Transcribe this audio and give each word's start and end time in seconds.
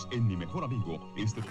Bienvenidos 0.00 0.06
en 0.12 0.26
Mi 0.26 0.36
Mejor 0.36 0.64
Amigo. 0.64 1.00
Este... 1.16 1.42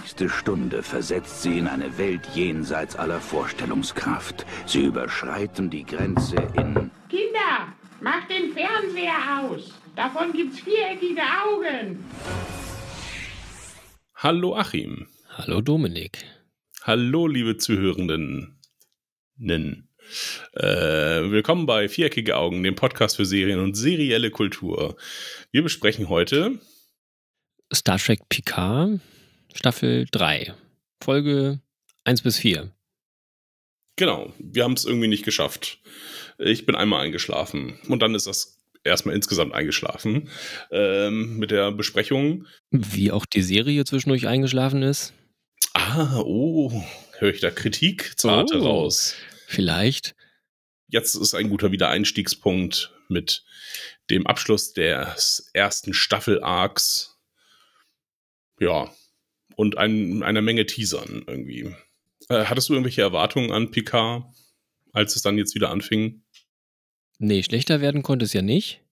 nächste 0.00 0.28
Stunde 0.28 0.82
versetzt 0.82 1.42
sie 1.42 1.58
in 1.58 1.66
eine 1.66 1.98
Welt 1.98 2.26
jenseits 2.34 2.96
aller 2.96 3.20
Vorstellungskraft. 3.20 4.46
Sie 4.66 4.84
überschreiten 4.84 5.70
die 5.70 5.84
Grenze 5.84 6.36
in... 6.54 6.90
Kinder, 7.08 7.74
macht 8.00 8.30
den 8.30 8.52
Fernseher 8.52 9.40
aus. 9.40 9.74
Davon 9.94 10.32
gibt's 10.32 10.60
viereckige 10.60 11.22
Augen. 11.22 12.04
Hallo 14.14 14.54
Achim. 14.56 15.06
Hallo 15.28 15.60
Dominik. 15.60 16.24
Hallo 16.82 17.26
liebe 17.26 17.56
Zuhörenden. 17.56 18.58
Nen. 19.36 19.88
Äh, 20.54 21.30
willkommen 21.30 21.66
bei 21.66 21.88
Viereckige 21.88 22.36
Augen, 22.36 22.62
dem 22.62 22.74
Podcast 22.74 23.16
für 23.16 23.24
Serien 23.26 23.58
und 23.60 23.74
serielle 23.74 24.30
Kultur. 24.30 24.96
Wir 25.50 25.62
besprechen 25.62 26.08
heute 26.08 26.58
Star 27.74 27.98
Trek 27.98 28.28
Picard, 28.28 29.00
Staffel 29.54 30.06
3, 30.10 30.54
Folge 31.02 31.60
1 32.04 32.22
bis 32.22 32.38
4. 32.38 32.72
Genau, 33.96 34.32
wir 34.38 34.64
haben 34.64 34.74
es 34.74 34.84
irgendwie 34.84 35.08
nicht 35.08 35.24
geschafft. 35.24 35.78
Ich 36.38 36.66
bin 36.66 36.74
einmal 36.76 37.04
eingeschlafen 37.04 37.78
und 37.88 38.00
dann 38.00 38.14
ist 38.14 38.26
das 38.26 38.58
erstmal 38.84 39.16
insgesamt 39.16 39.54
eingeschlafen 39.54 40.28
ähm, 40.70 41.38
mit 41.38 41.50
der 41.50 41.72
Besprechung. 41.72 42.46
Wie 42.70 43.10
auch 43.10 43.26
die 43.26 43.42
Serie 43.42 43.84
zwischendurch 43.84 44.28
eingeschlafen 44.28 44.82
ist. 44.82 45.12
Ah, 45.74 46.20
oh, 46.20 46.84
höre 47.18 47.30
ich 47.34 47.40
da 47.40 47.50
Kritik 47.50 48.12
zur 48.18 48.32
Arte 48.32 48.60
Oh. 48.60 48.64
raus. 48.66 49.14
Vielleicht. 49.46 50.14
Jetzt 50.88 51.14
ist 51.14 51.34
ein 51.34 51.48
guter 51.48 51.72
Wiedereinstiegspunkt 51.72 52.92
mit 53.08 53.44
dem 54.10 54.26
Abschluss 54.26 54.72
des 54.72 55.50
ersten 55.52 55.92
Staffel-Arcs. 55.92 57.18
Ja, 58.60 58.92
und 59.56 59.78
ein, 59.78 60.22
einer 60.22 60.42
Menge 60.42 60.66
Teasern 60.66 61.24
irgendwie. 61.26 61.74
Äh, 62.28 62.44
hattest 62.44 62.68
du 62.68 62.74
irgendwelche 62.74 63.02
Erwartungen 63.02 63.52
an 63.52 63.70
Picard, 63.70 64.24
als 64.92 65.16
es 65.16 65.22
dann 65.22 65.38
jetzt 65.38 65.54
wieder 65.54 65.70
anfing? 65.70 66.22
Nee, 67.18 67.42
schlechter 67.42 67.80
werden 67.80 68.02
konnte 68.02 68.24
es 68.24 68.32
ja 68.32 68.42
nicht. 68.42 68.82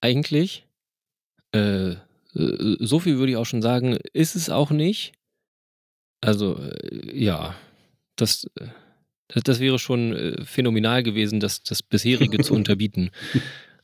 Eigentlich. 0.00 0.66
Äh, 1.52 1.92
äh, 1.92 1.96
so 2.80 2.98
viel 2.98 3.18
würde 3.18 3.32
ich 3.32 3.38
auch 3.38 3.46
schon 3.46 3.62
sagen, 3.62 3.98
ist 4.12 4.36
es 4.36 4.50
auch 4.50 4.70
nicht. 4.70 5.12
Also, 6.20 6.58
äh, 6.58 7.16
ja. 7.18 7.56
Das, 8.16 8.46
äh, 8.56 8.68
das, 9.34 9.60
wäre 9.60 9.78
schon 9.78 10.14
äh, 10.14 10.44
phänomenal 10.44 11.02
gewesen, 11.02 11.40
das, 11.40 11.62
das 11.62 11.82
bisherige 11.82 12.38
zu 12.38 12.54
unterbieten. 12.54 13.10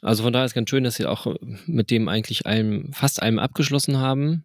Also 0.01 0.23
von 0.23 0.33
daher 0.33 0.47
ist 0.47 0.55
ganz 0.55 0.71
schön, 0.71 0.85
dass 0.85 0.97
sie 0.97 1.07
auch 1.07 1.35
mit 1.67 1.91
dem 1.91 2.09
eigentlich 2.09 2.47
allem, 2.47 2.93
fast 2.93 3.23
allem 3.23 3.39
abgeschlossen 3.39 3.99
haben. 3.99 4.45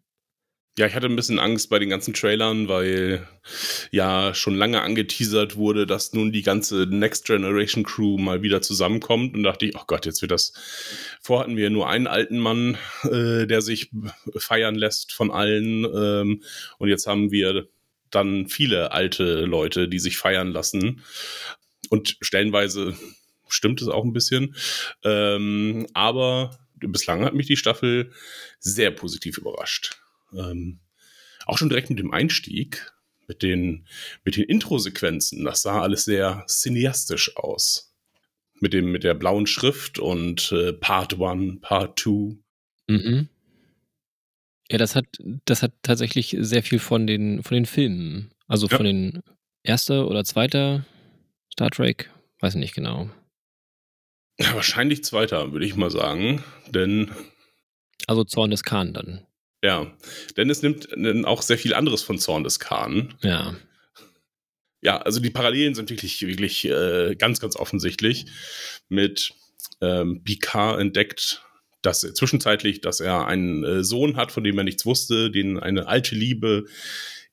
Ja, 0.76 0.88
ich 0.88 0.96
hatte 0.96 1.06
ein 1.06 1.16
bisschen 1.16 1.38
Angst 1.38 1.70
bei 1.70 1.78
den 1.78 1.90
ganzen 1.90 2.16
Trailern, 2.16 2.68
weil 2.68 3.28
ja 3.92 4.34
schon 4.34 4.56
lange 4.56 4.82
angeteasert 4.82 5.56
wurde, 5.56 5.86
dass 5.86 6.14
nun 6.14 6.32
die 6.32 6.42
ganze 6.42 6.88
Next 6.90 7.28
Generation 7.28 7.84
Crew 7.84 8.18
mal 8.18 8.42
wieder 8.42 8.60
zusammenkommt 8.64 9.36
und 9.36 9.44
dachte 9.44 9.68
ich, 9.68 9.76
oh 9.76 9.84
Gott, 9.86 10.08
jetzt 10.08 10.24
wird 10.24 10.32
das. 10.32 10.54
Vorher 11.22 11.44
hatten 11.44 11.58
wir 11.58 11.70
nur 11.70 11.88
einen 11.88 12.08
alten 12.08 12.40
Mann, 12.40 12.76
äh, 13.04 13.46
der 13.46 13.62
sich 13.62 13.92
feiern 14.36 14.74
lässt 14.74 15.14
von 15.14 15.30
allen 15.30 15.86
ähm, 15.86 16.42
und 16.80 16.90
jetzt 16.90 17.06
haben 17.06 17.30
wir 17.30 17.68
dann 18.16 18.48
viele 18.48 18.92
alte 18.92 19.46
Leute, 19.46 19.88
die 19.88 20.00
sich 20.00 20.18
feiern 20.18 20.52
lassen 20.52 21.02
und 21.90 22.18
stellenweise 22.22 22.96
stimmt 23.48 23.82
es 23.82 23.88
auch 23.88 24.04
ein 24.04 24.14
bisschen, 24.14 24.56
ähm, 25.04 25.88
aber 25.94 26.58
bislang 26.80 27.24
hat 27.24 27.34
mich 27.34 27.48
die 27.48 27.58
Staffel 27.58 28.12
sehr 28.60 28.92
positiv 28.92 29.38
überrascht. 29.38 29.98
Ähm, 30.34 30.80
auch 31.46 31.58
schon 31.58 31.70
direkt 31.70 31.90
mit 31.90 32.00
dem 32.00 32.12
Einstieg, 32.12 32.92
mit 33.28 33.42
den, 33.42 33.86
mit 34.24 34.36
den 34.36 34.44
Intro-Sequenzen, 34.44 35.44
das 35.46 35.62
sah 35.62 35.82
alles 35.82 36.06
sehr 36.06 36.46
cineastisch 36.48 37.38
aus. 37.38 37.94
Mit, 38.60 38.74
dem, 38.74 38.92
mit 38.92 39.04
der 39.04 39.14
blauen 39.14 39.46
Schrift 39.46 40.00
und 40.00 40.52
äh, 40.54 40.72
Part 40.72 41.20
1, 41.20 41.60
Part 41.62 42.00
2. 42.00 42.38
Mhm. 42.88 43.28
Ja, 44.72 44.78
das 44.78 44.96
hat, 44.96 45.06
das 45.46 45.62
hat 45.62 45.74
tatsächlich 45.84 46.36
sehr 46.40 46.64
viel 46.64 46.80
von 46.80 47.06
den, 47.08 47.44
von 47.44 47.56
den 47.56 47.66
Filmen. 47.66 48.32
Also 48.48 48.68
Ja. 48.68 48.78
von 48.78 48.86
den 48.86 49.22
erster 49.64 50.08
oder 50.08 50.24
zweiter 50.24 50.86
Star 51.52 51.70
Trek, 51.70 52.10
weiß 52.40 52.56
ich 52.56 52.60
nicht 52.60 52.76
genau. 52.76 53.10
Ja, 54.40 54.56
wahrscheinlich 54.56 55.04
zweiter, 55.04 55.52
würde 55.52 55.66
ich 55.66 55.76
mal 55.76 55.92
sagen. 55.92 56.44
Denn, 56.70 57.12
Also 58.08 58.24
Zorn 58.24 58.52
des 58.52 58.64
Khan 58.64 58.94
dann. 58.94 59.26
ja, 59.64 59.96
denn 60.38 60.50
es 60.50 60.62
nimmt 60.64 60.88
auch 61.26 61.42
sehr 61.42 61.58
viel 61.58 61.74
anderes 61.74 62.02
von 62.04 62.18
Zorn 62.18 62.44
des 62.44 62.60
Khan. 62.60 63.14
Ja. 63.22 63.56
Ja, 64.82 64.98
also 64.98 65.22
die 65.22 65.30
Parallelen 65.30 65.76
sind 65.76 65.90
wirklich, 65.90 66.22
wirklich 66.28 66.66
äh, 66.66 67.16
ganz, 67.18 67.40
ganz 67.40 67.56
offensichtlich. 67.56 68.26
Mit 68.90 69.34
ähm, 69.80 70.22
Picard 70.26 70.82
entdeckt, 70.82 71.42
dass 71.84 72.04
er 72.04 72.14
zwischenzeitlich, 72.16 72.82
dass 72.82 73.00
er 73.00 73.28
einen 73.28 73.64
äh, 73.64 73.84
Sohn 73.84 74.16
hat, 74.16 74.32
von 74.32 74.44
dem 74.44 74.58
er 74.58 74.64
nichts 74.64 74.86
wusste, 74.86 75.30
den 75.30 75.60
eine 75.60 75.88
alte 75.88 76.16
Liebe 76.16 76.66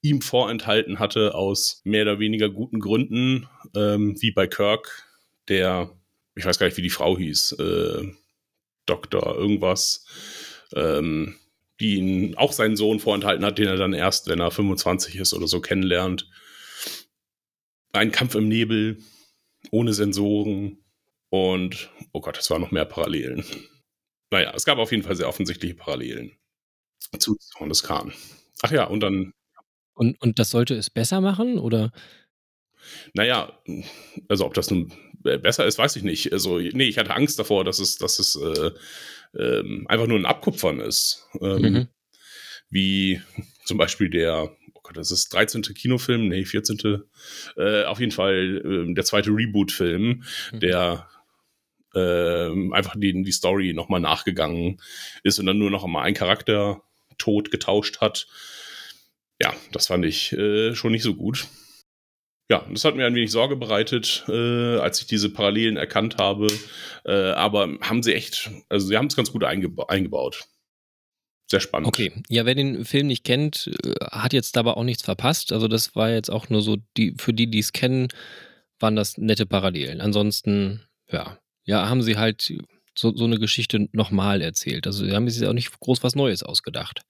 ihm 0.03 0.21
vorenthalten 0.21 0.99
hatte 0.99 1.35
aus 1.35 1.81
mehr 1.85 2.03
oder 2.03 2.19
weniger 2.19 2.51
guten 2.51 2.81
Gründen, 2.81 3.49
ähm, 3.75 4.21
wie 4.21 4.33
bei 4.33 4.47
Kirk, 4.47 5.07
der, 5.49 5.91
ich 6.35 6.45
weiß 6.45 6.59
gar 6.59 6.67
nicht, 6.67 6.77
wie 6.77 6.83
die 6.83 6.91
Frau 6.91 7.17
hieß, 7.17 7.53
äh, 7.53 8.13
Doktor 8.87 9.37
irgendwas, 9.37 10.07
ähm, 10.75 11.37
die 11.81 11.97
ihn 11.97 12.35
auch 12.37 12.53
seinen 12.53 12.77
Sohn 12.77 12.99
vorenthalten 12.99 13.45
hat, 13.45 13.59
den 13.59 13.69
er 13.69 13.77
dann 13.77 13.93
erst, 13.93 14.27
wenn 14.29 14.41
er 14.41 14.51
25 14.51 15.17
ist 15.17 15.33
oder 15.33 15.47
so, 15.47 15.61
kennenlernt. 15.61 16.29
Ein 17.93 18.11
Kampf 18.11 18.35
im 18.35 18.49
Nebel, 18.49 18.99
ohne 19.71 19.93
Sensoren 19.93 20.79
und, 21.29 21.91
oh 22.13 22.21
Gott, 22.21 22.39
es 22.39 22.51
waren 22.51 22.63
noch 22.63 22.71
mehr 22.71 22.85
Parallelen. 22.85 23.45
Naja, 24.31 24.53
es 24.55 24.65
gab 24.65 24.79
auf 24.79 24.91
jeden 24.93 25.03
Fall 25.03 25.17
sehr 25.17 25.29
offensichtliche 25.29 25.75
Parallelen 25.75 26.33
zu 27.19 27.35
Zorn 27.37 27.69
des 27.69 27.83
Khan. 27.83 28.13
Ach 28.63 28.71
ja, 28.71 28.85
und 28.85 29.01
dann, 29.01 29.33
Und, 29.95 30.21
und 30.21 30.39
das 30.39 30.51
sollte 30.51 30.75
es 30.75 30.91
besser 30.91 31.21
machen? 31.21 31.59
Oder? 31.59 31.93
naja, 33.13 33.53
also 34.29 34.47
ob 34.47 34.55
das 34.55 34.71
nun 34.71 34.93
besser 35.23 35.67
ist, 35.67 35.77
weiß 35.79 35.97
ich 35.97 36.03
nicht. 36.03 36.33
Also, 36.33 36.59
nee, 36.59 36.89
ich 36.89 36.97
hatte 36.99 37.15
Angst 37.15 37.39
davor, 37.39 37.65
dass 37.65 37.79
es, 37.79 37.97
dass 37.99 38.19
es 38.19 38.37
äh, 38.37 38.71
ähm, 39.39 39.87
einfach 39.89 40.07
nur 40.07 40.19
ein 40.19 40.27
Abkupfern 40.27 40.81
ist. 40.81 41.27
Ähm, 41.41 41.61
Mhm. 41.63 41.89
Wie 42.71 43.21
zum 43.65 43.79
Beispiel 43.79 44.09
der, 44.11 44.51
oh 44.75 44.81
Gott, 44.83 44.97
das 44.97 45.11
ist 45.11 45.29
13. 45.35 45.63
Kinofilm, 45.75 46.29
nee, 46.29 46.45
14. 46.45 47.03
Äh, 47.57 47.83
auf 47.85 47.99
jeden 48.01 48.13
Fall 48.13 48.87
äh, 48.89 48.95
der 48.95 49.05
zweite 49.05 49.31
Reboot-Film, 49.31 50.23
Mhm. 50.53 50.61
der 50.61 51.09
ähm, 51.95 52.73
einfach 52.73 52.95
die, 52.97 53.23
die 53.23 53.33
Story 53.33 53.73
nochmal 53.73 54.01
nachgegangen 54.01 54.81
ist 55.23 55.39
und 55.39 55.47
dann 55.47 55.59
nur 55.59 55.71
noch 55.71 55.87
mal 55.87 56.03
einen 56.03 56.17
Charakter 56.17 56.83
tot 57.19 57.51
getauscht 57.51 58.01
hat. 58.01 58.27
Ja, 59.41 59.55
das 59.73 59.87
fand 59.87 60.05
ich 60.05 60.33
äh, 60.33 60.75
schon 60.75 60.93
nicht 60.93 61.03
so 61.03 61.15
gut. 61.15 61.47
Ja, 62.51 62.67
das 62.69 62.85
hat 62.85 62.97
mir 62.97 63.07
ein 63.07 63.15
wenig 63.15 63.31
Sorge 63.31 63.55
bereitet, 63.55 64.25
äh, 64.29 64.79
als 64.79 65.01
ich 65.01 65.07
diese 65.07 65.31
Parallelen 65.31 65.77
erkannt 65.77 66.17
habe. 66.19 66.49
Äh, 67.05 67.13
aber 67.13 67.69
haben 67.81 68.03
sie 68.03 68.13
echt, 68.13 68.51
also 68.69 68.89
sie 68.89 68.97
haben 68.97 69.07
es 69.07 69.15
ganz 69.15 69.31
gut 69.31 69.45
eingeba 69.45 69.85
eingebaut. 69.85 70.47
Sehr 71.51 71.61
spannend. 71.61 71.89
Okay, 71.89 72.13
ja, 72.29 72.47
wer 72.47 72.55
den 72.55 72.85
Film 72.85 73.09
nicht 73.09 73.25
kennt, 73.25 73.71
äh, 73.85 73.95
hat 74.13 74.33
jetzt 74.33 74.57
dabei 74.57 74.73
auch 74.73 74.85
nichts 74.85 75.03
verpasst. 75.03 75.53
Also 75.53 75.69
das 75.69 75.97
war 75.97 76.11
jetzt 76.11 76.31
auch 76.31 76.49
nur 76.49 76.63
so, 76.63 76.77
die, 76.97 77.15
für 77.19 77.33
die, 77.33 77.49
die 77.49 77.59
es 77.59 77.73
kennen, 77.73 78.09
waren 78.79 78.97
das 78.97 79.19
nette 79.19 79.47
Parallelen. 79.47 80.01
Ansonsten, 80.01 80.83
ja, 81.11 81.40
ja, 81.65 81.89
haben 81.89 82.03
sie 82.03 82.17
halt 82.17 82.53
so, 82.97 83.15
so 83.17 83.25
eine 83.25 83.39
Geschichte 83.39 83.89
nochmal 83.93 84.43
erzählt. 84.43 84.87
Also 84.87 85.05
sie 85.05 85.13
haben 85.13 85.29
sich 85.29 85.47
auch 85.47 85.53
nicht 85.53 85.79
groß 85.81 86.03
was 86.03 86.15
Neues 86.15 86.43
ausgedacht. 86.43 87.03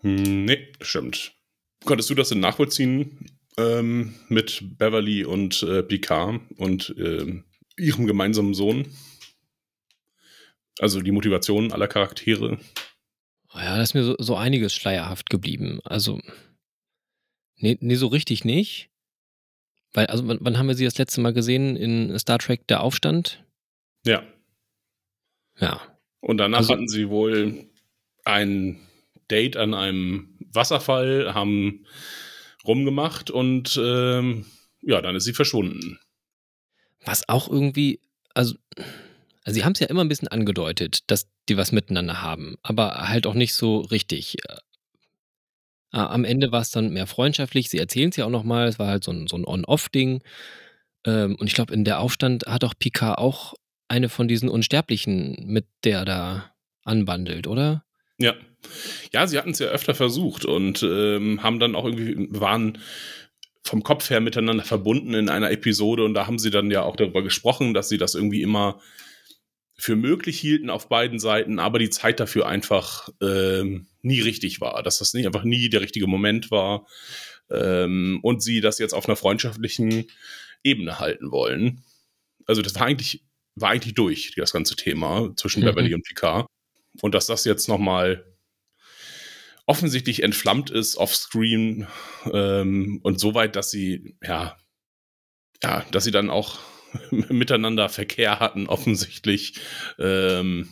Hm, 0.00 0.44
nee, 0.44 0.72
stimmt. 0.80 1.32
Konntest 1.84 2.10
du 2.10 2.14
das 2.14 2.28
denn 2.28 2.40
nachvollziehen 2.40 3.26
ähm, 3.56 4.14
mit 4.28 4.78
Beverly 4.78 5.24
und 5.24 5.62
äh, 5.62 5.82
Picard 5.82 6.40
und 6.56 6.94
ähm, 6.98 7.44
ihrem 7.76 8.06
gemeinsamen 8.06 8.54
Sohn? 8.54 8.86
Also 10.78 11.00
die 11.00 11.12
Motivation 11.12 11.72
aller 11.72 11.88
Charaktere. 11.88 12.58
Ja, 13.52 13.76
da 13.76 13.82
ist 13.82 13.94
mir 13.94 14.04
so, 14.04 14.14
so 14.18 14.36
einiges 14.36 14.74
schleierhaft 14.74 15.28
geblieben. 15.28 15.80
Also, 15.84 16.20
nee, 17.56 17.76
nee, 17.80 17.96
so 17.96 18.06
richtig 18.06 18.44
nicht. 18.44 18.90
Weil, 19.92 20.06
also, 20.06 20.26
wann, 20.28 20.38
wann 20.40 20.56
haben 20.56 20.68
wir 20.68 20.76
sie 20.76 20.84
das 20.84 20.98
letzte 20.98 21.20
Mal 21.20 21.32
gesehen 21.32 21.76
in 21.76 22.16
Star 22.18 22.38
Trek 22.38 22.66
Der 22.68 22.82
Aufstand? 22.82 23.44
Ja. 24.04 24.22
Ja. 25.58 25.80
Und 26.20 26.38
danach 26.38 26.58
Also- 26.58 26.72
hatten 26.74 26.88
sie 26.88 27.08
wohl 27.08 27.66
ein 28.24 28.80
Date 29.30 29.56
an 29.56 29.74
einem 29.74 30.36
Wasserfall, 30.52 31.34
haben 31.34 31.86
rumgemacht 32.66 33.30
und 33.30 33.78
ähm, 33.82 34.46
ja, 34.82 35.00
dann 35.00 35.16
ist 35.16 35.24
sie 35.24 35.32
verschwunden. 35.32 35.98
Was 37.04 37.28
auch 37.28 37.48
irgendwie, 37.48 38.00
also 38.34 38.54
Also 39.44 39.54
sie 39.58 39.64
haben 39.64 39.72
es 39.72 39.80
ja 39.80 39.86
immer 39.86 40.02
ein 40.04 40.08
bisschen 40.08 40.28
angedeutet, 40.28 41.10
dass 41.10 41.26
die 41.48 41.56
was 41.56 41.72
miteinander 41.72 42.20
haben, 42.22 42.56
aber 42.62 43.08
halt 43.08 43.26
auch 43.26 43.34
nicht 43.34 43.54
so 43.54 43.78
richtig. 43.80 44.36
Äh, 44.48 44.56
am 45.98 46.24
Ende 46.24 46.52
war 46.52 46.60
es 46.60 46.70
dann 46.70 46.90
mehr 46.92 47.06
freundschaftlich. 47.06 47.70
Sie 47.70 47.78
erzählen 47.78 48.10
es 48.10 48.16
ja 48.16 48.26
auch 48.26 48.30
nochmal, 48.30 48.68
es 48.68 48.78
war 48.78 48.88
halt 48.88 49.02
so 49.02 49.10
ein, 49.12 49.26
so 49.26 49.36
ein 49.36 49.46
On-Off-Ding. 49.46 50.22
Ähm, 51.06 51.36
und 51.36 51.46
ich 51.46 51.54
glaube, 51.54 51.72
in 51.72 51.84
der 51.84 52.00
Aufstand 52.00 52.44
hat 52.46 52.62
auch 52.64 52.74
Picard 52.78 53.18
auch 53.18 53.54
eine 53.90 54.08
von 54.08 54.28
diesen 54.28 54.48
Unsterblichen, 54.48 55.46
mit 55.46 55.66
der 55.84 56.04
da 56.04 56.54
anbandelt, 56.84 57.46
oder? 57.46 57.84
Ja. 58.18 58.34
Ja, 59.12 59.26
sie 59.26 59.38
hatten 59.38 59.50
es 59.50 59.58
ja 59.58 59.68
öfter 59.68 59.94
versucht 59.94 60.44
und 60.44 60.82
ähm, 60.82 61.42
haben 61.42 61.58
dann 61.58 61.74
auch 61.74 61.86
irgendwie, 61.86 62.28
waren 62.30 62.78
vom 63.62 63.82
Kopf 63.82 64.10
her 64.10 64.20
miteinander 64.20 64.64
verbunden 64.64 65.14
in 65.14 65.28
einer 65.28 65.50
Episode 65.50 66.04
und 66.04 66.14
da 66.14 66.26
haben 66.26 66.38
sie 66.38 66.50
dann 66.50 66.70
ja 66.70 66.82
auch 66.82 66.96
darüber 66.96 67.22
gesprochen, 67.22 67.74
dass 67.74 67.88
sie 67.88 67.98
das 67.98 68.14
irgendwie 68.14 68.42
immer 68.42 68.80
für 69.76 69.96
möglich 69.96 70.38
hielten 70.38 70.70
auf 70.70 70.88
beiden 70.88 71.18
Seiten, 71.18 71.58
aber 71.58 71.78
die 71.78 71.90
Zeit 71.90 72.20
dafür 72.20 72.46
einfach 72.46 73.08
ähm, 73.22 73.86
nie 74.02 74.20
richtig 74.20 74.60
war, 74.60 74.82
dass 74.82 74.98
das 74.98 75.14
nicht 75.14 75.26
einfach 75.26 75.44
nie 75.44 75.70
der 75.70 75.80
richtige 75.80 76.06
Moment 76.06 76.50
war 76.50 76.86
ähm, 77.50 78.20
und 78.22 78.42
sie 78.42 78.60
das 78.60 78.78
jetzt 78.78 78.92
auf 78.92 79.08
einer 79.08 79.16
freundschaftlichen 79.16 80.04
Ebene 80.62 80.98
halten 81.00 81.30
wollen. 81.30 81.82
Also 82.46 82.60
das 82.60 82.74
war 82.74 82.86
eigentlich 82.86 83.24
war 83.60 83.70
eigentlich 83.70 83.94
durch 83.94 84.32
das 84.36 84.52
ganze 84.52 84.76
Thema 84.76 85.30
zwischen 85.36 85.62
mhm. 85.62 85.66
Beverly 85.66 85.94
und 85.94 86.04
Picard 86.04 86.46
und 87.02 87.14
dass 87.14 87.26
das 87.26 87.44
jetzt 87.44 87.68
noch 87.68 87.78
mal 87.78 88.24
offensichtlich 89.66 90.22
entflammt 90.22 90.70
ist 90.70 90.96
offscreen 90.96 91.86
ähm, 92.32 93.00
und 93.02 93.20
so 93.20 93.34
weit, 93.34 93.56
dass 93.56 93.70
sie 93.70 94.16
ja 94.22 94.56
ja, 95.62 95.84
dass 95.90 96.04
sie 96.04 96.10
dann 96.10 96.30
auch 96.30 96.58
miteinander 97.10 97.88
Verkehr 97.88 98.40
hatten, 98.40 98.66
offensichtlich. 98.66 99.54
Ähm, 99.98 100.68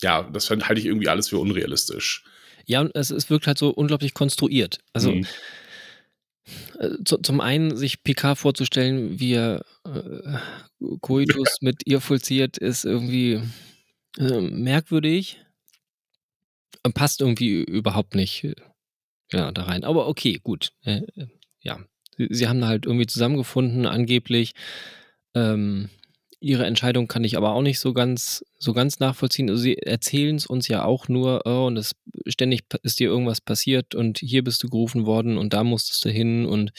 ja, 0.00 0.22
das 0.22 0.50
halte 0.50 0.78
ich 0.78 0.86
irgendwie 0.86 1.08
alles 1.08 1.28
für 1.28 1.38
unrealistisch. 1.38 2.24
Ja, 2.66 2.80
und 2.80 2.94
es, 2.94 3.10
es 3.10 3.30
wirkt 3.30 3.46
halt 3.46 3.58
so 3.58 3.70
unglaublich 3.70 4.14
konstruiert. 4.14 4.78
Also 4.92 5.12
mhm. 5.12 5.26
Äh, 6.78 6.90
zu, 7.04 7.18
zum 7.18 7.40
einen 7.40 7.76
sich 7.76 8.02
PK 8.02 8.34
vorzustellen, 8.34 9.20
wie 9.20 9.34
er 9.34 9.64
äh, 9.84 10.38
Coitus 11.00 11.58
mit 11.60 11.86
ihr 11.86 12.00
vollziert, 12.00 12.58
ist 12.58 12.84
irgendwie 12.84 13.40
äh, 14.18 14.40
merkwürdig. 14.40 15.38
Passt 16.94 17.20
irgendwie 17.20 17.62
überhaupt 17.62 18.14
nicht 18.14 18.44
äh, 18.44 18.54
ja, 19.32 19.52
da 19.52 19.64
rein. 19.64 19.84
Aber 19.84 20.08
okay, 20.08 20.40
gut. 20.42 20.72
Äh, 20.84 21.02
äh, 21.16 21.26
ja, 21.60 21.78
sie, 22.16 22.28
sie 22.30 22.48
haben 22.48 22.64
halt 22.64 22.86
irgendwie 22.86 23.06
zusammengefunden, 23.06 23.86
angeblich. 23.86 24.52
Ähm, 25.34 25.88
ihre 26.42 26.66
Entscheidung 26.66 27.06
kann 27.08 27.24
ich 27.24 27.36
aber 27.36 27.52
auch 27.52 27.62
nicht 27.62 27.78
so 27.78 27.92
ganz, 27.92 28.44
so 28.58 28.72
ganz 28.72 28.98
nachvollziehen. 28.98 29.48
Also 29.48 29.62
sie 29.62 29.78
erzählen 29.78 30.36
es 30.36 30.46
uns 30.46 30.68
ja 30.68 30.84
auch 30.84 31.08
nur, 31.08 31.42
oh, 31.46 31.66
und 31.66 31.76
es 31.76 31.94
ständig 32.26 32.64
ist 32.82 32.98
dir 32.98 33.08
irgendwas 33.08 33.40
passiert 33.40 33.94
und 33.94 34.18
hier 34.18 34.42
bist 34.42 34.62
du 34.62 34.68
gerufen 34.68 35.06
worden 35.06 35.38
und 35.38 35.52
da 35.52 35.62
musstest 35.62 36.04
du 36.04 36.10
hin 36.10 36.44
und 36.44 36.72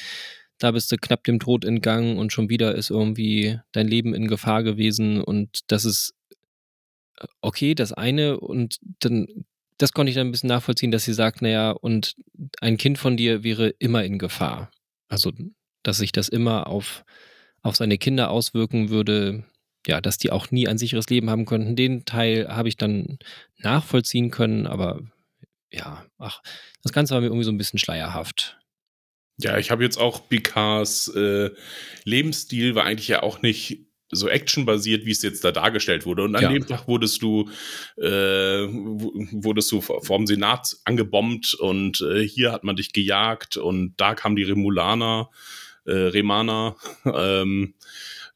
da 0.59 0.71
bist 0.71 0.91
du 0.91 0.97
knapp 0.97 1.23
dem 1.23 1.39
Tod 1.39 1.65
entgangen 1.65 2.17
und 2.17 2.33
schon 2.33 2.49
wieder 2.49 2.75
ist 2.75 2.89
irgendwie 2.89 3.59
dein 3.71 3.87
Leben 3.87 4.13
in 4.13 4.27
Gefahr 4.27 4.63
gewesen 4.63 5.21
und 5.21 5.61
das 5.67 5.85
ist 5.85 6.13
äh, 7.19 7.25
okay, 7.41 7.73
das 7.73 7.93
eine 7.93 8.39
und 8.39 8.77
dann 8.99 9.45
das 9.77 9.93
konnte 9.93 10.11
ich 10.11 10.15
dann 10.15 10.27
ein 10.27 10.31
bisschen 10.31 10.49
nachvollziehen, 10.49 10.91
dass 10.91 11.03
sie 11.03 11.13
sagt, 11.13 11.41
naja, 11.41 11.71
und 11.71 12.15
ein 12.61 12.77
Kind 12.77 12.99
von 12.99 13.17
dir 13.17 13.43
wäre 13.43 13.69
immer 13.79 14.03
in 14.03 14.19
Gefahr. 14.19 14.71
Also, 15.09 15.31
dass 15.81 15.97
sich 15.97 16.11
das 16.11 16.29
immer 16.29 16.67
auf 16.67 17.03
auf 17.63 17.77
seine 17.77 17.97
Kinder 17.97 18.29
auswirken 18.29 18.89
würde, 18.89 19.45
ja, 19.87 20.01
dass 20.01 20.17
die 20.17 20.31
auch 20.31 20.51
nie 20.51 20.67
ein 20.67 20.77
sicheres 20.77 21.09
Leben 21.09 21.29
haben 21.29 21.45
könnten. 21.45 21.75
Den 21.75 22.05
Teil 22.05 22.47
habe 22.49 22.69
ich 22.69 22.77
dann 22.77 23.19
nachvollziehen 23.57 24.31
können, 24.31 24.67
aber 24.67 25.01
ja, 25.71 26.05
ach, 26.17 26.41
das 26.83 26.93
Ganze 26.93 27.13
war 27.13 27.21
mir 27.21 27.27
irgendwie 27.27 27.45
so 27.45 27.51
ein 27.51 27.57
bisschen 27.57 27.79
schleierhaft. 27.79 28.57
Ja, 29.37 29.57
ich 29.57 29.71
habe 29.71 29.83
jetzt 29.83 29.97
auch 29.97 30.29
Picards 30.29 31.07
äh, 31.09 31.49
Lebensstil 32.05 32.75
war 32.75 32.85
eigentlich 32.85 33.07
ja 33.07 33.23
auch 33.23 33.41
nicht 33.41 33.87
so 34.15 34.29
actionbasiert, 34.29 35.05
wie 35.05 35.11
es 35.11 35.23
jetzt 35.23 35.43
da 35.43 35.51
dargestellt 35.51 36.05
wurde. 36.05 36.23
Und 36.23 36.35
an 36.35 36.43
ja. 36.43 36.49
dem 36.49 36.67
Tag 36.67 36.87
wurdest 36.87 37.21
du, 37.23 37.49
äh, 37.97 38.03
wurdest 38.03 39.71
du 39.71 39.81
vom 39.81 40.27
Senat 40.27 40.77
angebombt 40.85 41.55
und 41.55 42.01
äh, 42.01 42.27
hier 42.27 42.51
hat 42.51 42.63
man 42.63 42.75
dich 42.75 42.93
gejagt 42.93 43.57
und 43.57 43.95
da 43.97 44.13
kam 44.13 44.35
die 44.35 44.43
Remulaner 44.43 45.29
äh, 45.85 45.91
Remana. 45.91 46.75
Ähm, 47.05 47.73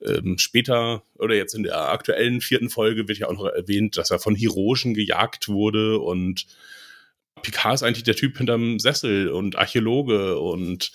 ähm, 0.05 0.38
später 0.38 1.03
oder 1.15 1.35
jetzt 1.35 1.55
in 1.55 1.63
der 1.63 1.89
aktuellen 1.89 2.41
vierten 2.41 2.69
Folge 2.69 3.07
wird 3.07 3.17
ja 3.17 3.27
auch 3.27 3.33
noch 3.33 3.45
erwähnt, 3.45 3.97
dass 3.97 4.11
er 4.11 4.19
von 4.19 4.35
Hirogen 4.35 4.94
gejagt 4.94 5.47
wurde 5.47 5.99
und 5.99 6.45
Picard 7.41 7.75
ist 7.75 7.83
eigentlich 7.83 8.03
der 8.03 8.15
Typ 8.15 8.38
hinterm 8.38 8.79
Sessel 8.79 9.29
und 9.29 9.57
Archäologe 9.57 10.39
und 10.39 10.91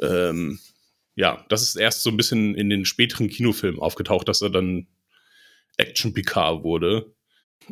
ähm, 0.00 0.58
ja, 1.14 1.44
das 1.48 1.62
ist 1.62 1.76
erst 1.76 2.02
so 2.02 2.10
ein 2.10 2.16
bisschen 2.16 2.54
in 2.54 2.70
den 2.70 2.84
späteren 2.84 3.28
Kinofilmen 3.28 3.80
aufgetaucht, 3.80 4.28
dass 4.28 4.42
er 4.42 4.50
dann 4.50 4.86
Action 5.76 6.12
Picard 6.12 6.64
wurde. 6.64 7.14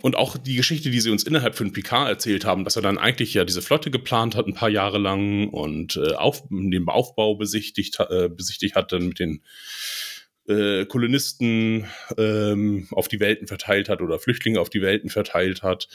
Und 0.01 0.17
auch 0.17 0.39
die 0.39 0.57
Geschichte, 0.57 0.91
die 0.91 1.01
sie 1.01 1.11
uns 1.11 1.25
innerhalb 1.25 1.55
von 1.55 1.73
Picard 1.73 2.09
erzählt 2.09 2.47
haben, 2.47 2.65
dass 2.65 2.77
er 2.77 2.83
dann 2.83 2.97
eigentlich 2.97 3.35
ja 3.35 3.45
diese 3.45 3.61
Flotte 3.61 3.91
geplant 3.91 4.35
hat, 4.37 4.47
ein 4.47 4.55
paar 4.55 4.71
Jahre 4.71 4.97
lang 4.97 5.49
und 5.49 5.97
äh, 5.97 6.15
auf, 6.15 6.45
den 6.49 6.89
Aufbau 6.89 7.35
besichtigt, 7.35 7.99
äh, 8.01 8.31
besichtigt 8.31 8.75
hat, 8.75 8.93
dann 8.93 9.09
mit 9.09 9.19
den 9.19 9.43
äh, 10.49 10.85
Kolonisten 10.87 11.87
ähm, 12.17 12.89
auf 12.91 13.09
die 13.09 13.21
Welten 13.21 13.47
verteilt 13.47 13.89
hat 13.89 14.01
oder 14.01 14.19
Flüchtlinge 14.19 14.61
auf 14.61 14.71
die 14.71 14.83
Welten 14.83 15.11
verteilt 15.11 15.63
hat. 15.63 15.89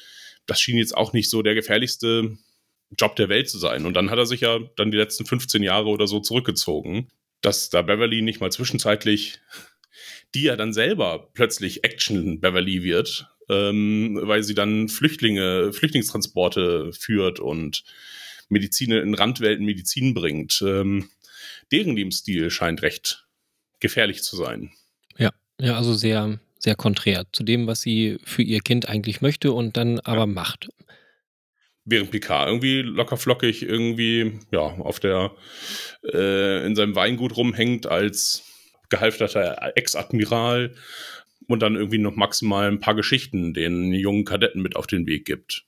Das 0.46 0.62
schien 0.62 0.78
jetzt 0.78 0.96
auch 0.96 1.14
nicht 1.14 1.30
so 1.30 1.42
der 1.42 1.56
gefährlichste 1.56 2.38
Job 2.98 3.16
der 3.18 3.30
Welt 3.30 3.50
zu 3.50 3.58
sein. 3.58 3.86
Und 3.86 3.94
dann 3.96 4.10
hat 4.10 4.18
er 4.18 4.26
sich 4.26 4.42
ja 4.42 4.60
dann 4.76 4.92
die 4.92 4.98
letzten 4.98 5.26
15 5.26 5.64
Jahre 5.64 5.90
oder 5.90 6.08
so 6.08 6.20
zurückgezogen, 6.20 7.10
dass 7.42 7.70
da 7.70 7.82
Beverly 7.82 8.22
nicht 8.22 8.40
mal 8.40 8.52
zwischenzeitlich, 8.52 9.40
die 10.36 10.44
ja 10.44 10.56
dann 10.56 10.74
selber 10.74 11.30
plötzlich 11.34 11.84
Action 11.84 12.40
Beverly 12.40 12.84
wird, 12.84 13.28
ähm, 13.50 14.20
weil 14.24 14.44
sie 14.44 14.56
dann 14.56 14.88
Flüchtlinge, 14.88 15.74
Flüchtlingstransporte 15.74 16.94
führt 16.94 17.40
und 17.40 17.84
Medizin 18.50 18.92
in 18.92 19.14
Randwelten 19.14 19.66
Medizin 19.66 20.14
bringt. 20.14 20.64
Ähm, 20.66 21.10
deren 21.72 21.96
Lebensstil 21.96 22.50
scheint 22.50 22.82
recht 22.82 23.27
gefährlich 23.80 24.24
zu 24.24 24.36
sein. 24.36 24.72
Ja, 25.18 25.32
ja, 25.60 25.76
also 25.76 25.94
sehr, 25.94 26.40
sehr 26.60 26.76
konträr 26.76 27.26
zu 27.32 27.44
dem, 27.44 27.68
was 27.68 27.82
sie 27.82 28.18
für 28.24 28.44
ihr 28.44 28.60
Kind 28.62 28.90
eigentlich 28.90 29.22
möchte 29.22 29.52
und 29.52 29.78
dann 29.78 30.00
aber 30.00 30.22
ja. 30.22 30.26
macht. 30.26 30.70
Während 31.86 32.12
Picard 32.12 32.48
irgendwie 32.48 32.82
locker 32.82 33.18
flockig 33.18 33.64
irgendwie, 33.64 34.40
ja, 34.52 34.60
auf 34.60 35.00
der, 35.00 35.32
äh, 36.14 36.66
in 36.66 36.76
seinem 36.76 36.96
Weingut 36.96 37.38
rumhängt 37.38 37.88
als 37.88 38.44
gehalfterter 38.90 39.72
Ex-Admiral 39.76 40.76
und 41.48 41.62
dann 41.62 41.76
irgendwie 41.76 41.98
noch 41.98 42.16
maximal 42.16 42.68
ein 42.68 42.80
paar 42.80 42.96
Geschichten 42.96 43.54
den 43.54 43.94
jungen 43.94 44.26
Kadetten 44.26 44.62
mit 44.62 44.76
auf 44.76 44.88
den 44.88 45.06
Weg 45.08 45.26
gibt. 45.26 45.67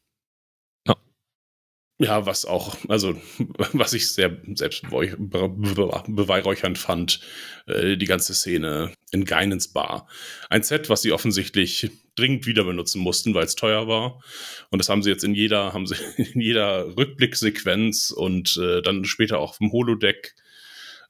Ja. 1.99 2.25
Was 2.25 2.45
auch, 2.45 2.77
also, 2.87 3.21
was 3.73 3.93
ich 3.93 4.11
sehr 4.11 4.37
selbst 4.53 4.83
beweihräuchernd 4.89 6.77
fand, 6.77 7.19
äh, 7.67 7.97
die 7.97 8.05
ganze 8.05 8.33
Szene 8.33 8.93
in 9.11 9.25
Geinens 9.25 9.67
Bar. 9.67 10.07
Ein 10.49 10.63
Set, 10.63 10.89
was 10.89 11.01
sie 11.01 11.11
offensichtlich 11.11 11.91
dringend 12.15 12.45
wieder 12.45 12.63
benutzen 12.63 13.01
mussten, 13.01 13.33
weil 13.33 13.45
es 13.45 13.55
teuer 13.55 13.87
war. 13.87 14.21
Und 14.69 14.79
das 14.79 14.89
haben 14.89 15.03
sie 15.03 15.09
jetzt 15.09 15.23
in 15.23 15.35
jeder, 15.35 15.73
haben 15.73 15.87
sie 15.87 15.95
in 16.33 16.41
jeder 16.41 16.95
Rückblicksequenz 16.97 18.11
und 18.11 18.57
äh, 18.57 18.81
dann 18.81 19.05
später 19.05 19.39
auch 19.39 19.55
vom 19.55 19.71
Holodeck 19.71 20.35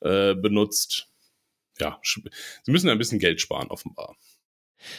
äh, 0.01 0.33
benutzt. 0.35 1.07
Ja, 1.79 1.99
sie 2.03 2.71
müssen 2.71 2.89
ein 2.89 2.97
bisschen 2.97 3.19
Geld 3.19 3.41
sparen, 3.41 3.69
offenbar. 3.69 4.17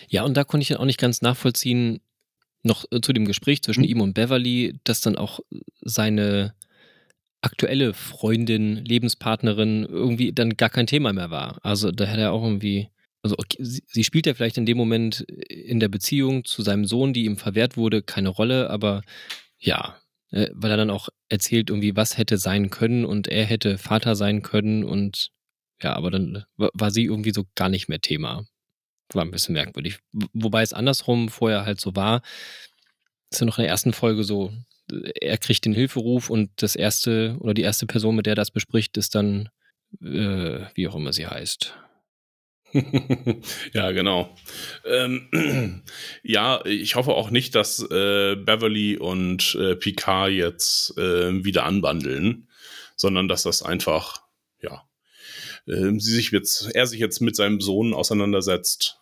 Ja, 0.08 0.22
und 0.22 0.36
da 0.36 0.44
konnte 0.44 0.62
ich 0.62 0.68
dann 0.68 0.78
auch 0.78 0.84
nicht 0.84 1.00
ganz 1.00 1.20
nachvollziehen, 1.20 2.00
noch 2.62 2.84
äh, 2.90 3.00
zu 3.00 3.12
dem 3.12 3.24
Gespräch 3.24 3.62
zwischen 3.62 3.82
mhm. 3.82 3.88
ihm 3.88 4.00
und 4.00 4.14
Beverly, 4.14 4.78
dass 4.84 5.00
dann 5.00 5.16
auch 5.16 5.40
seine 5.80 6.54
aktuelle 7.42 7.94
Freundin, 7.94 8.84
Lebenspartnerin 8.84 9.84
irgendwie 9.84 10.32
dann 10.32 10.56
gar 10.56 10.68
kein 10.68 10.86
Thema 10.86 11.12
mehr 11.12 11.30
war. 11.30 11.58
Also 11.62 11.90
da 11.90 12.04
hätte 12.04 12.22
er 12.22 12.32
auch 12.32 12.44
irgendwie, 12.44 12.88
also 13.22 13.34
okay, 13.38 13.56
sie, 13.60 13.82
sie 13.86 14.04
spielt 14.04 14.26
ja 14.26 14.34
vielleicht 14.34 14.58
in 14.58 14.66
dem 14.66 14.76
Moment 14.76 15.20
in 15.48 15.80
der 15.80 15.88
Beziehung 15.88 16.44
zu 16.44 16.62
seinem 16.62 16.84
Sohn, 16.84 17.12
die 17.12 17.24
ihm 17.24 17.38
verwehrt 17.38 17.76
wurde, 17.76 18.02
keine 18.02 18.28
Rolle, 18.28 18.68
aber 18.68 19.02
ja, 19.58 19.96
äh, 20.30 20.48
weil 20.52 20.70
er 20.70 20.76
dann 20.76 20.90
auch 20.90 21.08
erzählt 21.28 21.70
irgendwie, 21.70 21.96
was 21.96 22.18
hätte 22.18 22.36
sein 22.36 22.70
können 22.70 23.04
und 23.06 23.26
er 23.26 23.44
hätte 23.46 23.78
Vater 23.78 24.16
sein 24.16 24.42
können 24.42 24.84
und 24.84 25.30
ja, 25.82 25.94
aber 25.94 26.10
dann 26.10 26.44
war 26.56 26.90
sie 26.90 27.04
irgendwie 27.04 27.32
so 27.32 27.44
gar 27.54 27.70
nicht 27.70 27.88
mehr 27.88 28.00
Thema 28.00 28.44
war 29.14 29.24
ein 29.24 29.30
bisschen 29.30 29.54
merkwürdig. 29.54 29.98
Wobei 30.12 30.62
es 30.62 30.72
andersrum 30.72 31.28
vorher 31.28 31.64
halt 31.64 31.80
so 31.80 31.94
war, 31.96 32.22
ist 33.30 33.40
ja 33.40 33.46
noch 33.46 33.58
in 33.58 33.62
der 33.62 33.70
ersten 33.70 33.92
Folge 33.92 34.24
so, 34.24 34.52
er 35.20 35.38
kriegt 35.38 35.64
den 35.64 35.72
Hilferuf 35.72 36.30
und 36.30 36.50
das 36.56 36.74
erste 36.74 37.36
oder 37.40 37.54
die 37.54 37.62
erste 37.62 37.86
Person, 37.86 38.16
mit 38.16 38.26
der 38.26 38.34
das 38.34 38.50
bespricht, 38.50 38.96
ist 38.96 39.14
dann, 39.14 39.48
äh, 40.02 40.64
wie 40.74 40.88
auch 40.88 40.96
immer 40.96 41.12
sie 41.12 41.26
heißt. 41.26 41.74
ja, 43.72 43.90
genau. 43.90 44.36
Ähm, 44.84 45.82
ja, 46.22 46.64
ich 46.64 46.94
hoffe 46.94 47.12
auch 47.12 47.30
nicht, 47.30 47.54
dass 47.54 47.80
äh, 47.80 48.36
Beverly 48.36 48.96
und 48.96 49.56
äh, 49.56 49.76
Picard 49.76 50.30
jetzt 50.30 50.96
äh, 50.96 51.44
wieder 51.44 51.64
anbandeln, 51.64 52.48
sondern 52.96 53.28
dass 53.28 53.42
das 53.42 53.62
einfach, 53.62 54.22
ja, 54.62 54.84
äh, 55.66 55.98
sie 55.98 56.14
sich 56.14 56.30
jetzt, 56.30 56.70
er 56.74 56.86
sich 56.86 57.00
jetzt 57.00 57.20
mit 57.20 57.36
seinem 57.36 57.60
Sohn 57.60 57.94
auseinandersetzt 57.94 58.98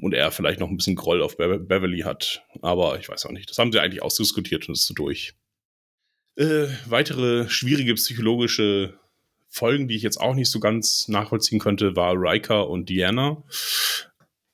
und 0.00 0.14
er 0.14 0.30
vielleicht 0.30 0.60
noch 0.60 0.68
ein 0.68 0.76
bisschen 0.76 0.96
Groll 0.96 1.22
auf 1.22 1.36
Be 1.36 1.58
Beverly 1.58 2.00
hat. 2.00 2.42
Aber 2.62 2.98
ich 2.98 3.08
weiß 3.08 3.26
auch 3.26 3.32
nicht. 3.32 3.50
Das 3.50 3.58
haben 3.58 3.72
sie 3.72 3.80
eigentlich 3.80 4.02
ausdiskutiert 4.02 4.68
und 4.68 4.74
ist 4.74 4.86
so 4.86 4.94
durch. 4.94 5.34
Äh, 6.36 6.68
weitere 6.86 7.48
schwierige 7.48 7.94
psychologische 7.94 8.98
Folgen, 9.48 9.88
die 9.88 9.96
ich 9.96 10.02
jetzt 10.02 10.20
auch 10.20 10.34
nicht 10.34 10.50
so 10.50 10.60
ganz 10.60 11.08
nachvollziehen 11.08 11.58
könnte, 11.58 11.96
war 11.96 12.14
Riker 12.14 12.68
und 12.68 12.88
Diana. 12.88 13.42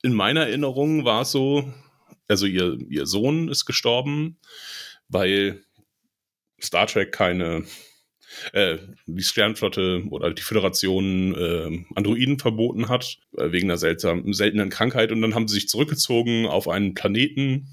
In 0.01 0.13
meiner 0.13 0.47
Erinnerung 0.47 1.05
war 1.05 1.21
es 1.21 1.31
so, 1.31 1.71
also 2.27 2.45
ihr, 2.45 2.79
ihr 2.89 3.05
Sohn 3.05 3.49
ist 3.49 3.65
gestorben, 3.65 4.39
weil 5.09 5.63
Star 6.61 6.87
Trek 6.87 7.11
keine, 7.11 7.65
äh, 8.53 8.77
die 9.05 9.23
Sternflotte 9.23 10.03
oder 10.09 10.33
die 10.33 10.41
Föderation 10.41 11.35
äh, 11.35 11.85
Androiden 11.95 12.39
verboten 12.39 12.89
hat, 12.89 13.17
äh, 13.37 13.51
wegen 13.51 13.69
einer 13.69 13.77
seltsamen, 13.77 14.33
seltenen 14.33 14.69
Krankheit. 14.69 15.11
Und 15.11 15.21
dann 15.21 15.35
haben 15.35 15.47
sie 15.47 15.55
sich 15.55 15.69
zurückgezogen 15.69 16.45
auf 16.45 16.67
einen 16.67 16.93
Planeten 16.93 17.69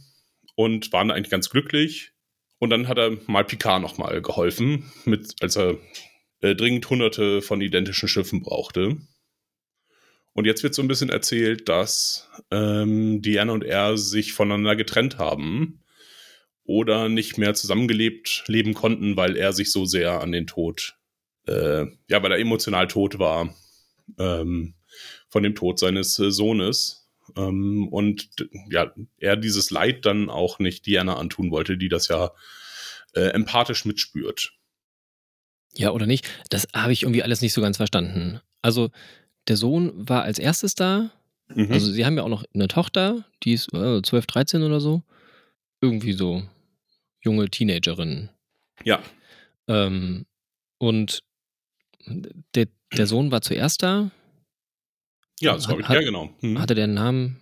und 0.54 0.92
waren 0.92 1.10
eigentlich 1.10 1.30
ganz 1.30 1.50
glücklich. 1.50 2.12
Und 2.58 2.70
dann 2.70 2.88
hat 2.88 2.98
er 2.98 3.16
mal 3.26 3.44
Picard 3.44 3.82
nochmal 3.82 4.22
geholfen, 4.22 4.92
mit, 5.04 5.34
als 5.40 5.56
er 5.56 5.78
äh, 6.40 6.54
dringend 6.54 6.88
hunderte 6.88 7.42
von 7.42 7.60
identischen 7.60 8.08
Schiffen 8.08 8.42
brauchte. 8.42 8.98
Und 10.34 10.46
jetzt 10.46 10.62
wird 10.62 10.74
so 10.74 10.82
ein 10.82 10.88
bisschen 10.88 11.10
erzählt, 11.10 11.68
dass 11.68 12.30
ähm, 12.50 13.20
Diana 13.20 13.52
und 13.52 13.64
er 13.64 13.98
sich 13.98 14.32
voneinander 14.32 14.76
getrennt 14.76 15.18
haben 15.18 15.81
oder 16.64 17.08
nicht 17.08 17.38
mehr 17.38 17.54
zusammengelebt 17.54 18.44
leben 18.46 18.74
konnten, 18.74 19.16
weil 19.16 19.36
er 19.36 19.52
sich 19.52 19.72
so 19.72 19.84
sehr 19.84 20.20
an 20.20 20.32
den 20.32 20.46
Tod, 20.46 20.96
äh, 21.46 21.86
ja, 22.08 22.22
weil 22.22 22.32
er 22.32 22.38
emotional 22.38 22.86
tot 22.86 23.18
war 23.18 23.54
ähm, 24.18 24.74
von 25.28 25.42
dem 25.42 25.54
Tod 25.54 25.78
seines 25.78 26.18
äh, 26.18 26.30
Sohnes. 26.30 27.08
Ähm, 27.36 27.88
und 27.88 28.28
ja, 28.70 28.92
er 29.18 29.36
dieses 29.36 29.70
Leid 29.70 30.04
dann 30.06 30.30
auch 30.30 30.58
nicht 30.58 30.86
Diana 30.86 31.16
antun 31.16 31.50
wollte, 31.50 31.76
die 31.76 31.88
das 31.88 32.08
ja 32.08 32.30
äh, 33.14 33.28
empathisch 33.28 33.84
mitspürt. 33.84 34.52
Ja, 35.74 35.90
oder 35.90 36.06
nicht? 36.06 36.28
Das 36.50 36.68
habe 36.74 36.92
ich 36.92 37.02
irgendwie 37.02 37.22
alles 37.22 37.40
nicht 37.40 37.54
so 37.54 37.62
ganz 37.62 37.78
verstanden. 37.78 38.40
Also, 38.60 38.90
der 39.48 39.56
Sohn 39.56 39.92
war 40.08 40.22
als 40.22 40.38
erstes 40.38 40.74
da. 40.74 41.10
Mhm. 41.48 41.72
Also, 41.72 41.90
sie 41.90 42.04
haben 42.04 42.16
ja 42.16 42.22
auch 42.22 42.28
noch 42.28 42.44
eine 42.54 42.68
Tochter, 42.68 43.24
die 43.42 43.54
ist 43.54 43.72
äh, 43.72 44.02
12, 44.02 44.26
13 44.26 44.62
oder 44.62 44.80
so. 44.80 45.02
Irgendwie 45.80 46.12
so 46.12 46.42
junge 47.22 47.48
Teenagerin. 47.48 48.28
Ja. 48.84 49.02
Ähm, 49.68 50.26
und 50.78 51.22
der, 52.06 52.66
der 52.92 53.06
Sohn 53.06 53.30
war 53.30 53.42
zuerst 53.42 53.82
da. 53.82 54.10
Ja, 55.40 55.54
das 55.54 55.66
glaube 55.66 55.82
ich. 55.82 55.88
Hat- 55.88 55.96
ja, 55.96 56.02
genau. 56.02 56.34
Mhm. 56.40 56.58
Hatte 56.60 56.74
der 56.74 56.84
einen 56.84 56.94
Namen? 56.94 57.40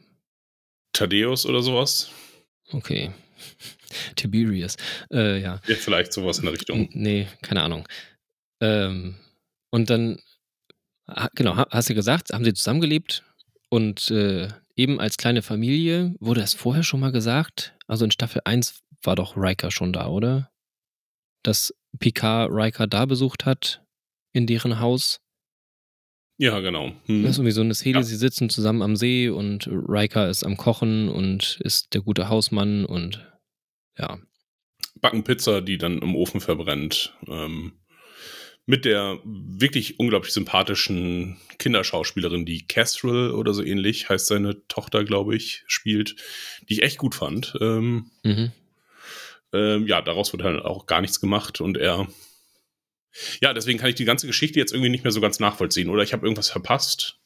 Thaddeus 0.92 1.46
oder 1.46 1.62
sowas. 1.62 2.10
Okay. 2.72 3.12
Tiberius. 4.16 4.76
Äh, 5.12 5.40
ja. 5.40 5.60
Ja, 5.66 5.74
vielleicht 5.76 6.12
sowas 6.12 6.38
in 6.38 6.44
der 6.44 6.52
Richtung. 6.54 6.88
Nee, 6.92 7.28
keine 7.42 7.62
Ahnung. 7.62 7.88
Ähm, 8.60 9.16
und 9.70 9.88
dann, 9.88 10.20
genau, 11.34 11.56
ha- 11.56 11.68
hast 11.70 11.88
du 11.88 11.94
gesagt, 11.94 12.30
haben 12.32 12.44
sie 12.44 12.52
zusammengelebt 12.54 13.22
und 13.70 14.10
äh, 14.10 14.48
eben 14.76 15.00
als 15.00 15.16
kleine 15.16 15.42
Familie, 15.42 16.14
wurde 16.20 16.40
das 16.40 16.54
vorher 16.54 16.82
schon 16.82 17.00
mal 17.00 17.12
gesagt? 17.12 17.74
Also 17.86 18.04
in 18.04 18.10
Staffel 18.10 18.42
1 18.44 18.80
war 19.02 19.16
doch 19.16 19.36
Riker 19.36 19.70
schon 19.70 19.92
da, 19.92 20.08
oder? 20.08 20.50
Dass 21.42 21.74
Picard 21.98 22.50
Riker 22.52 22.86
da 22.86 23.06
besucht 23.06 23.44
hat, 23.46 23.82
in 24.32 24.46
deren 24.46 24.78
Haus. 24.80 25.20
Ja, 26.38 26.60
genau. 26.60 26.92
Mhm. 27.06 27.22
Das 27.22 27.32
ist 27.32 27.38
irgendwie 27.38 27.52
so 27.52 27.60
eine 27.60 27.74
Szene, 27.74 27.98
Ja. 27.98 28.02
sie 28.02 28.16
sitzen 28.16 28.48
zusammen 28.48 28.82
am 28.82 28.96
See 28.96 29.28
und 29.28 29.68
Riker 29.70 30.28
ist 30.30 30.44
am 30.44 30.56
Kochen 30.56 31.08
und 31.08 31.58
ist 31.62 31.92
der 31.94 32.00
gute 32.00 32.28
Hausmann 32.28 32.84
und 32.86 33.26
ja. 33.98 34.18
Backen 35.00 35.24
Pizza, 35.24 35.60
die 35.60 35.78
dann 35.78 35.98
im 35.98 36.14
Ofen 36.14 36.40
verbrennt. 36.40 37.14
Ähm, 37.26 37.72
mit 38.66 38.84
der 38.84 39.18
wirklich 39.24 39.98
unglaublich 39.98 40.32
sympathischen 40.32 41.38
Kinderschauspielerin, 41.58 42.46
die 42.46 42.66
Castrel 42.66 43.32
oder 43.32 43.52
so 43.52 43.62
ähnlich, 43.64 44.08
heißt 44.08 44.26
seine 44.26 44.66
Tochter, 44.68 45.04
glaube 45.04 45.34
ich, 45.36 45.64
spielt, 45.66 46.16
die 46.68 46.74
ich 46.74 46.82
echt 46.82 46.98
gut 46.98 47.14
fand. 47.14 47.56
Ähm, 47.60 48.10
Mhm. 48.24 48.52
Ähm, 49.52 49.86
ja, 49.86 50.02
daraus 50.02 50.32
wird 50.32 50.42
halt 50.42 50.64
auch 50.64 50.86
gar 50.86 51.00
nichts 51.00 51.20
gemacht 51.20 51.60
und 51.60 51.76
er. 51.76 52.06
Ja, 53.40 53.52
deswegen 53.52 53.78
kann 53.78 53.88
ich 53.88 53.96
die 53.96 54.04
ganze 54.04 54.26
Geschichte 54.26 54.58
jetzt 54.58 54.72
irgendwie 54.72 54.90
nicht 54.90 55.02
mehr 55.02 55.10
so 55.10 55.20
ganz 55.20 55.40
nachvollziehen. 55.40 55.88
Oder 55.88 56.02
ich 56.04 56.12
habe 56.12 56.24
irgendwas 56.24 56.48
verpasst. 56.50 57.16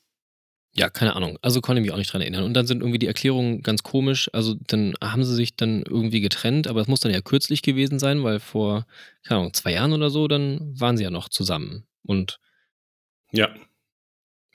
Ja, 0.77 0.91
keine 0.91 1.15
Ahnung. 1.15 1.39
Also 1.43 1.61
konnte 1.61 1.81
ich 1.81 1.85
mich 1.85 1.93
auch 1.93 1.99
nicht 1.99 2.13
dran 2.13 2.23
erinnern. 2.23 2.43
Und 2.45 2.55
dann 2.55 2.67
sind 2.67 2.81
irgendwie 2.81 2.99
die 2.99 3.07
Erklärungen 3.07 3.63
ganz 3.63 3.83
komisch. 3.83 4.29
Also 4.33 4.57
dann 4.67 4.95
haben 5.03 5.23
sie 5.25 5.35
sich 5.35 5.55
dann 5.57 5.83
irgendwie 5.83 6.21
getrennt, 6.21 6.67
aber 6.67 6.81
es 6.81 6.89
muss 6.89 7.01
dann 7.01 7.13
ja 7.13 7.21
kürzlich 7.21 7.63
gewesen 7.63 7.99
sein, 7.99 8.25
weil 8.25 8.41
vor, 8.41 8.87
keine 9.23 9.41
Ahnung, 9.41 9.53
zwei 9.55 9.73
Jahren 9.73 9.93
oder 9.93 10.11
so, 10.11 10.27
dann 10.27 10.75
waren 10.81 10.97
sie 10.97 11.05
ja 11.05 11.11
noch 11.11 11.29
zusammen. 11.29 11.87
Und 12.03 12.41
Ja. 13.31 13.55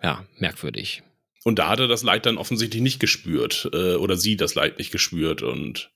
ja, 0.01 0.25
merkwürdig. 0.37 1.03
Und 1.45 1.57
da 1.57 1.69
hat 1.69 1.79
er 1.79 1.87
das 1.87 2.03
Leid 2.03 2.25
dann 2.25 2.37
offensichtlich 2.37 2.81
nicht 2.81 2.99
gespürt. 2.99 3.69
Äh, 3.71 3.95
oder 3.95 4.17
sie 4.17 4.35
das 4.35 4.55
Leid 4.55 4.77
nicht 4.77 4.91
gespürt. 4.91 5.41
Und 5.41 5.91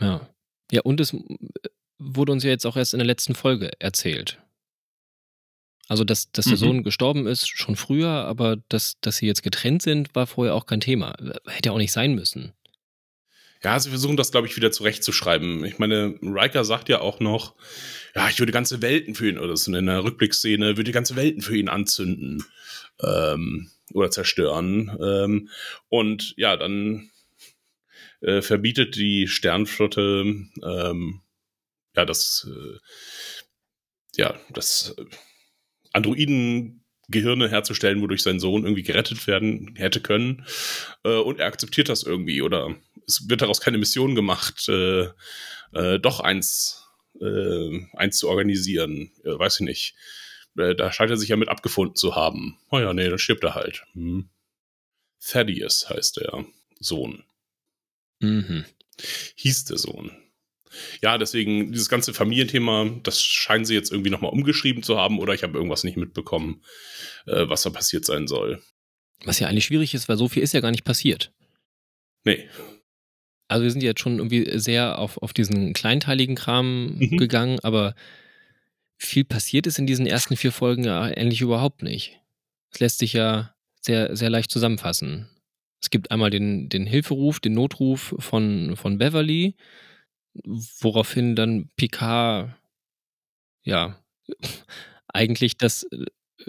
Ja. 0.00 0.28
Ja, 0.72 0.80
und 0.82 1.00
es 1.00 1.14
wurde 1.98 2.32
uns 2.32 2.42
ja 2.42 2.50
jetzt 2.50 2.66
auch 2.66 2.76
erst 2.76 2.94
in 2.94 2.98
der 2.98 3.06
letzten 3.06 3.34
Folge 3.34 3.70
erzählt. 3.78 4.38
Also, 5.86 6.04
dass, 6.04 6.32
dass 6.32 6.46
der 6.46 6.54
Mhm. 6.54 6.58
Sohn 6.58 6.82
gestorben 6.82 7.26
ist, 7.26 7.46
schon 7.46 7.76
früher, 7.76 8.08
aber 8.08 8.56
dass, 8.70 8.98
dass 9.02 9.18
sie 9.18 9.26
jetzt 9.26 9.42
getrennt 9.42 9.82
sind, 9.82 10.14
war 10.14 10.26
vorher 10.26 10.54
auch 10.54 10.64
kein 10.64 10.80
Thema. 10.80 11.14
Hätte 11.46 11.68
ja 11.68 11.72
auch 11.72 11.78
nicht 11.78 11.92
sein 11.92 12.14
müssen. 12.14 12.52
Ja, 13.62 13.78
sie 13.78 13.90
versuchen 13.90 14.16
das, 14.16 14.32
glaube 14.32 14.46
ich, 14.48 14.56
wieder 14.56 14.72
zurechtzuschreiben. 14.72 15.64
Ich 15.64 15.78
meine, 15.78 16.18
Riker 16.22 16.64
sagt 16.64 16.88
ja 16.88 17.00
auch 17.00 17.20
noch, 17.20 17.54
ja, 18.14 18.28
ich 18.28 18.38
würde 18.38 18.50
ganze 18.50 18.80
Welten 18.82 19.14
für 19.14 19.28
ihn, 19.28 19.38
oder 19.38 19.56
so 19.56 19.72
in 19.72 19.86
der 19.86 20.02
Rückblickszene, 20.02 20.76
würde 20.78 20.90
ganze 20.90 21.14
Welten 21.14 21.42
für 21.42 21.56
ihn 21.56 21.68
anzünden 21.68 22.42
ähm, 23.02 23.70
oder 23.92 24.10
zerstören. 24.10 24.96
Ähm, 25.00 25.48
und 25.88 26.34
ja, 26.36 26.56
dann 26.56 27.10
äh, 28.22 28.42
verbietet 28.42 28.96
die 28.96 29.28
Sternflotte 29.28 30.24
ähm, 30.64 31.20
ja 31.94 32.04
das 32.04 32.48
äh, 32.50 32.78
ja 34.16 34.34
das 34.50 34.94
äh, 34.96 35.04
Androiden-Gehirne 35.92 37.48
herzustellen, 37.50 38.00
wodurch 38.00 38.22
sein 38.22 38.40
Sohn 38.40 38.64
irgendwie 38.64 38.82
gerettet 38.82 39.26
werden 39.26 39.74
hätte 39.76 40.00
können. 40.00 40.46
Äh, 41.04 41.16
und 41.16 41.40
er 41.40 41.46
akzeptiert 41.46 41.88
das 41.88 42.02
irgendwie 42.02 42.42
oder 42.42 42.74
es 43.06 43.28
wird 43.28 43.42
daraus 43.42 43.60
keine 43.60 43.78
Mission 43.78 44.14
gemacht, 44.14 44.68
äh, 44.68 45.08
äh, 45.72 45.98
doch 45.98 46.20
eins, 46.20 46.88
äh, 47.20 47.80
eins 47.94 48.18
zu 48.18 48.28
organisieren. 48.28 49.10
Äh, 49.24 49.38
weiß 49.38 49.60
ich 49.60 49.66
nicht. 49.66 49.94
Äh, 50.56 50.74
da 50.74 50.92
scheint 50.92 51.10
er 51.10 51.16
sich 51.16 51.28
ja 51.28 51.36
mit 51.36 51.48
abgefunden 51.48 51.96
zu 51.96 52.14
haben. 52.14 52.58
Oh 52.70 52.78
ja, 52.78 52.92
nee, 52.92 53.08
dann 53.08 53.18
stirbt 53.18 53.44
er 53.44 53.54
halt. 53.54 53.84
Hm. 53.92 54.28
Thaddeus 55.20 55.88
heißt 55.88 56.18
der 56.18 56.44
Sohn. 56.80 57.24
Mhm. 58.22 58.64
Hieß 59.36 59.64
der 59.66 59.78
Sohn. 59.78 60.10
Ja, 61.02 61.18
deswegen 61.18 61.70
dieses 61.72 61.90
ganze 61.90 62.14
Familienthema, 62.14 62.88
das 63.02 63.22
scheinen 63.22 63.66
sie 63.66 63.74
jetzt 63.74 63.92
irgendwie 63.92 64.08
nochmal 64.10 64.32
umgeschrieben 64.32 64.82
zu 64.82 64.96
haben 64.98 65.18
oder 65.18 65.34
ich 65.34 65.42
habe 65.42 65.58
irgendwas 65.58 65.84
nicht 65.84 65.98
mitbekommen, 65.98 66.62
äh, 67.26 67.46
was 67.48 67.62
da 67.62 67.70
passiert 67.70 68.06
sein 68.06 68.26
soll. 68.26 68.62
Was 69.24 69.38
ja 69.38 69.48
eigentlich 69.48 69.66
schwierig 69.66 69.92
ist, 69.92 70.08
weil 70.08 70.16
so 70.16 70.28
viel 70.28 70.42
ist 70.42 70.54
ja 70.54 70.60
gar 70.60 70.70
nicht 70.70 70.84
passiert. 70.84 71.32
Nee. 72.24 72.48
Also 73.48 73.64
wir 73.64 73.70
sind 73.70 73.82
jetzt 73.82 74.00
schon 74.00 74.16
irgendwie 74.16 74.58
sehr 74.58 74.98
auf, 74.98 75.18
auf 75.18 75.34
diesen 75.34 75.74
kleinteiligen 75.74 76.36
Kram 76.36 76.96
Mhm. 76.96 77.18
gegangen, 77.18 77.60
aber 77.60 77.94
viel 78.96 79.24
passiert 79.24 79.66
ist 79.66 79.78
in 79.78 79.86
diesen 79.86 80.06
ersten 80.06 80.36
vier 80.36 80.52
Folgen 80.52 80.84
ja 80.84 81.02
eigentlich 81.02 81.42
überhaupt 81.42 81.82
nicht. 81.82 82.18
Es 82.70 82.80
lässt 82.80 82.98
sich 83.00 83.12
ja 83.12 83.54
sehr, 83.80 84.16
sehr 84.16 84.30
leicht 84.30 84.50
zusammenfassen. 84.50 85.28
Es 85.82 85.90
gibt 85.90 86.10
einmal 86.10 86.30
den, 86.30 86.68
den 86.68 86.86
Hilferuf, 86.86 87.40
den 87.40 87.54
Notruf 87.54 88.14
von, 88.18 88.76
von 88.76 88.98
Beverly, 88.98 89.56
woraufhin 90.80 91.36
dann 91.36 91.68
Picard, 91.76 92.54
ja, 93.64 93.98
eigentlich 95.08 95.56
das 95.56 95.84
äh, 95.84 96.04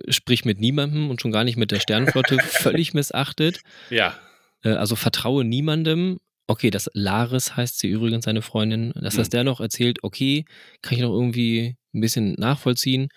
Sprich 0.09 0.43
mit 0.43 0.59
niemandem 0.59 1.11
und 1.11 1.21
schon 1.21 1.31
gar 1.31 1.43
nicht 1.43 1.55
mit 1.57 1.69
der 1.69 1.79
Sternenflotte 1.79 2.37
völlig 2.41 2.95
missachtet. 2.95 3.61
Ja. 3.91 4.17
Äh, 4.63 4.69
Also 4.69 4.95
vertraue 4.95 5.43
niemandem. 5.43 6.19
Okay, 6.47 6.71
das 6.71 6.89
Laris 6.93 7.55
heißt 7.55 7.77
sie 7.77 7.89
übrigens, 7.89 8.25
seine 8.25 8.41
Freundin. 8.41 8.91
Dass 8.95 9.15
das 9.17 9.27
Mhm. 9.27 9.31
der 9.31 9.43
noch 9.43 9.59
erzählt, 9.61 9.99
okay, 10.03 10.45
kann 10.81 10.95
ich 10.95 11.01
noch 11.03 11.11
irgendwie 11.13 11.75
ein 11.93 12.01
bisschen 12.01 12.33
nachvollziehen. 12.33 13.09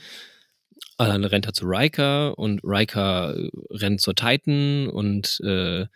Dann 0.99 1.25
rennt 1.25 1.47
er 1.47 1.53
zu 1.53 1.67
Riker 1.67 2.39
und 2.39 2.61
Riker 2.65 3.37
äh, 3.37 3.51
rennt 3.71 4.01
zur 4.01 4.15
Titan 4.15 4.89
und 4.89 5.41
äh, 5.45 5.87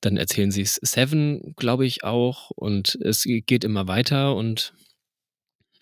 dann 0.00 0.16
erzählen 0.16 0.50
sie 0.50 0.62
es 0.62 0.76
Seven, 0.76 1.54
glaube 1.56 1.84
ich, 1.84 2.04
auch. 2.04 2.50
Und 2.50 2.96
es 3.02 3.24
geht 3.24 3.64
immer 3.64 3.88
weiter 3.88 4.36
und 4.36 4.74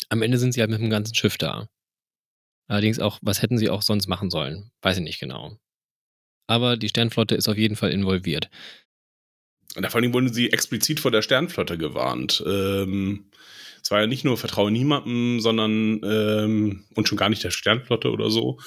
am 0.09 0.23
Ende 0.23 0.39
sind 0.39 0.53
sie 0.53 0.61
halt 0.61 0.71
mit 0.71 0.81
dem 0.81 0.91
ganzen 0.91 1.15
Schiff 1.15 1.37
da. 1.37 1.69
Allerdings 2.69 2.99
auch, 2.99 3.19
was 3.23 3.43
hätten 3.43 3.59
sie 3.59 3.69
auch 3.69 3.83
sonst 3.83 4.07
machen 4.07 4.31
sollen? 4.31 4.71
Weiß 4.83 4.97
ich 4.97 5.03
nicht 5.03 5.21
genau. 5.21 5.59
Aber 6.49 6.77
die 6.77 6.89
Sternflotte 6.89 7.35
ist 7.35 7.49
auf 7.49 7.57
jeden 7.57 7.77
Fall 7.77 7.91
involviert. 7.91 8.49
Und 9.77 9.87
vor 9.87 10.01
allem 10.01 10.15
wurden 10.15 10.33
sie 10.33 10.51
explizit 10.51 11.01
vor 11.01 11.11
der 11.11 11.23
Sternflotte 11.23 11.77
gewarnt. 11.77 12.43
Ähm, 12.47 13.31
es 13.87 13.93
war 13.93 14.01
ja 14.01 14.09
nicht 14.09 14.25
nur 14.25 14.37
Vertraue 14.37 14.73
niemandem, 14.73 15.39
sondern 15.39 16.01
ähm, 16.03 16.85
und 16.97 17.07
schon 17.07 17.17
gar 17.17 17.29
nicht 17.29 17.45
der 17.45 17.53
Sternflotte 17.53 18.11
oder 18.11 18.31
so. 18.31 18.59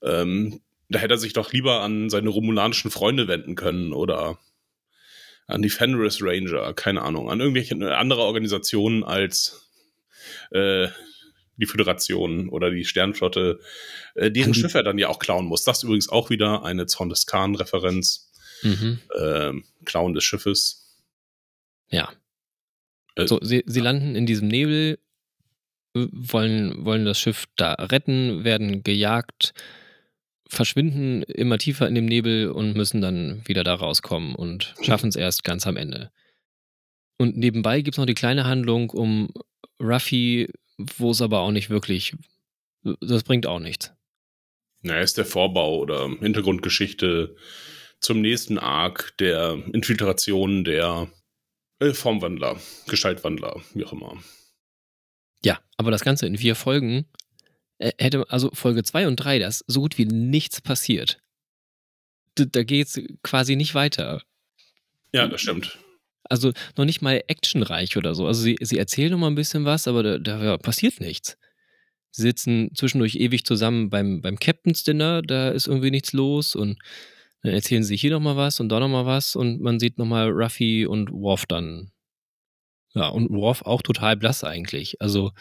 Ähm, 0.00 0.60
da 0.88 1.00
hätte 1.00 1.14
er 1.14 1.18
sich 1.18 1.32
doch 1.32 1.52
lieber 1.52 1.80
an 1.80 2.08
seine 2.08 2.28
romulanischen 2.28 2.92
Freunde 2.92 3.26
wenden 3.26 3.56
können 3.56 3.92
oder 3.92 4.38
an 5.48 5.62
die 5.62 5.70
Fenris 5.70 6.22
Ranger, 6.22 6.72
keine 6.74 7.02
Ahnung, 7.02 7.28
an 7.28 7.40
irgendwelche 7.40 7.74
andere 7.96 8.20
Organisationen 8.20 9.02
als 9.02 9.68
äh, 10.52 10.86
die 11.56 11.66
Föderation 11.66 12.48
oder 12.48 12.70
die 12.70 12.84
Sternflotte, 12.84 13.58
äh, 14.14 14.30
deren 14.30 14.54
Schiff 14.54 14.74
er 14.74 14.84
dann 14.84 14.98
ja 14.98 15.08
auch 15.08 15.18
klauen 15.18 15.46
muss. 15.46 15.64
Das 15.64 15.78
ist 15.78 15.82
übrigens 15.82 16.08
auch 16.08 16.30
wieder 16.30 16.64
eine 16.64 16.86
Zorn 16.86 17.08
des 17.08 17.26
Khan-Referenz. 17.26 18.30
Mhm. 18.62 19.00
Ähm, 19.18 19.64
klauen 19.84 20.14
des 20.14 20.22
Schiffes. 20.22 20.96
Ja. 21.88 22.12
Äh, 23.20 23.28
so, 23.28 23.38
sie, 23.42 23.62
sie 23.66 23.80
landen 23.80 24.14
in 24.14 24.26
diesem 24.26 24.48
Nebel, 24.48 24.98
wollen, 25.94 26.84
wollen 26.84 27.04
das 27.04 27.18
Schiff 27.18 27.46
da 27.56 27.74
retten, 27.74 28.44
werden 28.44 28.82
gejagt, 28.82 29.52
verschwinden 30.48 31.22
immer 31.22 31.58
tiefer 31.58 31.88
in 31.88 31.94
dem 31.94 32.06
Nebel 32.06 32.50
und 32.50 32.76
müssen 32.76 33.00
dann 33.00 33.42
wieder 33.46 33.64
da 33.64 33.74
rauskommen 33.74 34.34
und 34.34 34.74
schaffen 34.82 35.08
es 35.08 35.16
erst 35.16 35.44
ganz 35.44 35.66
am 35.66 35.76
Ende. 35.76 36.10
Und 37.18 37.36
nebenbei 37.36 37.82
gibt 37.82 37.94
es 37.94 37.98
noch 37.98 38.06
die 38.06 38.14
kleine 38.14 38.44
Handlung 38.44 38.90
um 38.90 39.30
Ruffy, 39.80 40.48
wo 40.78 41.10
es 41.10 41.20
aber 41.20 41.40
auch 41.40 41.50
nicht 41.50 41.70
wirklich, 41.70 42.14
das 43.00 43.24
bringt 43.24 43.46
auch 43.46 43.60
nichts. 43.60 43.92
Na, 44.82 44.98
ist 45.00 45.18
der 45.18 45.26
Vorbau 45.26 45.78
oder 45.78 46.08
Hintergrundgeschichte 46.20 47.36
zum 48.00 48.22
nächsten 48.22 48.58
Arc 48.58 49.16
der 49.18 49.62
Infiltration 49.72 50.64
der 50.64 51.08
äh, 51.08 51.19
Formwandler, 51.92 52.60
Gestaltwandler, 52.86 53.60
wie 53.74 53.84
auch 53.84 53.92
immer. 53.92 54.22
Ja, 55.42 55.60
aber 55.76 55.90
das 55.90 56.04
Ganze 56.04 56.26
in 56.26 56.36
vier 56.36 56.54
Folgen 56.54 57.06
äh, 57.78 57.92
hätte, 57.98 58.30
also 58.30 58.50
Folge 58.52 58.82
2 58.82 59.08
und 59.08 59.16
3, 59.16 59.38
da 59.38 59.48
ist 59.48 59.64
so 59.66 59.80
gut 59.80 59.96
wie 59.96 60.04
nichts 60.04 60.60
passiert. 60.60 61.20
Da, 62.34 62.44
da 62.44 62.62
geht 62.62 62.88
es 62.88 63.00
quasi 63.22 63.56
nicht 63.56 63.74
weiter. 63.74 64.22
Ja, 65.12 65.26
das 65.26 65.40
stimmt. 65.40 65.78
Also 66.24 66.52
noch 66.76 66.84
nicht 66.84 67.02
mal 67.02 67.24
actionreich 67.26 67.96
oder 67.96 68.14
so. 68.14 68.26
Also 68.26 68.42
sie, 68.42 68.56
sie 68.60 68.78
erzählen 68.78 69.10
noch 69.10 69.18
mal 69.18 69.28
ein 69.28 69.34
bisschen 69.34 69.64
was, 69.64 69.88
aber 69.88 70.02
da, 70.02 70.18
da 70.18 70.58
passiert 70.58 71.00
nichts. 71.00 71.36
Sie 72.12 72.22
sitzen 72.22 72.70
zwischendurch 72.74 73.16
ewig 73.16 73.44
zusammen 73.44 73.88
beim, 73.88 74.20
beim 74.20 74.38
Captain's 74.38 74.84
Dinner, 74.84 75.22
da 75.22 75.50
ist 75.50 75.66
irgendwie 75.66 75.90
nichts 75.90 76.12
los 76.12 76.54
und 76.54 76.78
dann 77.42 77.52
erzählen 77.52 77.82
sie 77.82 77.96
hier 77.96 78.10
noch 78.10 78.20
mal 78.20 78.36
was 78.36 78.60
und 78.60 78.68
da 78.68 78.80
noch 78.80 78.88
mal 78.88 79.06
was 79.06 79.36
und 79.36 79.60
man 79.60 79.80
sieht 79.80 79.98
noch 79.98 80.06
mal 80.06 80.28
Ruffy 80.28 80.86
und 80.86 81.10
Worf 81.10 81.46
dann. 81.46 81.90
Ja, 82.94 83.08
und 83.08 83.30
Worf 83.30 83.62
auch 83.62 83.82
total 83.82 84.16
blass 84.16 84.44
eigentlich. 84.44 85.00
Also 85.00 85.32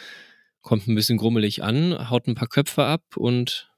kommt 0.61 0.87
ein 0.87 0.95
bisschen 0.95 1.17
grummelig 1.17 1.63
an, 1.63 2.09
haut 2.09 2.27
ein 2.27 2.35
paar 2.35 2.47
Köpfe 2.47 2.83
ab 2.83 3.03
und 3.15 3.69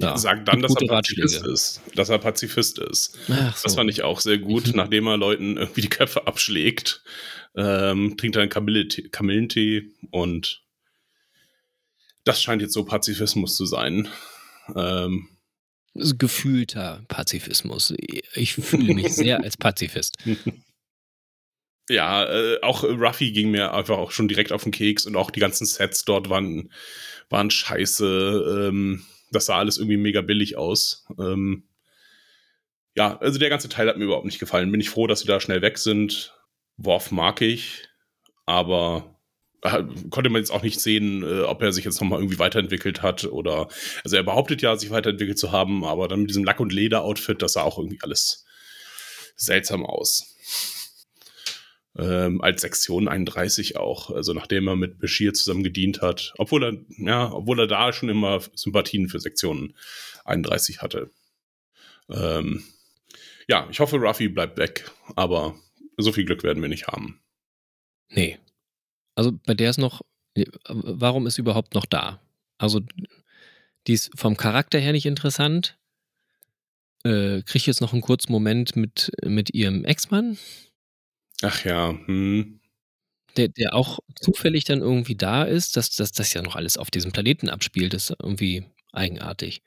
ja, 0.00 0.16
sagt 0.16 0.46
dann, 0.46 0.62
dass 0.62 0.74
er 0.80 0.86
Pazifist 0.86 1.44
ist. 1.44 1.80
Dass 1.94 2.08
er 2.08 2.18
Pazifist 2.18 2.78
ist. 2.78 3.18
So. 3.26 3.34
Das 3.34 3.74
fand 3.74 3.90
ich 3.90 4.04
auch 4.04 4.20
sehr 4.20 4.38
gut, 4.38 4.72
nachdem 4.74 5.08
er 5.08 5.16
Leuten 5.16 5.56
irgendwie 5.56 5.80
die 5.80 5.88
Köpfe 5.88 6.26
abschlägt. 6.26 7.02
Ähm, 7.56 8.16
trinkt 8.16 8.36
er 8.36 8.42
einen 8.42 8.50
Kamillentee, 8.50 9.08
Kamillentee 9.08 9.90
und 10.10 10.62
das 12.24 12.42
scheint 12.42 12.62
jetzt 12.62 12.74
so 12.74 12.84
Pazifismus 12.84 13.56
zu 13.56 13.66
sein. 13.66 14.08
Ähm, 14.76 15.28
gefühlter 15.94 17.02
Pazifismus. 17.08 17.94
Ich 18.34 18.54
fühle 18.54 18.94
mich 18.94 19.14
sehr 19.14 19.40
als 19.42 19.56
Pazifist. 19.56 20.16
Ja, 21.88 22.24
äh, 22.24 22.60
auch 22.62 22.84
Ruffy 22.84 23.32
ging 23.32 23.50
mir 23.50 23.72
einfach 23.72 23.96
auch 23.96 24.10
schon 24.10 24.28
direkt 24.28 24.52
auf 24.52 24.62
den 24.62 24.72
Keks 24.72 25.06
und 25.06 25.16
auch 25.16 25.30
die 25.30 25.40
ganzen 25.40 25.66
Sets 25.66 26.04
dort 26.04 26.28
waren, 26.28 26.70
waren 27.30 27.50
scheiße. 27.50 28.68
Ähm, 28.68 29.04
das 29.30 29.46
sah 29.46 29.58
alles 29.58 29.78
irgendwie 29.78 29.96
mega 29.96 30.20
billig 30.20 30.56
aus. 30.56 31.06
Ähm, 31.18 31.64
ja, 32.94 33.16
also 33.18 33.38
der 33.38 33.48
ganze 33.48 33.68
Teil 33.68 33.88
hat 33.88 33.96
mir 33.96 34.04
überhaupt 34.04 34.26
nicht 34.26 34.38
gefallen. 34.38 34.70
Bin 34.70 34.80
ich 34.80 34.90
froh, 34.90 35.06
dass 35.06 35.20
sie 35.20 35.26
da 35.26 35.40
schnell 35.40 35.62
weg 35.62 35.78
sind. 35.78 36.34
Worf 36.76 37.10
mag 37.10 37.40
ich, 37.40 37.88
aber 38.46 39.17
konnte 40.10 40.30
man 40.30 40.40
jetzt 40.40 40.50
auch 40.50 40.62
nicht 40.62 40.80
sehen, 40.80 41.22
äh, 41.22 41.42
ob 41.42 41.62
er 41.62 41.72
sich 41.72 41.84
jetzt 41.84 42.00
nochmal 42.00 42.20
irgendwie 42.20 42.38
weiterentwickelt 42.38 43.02
hat 43.02 43.24
oder, 43.24 43.68
also 44.04 44.16
er 44.16 44.22
behauptet 44.22 44.62
ja, 44.62 44.76
sich 44.76 44.90
weiterentwickelt 44.90 45.38
zu 45.38 45.52
haben, 45.52 45.84
aber 45.84 46.08
dann 46.08 46.20
mit 46.20 46.30
diesem 46.30 46.44
Lack- 46.44 46.60
und 46.60 46.72
Leder-Outfit, 46.72 47.42
das 47.42 47.54
sah 47.54 47.62
auch 47.62 47.78
irgendwie 47.78 47.98
alles 48.02 48.44
seltsam 49.36 49.84
aus. 49.84 50.34
Ähm, 51.96 52.40
als 52.40 52.60
Sektion 52.60 53.08
31 53.08 53.76
auch, 53.76 54.10
also 54.10 54.32
nachdem 54.32 54.68
er 54.68 54.76
mit 54.76 55.00
Bashir 55.00 55.34
zusammen 55.34 55.64
gedient 55.64 56.00
hat, 56.00 56.32
obwohl 56.38 56.64
er, 56.64 56.72
ja, 56.98 57.32
obwohl 57.32 57.58
er 57.58 57.66
da 57.66 57.92
schon 57.92 58.08
immer 58.08 58.40
Sympathien 58.54 59.08
für 59.08 59.18
Sektion 59.18 59.74
31 60.24 60.80
hatte. 60.80 61.10
Ähm, 62.08 62.62
ja, 63.48 63.66
ich 63.70 63.80
hoffe, 63.80 63.96
Ruffy 63.96 64.28
bleibt 64.28 64.58
weg, 64.58 64.88
aber 65.16 65.56
so 65.96 66.12
viel 66.12 66.24
Glück 66.24 66.44
werden 66.44 66.62
wir 66.62 66.68
nicht 66.68 66.86
haben. 66.86 67.20
Nee, 68.10 68.38
also 69.18 69.32
bei 69.44 69.54
der 69.54 69.70
ist 69.70 69.78
noch, 69.78 70.02
warum 70.68 71.26
ist 71.26 71.34
sie 71.34 71.40
überhaupt 71.40 71.74
noch 71.74 71.86
da? 71.86 72.20
Also 72.56 72.80
die 73.88 73.94
ist 73.94 74.12
vom 74.14 74.36
Charakter 74.36 74.78
her 74.78 74.92
nicht 74.92 75.06
interessant. 75.06 75.76
Äh, 77.02 77.42
Kriege 77.42 77.56
ich 77.56 77.66
jetzt 77.66 77.80
noch 77.80 77.92
einen 77.92 78.02
kurzen 78.02 78.30
Moment 78.30 78.76
mit, 78.76 79.10
mit 79.24 79.52
ihrem 79.52 79.84
Ex-Mann? 79.84 80.38
Ach 81.42 81.64
ja, 81.64 81.98
hm. 82.06 82.60
Der, 83.36 83.48
der 83.48 83.74
auch 83.74 83.98
zufällig 84.14 84.62
dann 84.64 84.82
irgendwie 84.82 85.16
da 85.16 85.42
ist, 85.42 85.76
dass 85.76 85.90
das 85.90 86.32
ja 86.32 86.42
noch 86.42 86.54
alles 86.54 86.76
auf 86.76 86.90
diesem 86.90 87.10
Planeten 87.10 87.48
abspielt, 87.48 87.94
ist 87.94 88.14
irgendwie 88.22 88.66
eigenartig. 88.92 89.62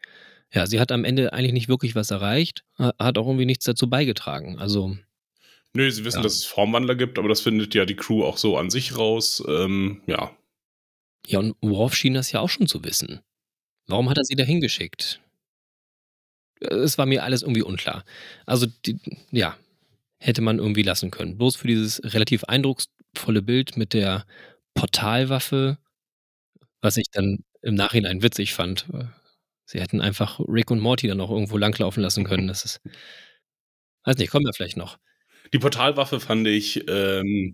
Ja, 0.53 0.65
sie 0.65 0.79
hat 0.79 0.93
am 0.93 1.03
Ende 1.03 1.33
eigentlich 1.33 1.53
nicht 1.53 1.67
wirklich 1.67 1.93
was 1.95 2.11
erreicht, 2.11 2.63
hat 2.77 3.17
auch 3.17 3.27
irgendwie 3.27 3.45
nichts 3.45 3.65
dazu 3.65 3.89
beigetragen. 3.89 4.59
Also 4.59 4.95
Nö, 5.73 5.89
sie 5.89 6.03
wissen, 6.03 6.17
ja. 6.17 6.23
dass 6.23 6.35
es 6.35 6.45
Formwandler 6.45 6.95
gibt, 6.95 7.17
aber 7.17 7.29
das 7.29 7.41
findet 7.41 7.73
ja 7.73 7.85
die 7.85 7.95
Crew 7.95 8.23
auch 8.23 8.37
so 8.37 8.57
an 8.57 8.69
sich 8.69 8.97
raus. 8.97 9.43
Ähm, 9.47 10.01
ja. 10.05 10.35
Ja, 11.27 11.39
und 11.39 11.55
Worf 11.61 11.95
schien 11.95 12.13
das 12.13 12.31
ja 12.31 12.39
auch 12.39 12.49
schon 12.49 12.67
zu 12.67 12.83
wissen. 12.83 13.21
Warum 13.87 14.09
hat 14.09 14.17
er 14.17 14.25
sie 14.25 14.35
da 14.35 14.43
hingeschickt? 14.43 15.21
Es 16.59 16.97
war 16.97 17.05
mir 17.05 17.23
alles 17.23 17.41
irgendwie 17.41 17.63
unklar. 17.63 18.03
Also, 18.45 18.67
die, 18.85 18.97
ja, 19.31 19.57
hätte 20.19 20.41
man 20.41 20.59
irgendwie 20.59 20.83
lassen 20.83 21.09
können. 21.09 21.37
Bloß 21.37 21.55
für 21.55 21.67
dieses 21.67 22.01
relativ 22.13 22.43
eindrucksvolle 22.43 23.41
Bild 23.41 23.77
mit 23.77 23.93
der 23.93 24.25
Portalwaffe, 24.73 25.77
was 26.81 26.97
ich 26.97 27.09
dann 27.11 27.43
im 27.61 27.75
Nachhinein 27.75 28.21
witzig 28.21 28.53
fand. 28.53 28.87
Sie 29.65 29.79
hätten 29.79 30.01
einfach 30.01 30.39
Rick 30.39 30.69
und 30.69 30.79
Morty 30.79 31.07
dann 31.07 31.21
auch 31.21 31.31
irgendwo 31.31 31.57
langlaufen 31.57 32.03
lassen 32.03 32.23
können. 32.23 32.47
Das 32.47 32.65
ist. 32.65 32.81
Weiß 34.03 34.17
nicht, 34.17 34.31
kommen 34.31 34.45
wir 34.45 34.53
vielleicht 34.53 34.77
noch. 34.77 34.97
Die 35.53 35.59
Portalwaffe 35.59 36.19
fand 36.19 36.47
ich 36.47 36.87
ähm, 36.87 37.53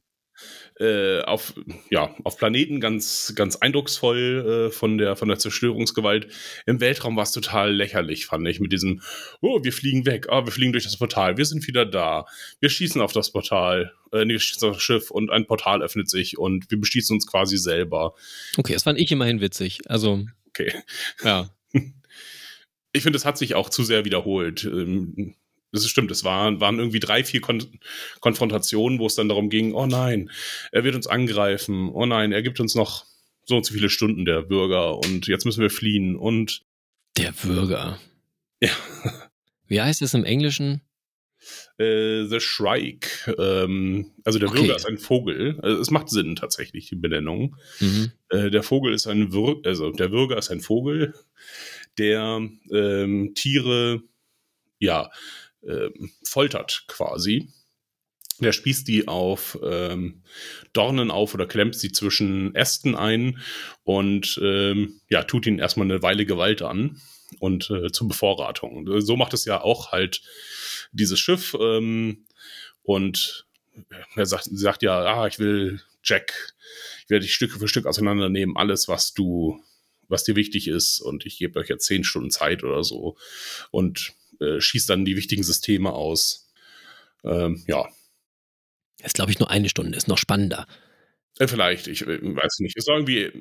äh, 0.80 1.22
auf, 1.22 1.56
ja, 1.90 2.14
auf 2.24 2.38
Planeten 2.38 2.80
ganz, 2.80 3.34
ganz 3.36 3.56
eindrucksvoll 3.56 4.68
äh, 4.68 4.72
von, 4.72 4.98
der, 4.98 5.16
von 5.16 5.28
der 5.28 5.40
Zerstörungsgewalt. 5.40 6.28
Im 6.66 6.80
Weltraum 6.80 7.16
war 7.16 7.24
es 7.24 7.32
total 7.32 7.74
lächerlich, 7.74 8.28
fand 8.28 8.48
ich, 8.48 8.60
mit 8.60 8.72
diesem, 8.72 9.02
oh, 9.42 9.64
wir 9.64 9.74
fliegen 9.74 10.06
weg, 10.06 10.28
oh, 10.30 10.46
wir 10.46 10.52
fliegen 10.52 10.74
durch 10.74 10.84
das 10.84 10.98
Portal, 10.98 11.38
wir 11.38 11.46
sind 11.46 11.66
wieder 11.68 11.86
da, 11.86 12.26
wir 12.60 12.70
schießen 12.70 13.02
auf 13.02 13.14
das 13.14 13.32
Portal, 13.32 13.94
äh, 14.12 14.26
nee, 14.26 14.34
wir 14.34 14.40
schießen 14.40 14.70
auf 14.70 14.76
das 14.76 14.84
Schiff 14.84 15.10
und 15.10 15.32
ein 15.32 15.48
Portal 15.48 15.82
öffnet 15.82 16.10
sich 16.10 16.38
und 16.38 16.70
wir 16.70 16.80
beschießen 16.80 17.16
uns 17.16 17.26
quasi 17.26 17.58
selber. 17.58 18.14
Okay, 18.58 18.74
das 18.74 18.84
fand 18.84 19.00
ich 19.00 19.12
immerhin 19.12 19.42
witzig. 19.42 19.80
Also. 19.88 20.26
Okay. 20.50 20.74
Ja. 21.24 21.50
Ich 22.94 23.04
finde, 23.04 23.18
es 23.18 23.26
hat 23.26 23.38
sich 23.38 23.54
auch 23.54 23.70
zu 23.70 23.84
sehr 23.84 24.06
wiederholt. 24.06 24.64
Ähm, 24.64 25.36
das 25.72 25.84
ist 25.84 25.90
stimmt, 25.90 26.12
es 26.12 26.24
waren, 26.24 26.62
waren 26.62 26.80
irgendwie 26.80 27.00
drei, 27.00 27.24
vier 27.24 27.42
Kon 27.42 27.64
Konfrontationen, 28.20 29.00
wo 29.00 29.08
es 29.08 29.16
dann 29.16 29.30
darum 29.30 29.50
ging, 29.50 29.74
oh 29.74 29.86
nein, 29.86 30.32
er 30.72 30.84
wird 30.84 30.96
uns 30.96 31.08
angreifen, 31.08 31.90
oh 31.90 32.06
nein, 32.06 32.32
er 32.32 32.42
gibt 32.42 32.60
uns 32.60 32.76
noch 32.76 33.06
so 33.46 33.56
und 33.56 33.66
so 33.66 33.74
viele 33.74 33.90
Stunden, 33.90 34.26
der 34.26 34.42
Bürger, 34.42 34.98
und 34.98 35.28
jetzt 35.28 35.46
müssen 35.46 35.62
wir 35.62 35.70
fliehen 35.70 36.16
und. 36.16 36.64
Der 37.18 37.32
Bürger. 37.32 38.00
Ja. 38.62 38.72
Wie 39.68 39.82
heißt 39.82 40.02
es 40.02 40.14
im 40.14 40.24
Englischen? 40.24 40.82
Äh, 41.78 42.26
the 42.26 42.40
Shrike. 42.40 43.36
Ähm, 43.38 44.12
also 44.24 44.40
der 44.40 44.50
okay. 44.50 44.60
Bürger 44.60 44.76
ist 44.76 44.88
ein 44.88 44.98
Vogel. 44.98 45.60
Also 45.62 45.82
es 45.82 45.92
macht 45.92 46.10
Sinn 46.10 46.36
tatsächlich, 46.36 46.88
die 46.90 46.96
Benennung. 46.96 47.56
Mhm. 47.80 48.12
Äh, 48.30 48.50
der 48.50 48.64
Vogel 48.64 48.94
ist 48.94 49.08
ein 49.08 49.32
Würger, 49.32 49.70
also 49.70 49.92
der 49.92 50.10
Bürger 50.10 50.38
ist 50.38 50.50
ein 50.50 50.62
Vogel, 50.62 51.14
der 51.98 52.42
ähm, 52.72 53.34
Tiere 53.36 54.02
ja 54.80 55.10
ähm, 55.68 56.12
foltert 56.24 56.86
quasi. 56.88 57.50
Der 58.40 58.52
spießt 58.52 58.88
die 58.88 59.08
auf 59.08 59.58
ähm, 59.64 60.22
Dornen 60.74 61.10
auf 61.10 61.34
oder 61.34 61.48
klemmt 61.48 61.76
sie 61.76 61.92
zwischen 61.92 62.54
Ästen 62.54 62.96
ein 62.96 63.40
und 63.84 64.40
ähm, 64.44 65.02
ja, 65.10 65.24
tut 65.24 65.48
ihnen 65.48 65.58
erstmal 65.58 65.88
eine 65.88 66.04
Weile 66.04 66.26
Gewalt 66.26 66.62
an 66.62 67.02
und 67.40 67.70
äh, 67.72 67.92
zur 67.92 68.08
Bevorratung. 68.08 69.02
So 69.02 69.18
macht 69.18 69.34
es 69.34 69.46
ja 69.46 69.62
auch 69.62 69.92
halt 69.92 70.22
dieses 70.92 71.20
Schiff 71.20 71.56
ähm, 71.60 72.26
und 72.84 73.48
er 74.16 74.26
sagt, 74.26 74.46
sagt 74.52 74.84
ja, 74.84 75.00
ah, 75.00 75.28
ich 75.28 75.40
will 75.40 75.82
Jack, 76.04 76.56
ich 77.04 77.10
werde 77.10 77.26
dich 77.26 77.34
Stück 77.34 77.52
für 77.52 77.68
Stück 77.68 77.86
auseinandernehmen, 77.86 78.56
alles, 78.56 78.88
was 78.88 79.14
du, 79.14 79.62
was 80.08 80.24
dir 80.24 80.36
wichtig 80.36 80.68
ist 80.68 81.00
und 81.00 81.26
ich 81.26 81.38
gebe 81.38 81.60
euch 81.60 81.70
jetzt 81.70 81.86
zehn 81.86 82.04
Stunden 82.04 82.32
Zeit 82.32 82.64
oder 82.64 82.84
so 82.84 83.18
und 83.72 84.14
äh, 84.40 84.60
schießt 84.60 84.90
dann 84.90 85.06
die 85.06 85.16
wichtigen 85.16 85.44
Systeme 85.44 85.92
aus. 85.94 86.50
Ähm, 87.24 87.64
ja. 87.68 87.88
Jetzt 89.00 89.16
glaube 89.16 89.32
ich 89.32 89.40
nur 89.40 89.50
eine 89.50 89.70
Stunde, 89.70 89.98
ist 89.98 90.08
noch 90.08 90.18
spannender. 90.18 90.68
Äh, 91.40 91.48
vielleicht, 91.48 91.88
ich 91.88 92.02
äh, 92.02 92.20
weiß 92.22 92.60
nicht. 92.60 92.78
Es 92.78 92.86
ist 92.86 92.90
irgendwie 92.90 93.32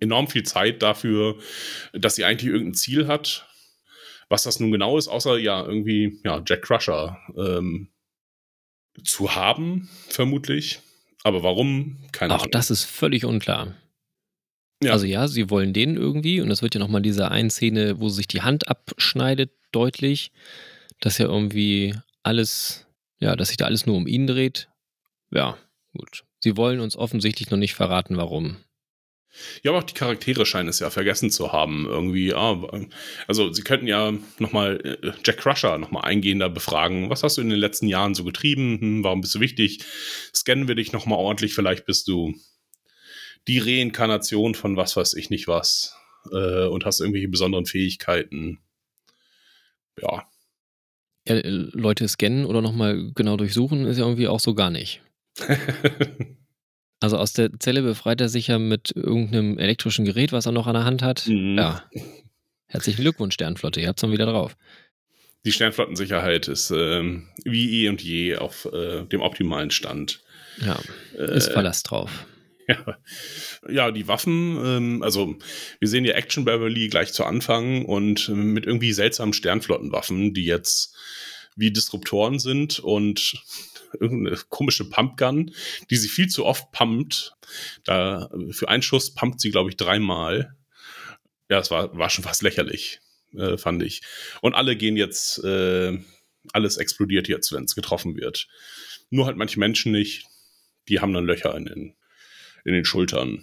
enorm 0.00 0.28
viel 0.28 0.42
Zeit 0.42 0.82
dafür, 0.82 1.38
dass 1.92 2.16
sie 2.16 2.24
eigentlich 2.24 2.50
irgendein 2.50 2.74
Ziel 2.74 3.06
hat. 3.06 3.46
Was 4.28 4.44
das 4.44 4.60
nun 4.60 4.72
genau 4.72 4.96
ist, 4.96 5.08
außer 5.08 5.38
ja, 5.38 5.62
irgendwie, 5.64 6.20
ja, 6.24 6.42
Jack 6.46 6.62
Crusher 6.62 7.18
ähm, 7.36 7.88
zu 9.04 9.34
haben, 9.34 9.90
vermutlich. 10.08 10.80
Aber 11.22 11.42
warum? 11.42 11.98
Keine 12.12 12.34
Auch 12.34 12.40
Ahnung. 12.40 12.50
das 12.52 12.70
ist 12.70 12.84
völlig 12.84 13.24
unklar. 13.24 13.74
Ja. 14.82 14.92
Also 14.92 15.06
ja, 15.06 15.28
sie 15.28 15.50
wollen 15.50 15.72
den 15.72 15.96
irgendwie 15.96 16.40
und 16.40 16.50
es 16.50 16.62
wird 16.62 16.74
ja 16.74 16.80
nochmal 16.80 17.02
diese 17.02 17.30
eine 17.30 17.50
Szene, 17.50 18.00
wo 18.00 18.08
sich 18.08 18.26
die 18.26 18.42
Hand 18.42 18.68
abschneidet, 18.68 19.52
deutlich, 19.72 20.32
dass 21.00 21.18
ja 21.18 21.26
irgendwie 21.26 21.94
alles, 22.22 22.86
ja, 23.18 23.36
dass 23.36 23.48
sich 23.48 23.56
da 23.56 23.66
alles 23.66 23.86
nur 23.86 23.96
um 23.96 24.06
ihn 24.06 24.26
dreht. 24.26 24.68
Ja, 25.30 25.58
gut. 25.96 26.24
Sie 26.40 26.56
wollen 26.56 26.80
uns 26.80 26.96
offensichtlich 26.96 27.50
noch 27.50 27.58
nicht 27.58 27.74
verraten, 27.74 28.16
warum. 28.16 28.56
Ja, 29.62 29.70
aber 29.70 29.78
auch 29.78 29.84
die 29.84 29.94
Charaktere 29.94 30.44
scheinen 30.44 30.68
es 30.68 30.80
ja 30.80 30.90
vergessen 30.90 31.30
zu 31.30 31.52
haben. 31.52 31.86
Irgendwie, 31.86 32.34
ah, 32.34 32.60
also 33.26 33.52
sie 33.52 33.62
könnten 33.62 33.86
ja 33.86 34.12
nochmal 34.38 34.98
äh, 35.02 35.12
Jack 35.24 35.38
Crusher 35.38 35.78
nochmal 35.78 36.04
eingehender 36.04 36.50
befragen. 36.50 37.08
Was 37.08 37.22
hast 37.22 37.38
du 37.38 37.40
in 37.40 37.48
den 37.48 37.58
letzten 37.58 37.88
Jahren 37.88 38.14
so 38.14 38.24
getrieben? 38.24 38.78
Hm, 38.80 39.04
warum 39.04 39.22
bist 39.22 39.34
du 39.34 39.40
wichtig? 39.40 39.80
Scannen 40.34 40.68
wir 40.68 40.74
dich 40.74 40.92
nochmal 40.92 41.18
ordentlich. 41.18 41.54
Vielleicht 41.54 41.86
bist 41.86 42.08
du 42.08 42.34
die 43.48 43.58
Reinkarnation 43.58 44.54
von 44.54 44.76
was 44.76 44.96
weiß 44.96 45.14
ich 45.14 45.30
nicht 45.30 45.48
was. 45.48 45.96
Äh, 46.30 46.66
und 46.66 46.84
hast 46.84 47.00
irgendwelche 47.00 47.28
besonderen 47.28 47.66
Fähigkeiten. 47.66 48.58
Ja. 50.00 50.28
ja 51.26 51.34
äh, 51.34 51.48
Leute 51.48 52.08
scannen 52.08 52.46
oder 52.46 52.62
nochmal 52.62 53.12
genau 53.14 53.36
durchsuchen 53.36 53.86
ist 53.86 53.98
ja 53.98 54.04
irgendwie 54.04 54.28
auch 54.28 54.40
so 54.40 54.54
gar 54.54 54.70
nicht. 54.70 55.02
Also 57.02 57.18
aus 57.18 57.32
der 57.32 57.58
Zelle 57.58 57.82
befreit 57.82 58.20
er 58.20 58.28
sich 58.28 58.46
ja 58.46 58.60
mit 58.60 58.92
irgendeinem 58.94 59.58
elektrischen 59.58 60.04
Gerät, 60.04 60.30
was 60.30 60.46
er 60.46 60.52
noch 60.52 60.68
an 60.68 60.74
der 60.74 60.84
Hand 60.84 61.02
hat. 61.02 61.26
Mhm. 61.26 61.58
Ja. 61.58 61.82
Herzlichen 62.68 63.00
Glückwunsch, 63.00 63.34
Sternflotte, 63.34 63.80
ihr 63.80 63.88
habt's 63.88 64.02
dann 64.02 64.12
wieder 64.12 64.26
drauf. 64.26 64.56
Die 65.44 65.50
Sternflottensicherheit 65.50 66.46
ist 66.46 66.70
ähm, 66.70 67.26
wie 67.44 67.84
eh 67.84 67.88
und 67.88 68.00
je 68.00 68.36
auf 68.36 68.68
äh, 68.72 69.02
dem 69.02 69.20
optimalen 69.20 69.72
Stand. 69.72 70.22
Ja, 70.64 70.78
ist 71.18 71.48
äh, 71.48 71.52
Verlass 71.52 71.82
drauf. 71.82 72.24
Ja. 73.68 73.90
die 73.90 74.08
Waffen, 74.08 74.58
ähm, 74.64 75.02
also 75.02 75.36
wir 75.78 75.88
sehen 75.88 76.04
ja 76.04 76.14
Action 76.14 76.44
Beverly 76.44 76.88
gleich 76.88 77.12
zu 77.12 77.24
Anfang 77.24 77.84
und 77.84 78.28
äh, 78.28 78.32
mit 78.32 78.66
irgendwie 78.66 78.92
seltsamen 78.92 79.32
Sternflottenwaffen, 79.32 80.34
die 80.34 80.44
jetzt 80.44 80.96
wie 81.56 81.70
Disruptoren 81.70 82.38
sind 82.38 82.78
und 82.78 83.42
irgendeine 84.00 84.36
komische 84.48 84.88
Pumpgun, 84.88 85.52
die 85.90 85.96
sie 85.96 86.08
viel 86.08 86.28
zu 86.28 86.44
oft 86.46 86.72
pumpt. 86.72 87.34
Da, 87.84 88.30
für 88.50 88.68
einen 88.68 88.82
Schuss 88.82 89.14
pumpt 89.14 89.40
sie, 89.40 89.50
glaube 89.50 89.70
ich, 89.70 89.76
dreimal. 89.76 90.56
Ja, 91.50 91.58
es 91.58 91.70
war, 91.70 91.96
war 91.96 92.08
schon 92.08 92.24
fast 92.24 92.42
lächerlich, 92.42 93.00
äh, 93.36 93.58
fand 93.58 93.82
ich. 93.82 94.00
Und 94.40 94.54
alle 94.54 94.76
gehen 94.76 94.96
jetzt, 94.96 95.44
äh, 95.44 95.98
alles 96.52 96.78
explodiert 96.78 97.28
jetzt, 97.28 97.52
wenn 97.52 97.64
es 97.64 97.74
getroffen 97.74 98.16
wird. 98.16 98.48
Nur 99.10 99.26
halt 99.26 99.36
manche 99.36 99.58
Menschen 99.58 99.92
nicht. 99.92 100.26
Die 100.88 101.00
haben 101.00 101.12
dann 101.12 101.26
Löcher 101.26 101.54
in 101.54 101.66
den, 101.66 101.94
in 102.64 102.74
den 102.74 102.84
Schultern. 102.84 103.42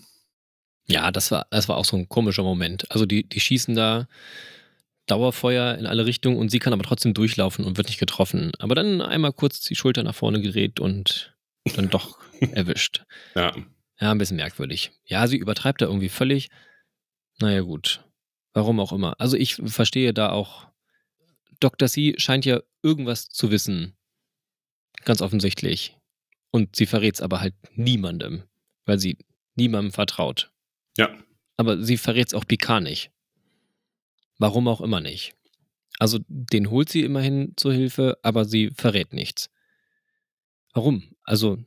Ja, 0.88 1.12
das 1.12 1.32
war, 1.32 1.48
das 1.52 1.70
war 1.70 1.78
auch 1.78 1.86
so 1.86 1.98
ein 1.98 2.10
komischer 2.10 2.44
Moment. 2.44 2.90
Also 2.92 3.06
die, 3.06 3.28
die 3.28 3.40
schießen 3.40 3.76
da 3.76 4.08
Dauerfeuer 5.06 5.76
in 5.78 5.86
alle 5.86 6.06
Richtungen 6.06 6.38
und 6.38 6.50
sie 6.50 6.60
kann 6.60 6.74
aber 6.74 6.84
trotzdem 6.84 7.14
durchlaufen 7.14 7.66
und 7.66 7.78
wird 7.78 7.88
nicht 7.88 8.00
getroffen. 8.00 8.52
Aber 8.60 8.76
dann 8.76 9.02
einmal 9.02 9.34
kurz 9.34 9.62
die 9.62 9.76
Schulter 9.76 10.04
nach 10.04 10.16
vorne 10.16 10.42
gerät 10.42 10.80
und 10.80 11.36
dann 11.76 11.90
doch 11.90 12.20
erwischt. 12.54 13.04
Ja. 13.36 13.56
Ja, 14.00 14.12
ein 14.12 14.18
bisschen 14.18 14.38
merkwürdig. 14.38 14.92
Ja, 15.06 15.28
sie 15.28 15.38
übertreibt 15.38 15.82
da 15.82 15.88
irgendwie 15.88 16.10
völlig. 16.10 16.50
Naja, 17.40 17.62
gut. 17.62 18.04
Warum 18.54 18.80
auch 18.80 18.94
immer. 18.94 19.20
Also 19.20 19.36
ich 19.36 19.56
verstehe 19.56 20.14
da 20.14 20.32
auch. 20.32 20.68
Dr. 21.60 21.90
C 21.90 22.16
scheint 22.18 22.46
ja 22.46 22.62
irgendwas 22.82 23.30
zu 23.30 23.52
wissen. 23.52 23.98
Ganz 25.04 25.22
offensichtlich. 25.22 25.98
Und 26.52 26.76
sie 26.76 26.86
verrät 26.86 27.16
es 27.16 27.22
aber 27.22 27.42
halt 27.42 27.54
niemandem, 27.76 28.44
weil 28.90 29.00
sie 29.00 29.18
niemandem 29.56 29.94
vertraut. 29.94 30.52
Ja. 30.98 31.16
Aber 31.58 31.82
sie 31.82 31.98
verrät 31.98 32.28
es 32.28 32.34
auch 32.34 32.46
Picard 32.46 32.84
nicht. 32.84 33.12
Warum 34.38 34.68
auch 34.68 34.82
immer 34.82 35.00
nicht. 35.00 35.36
Also 36.00 36.20
den 36.28 36.70
holt 36.70 36.90
sie 36.90 37.04
immerhin 37.04 37.54
zur 37.56 37.74
Hilfe, 37.74 38.18
aber 38.24 38.46
sie 38.46 38.72
verrät 38.76 39.14
nichts. 39.14 39.50
Warum? 40.74 41.16
Also. 41.24 41.60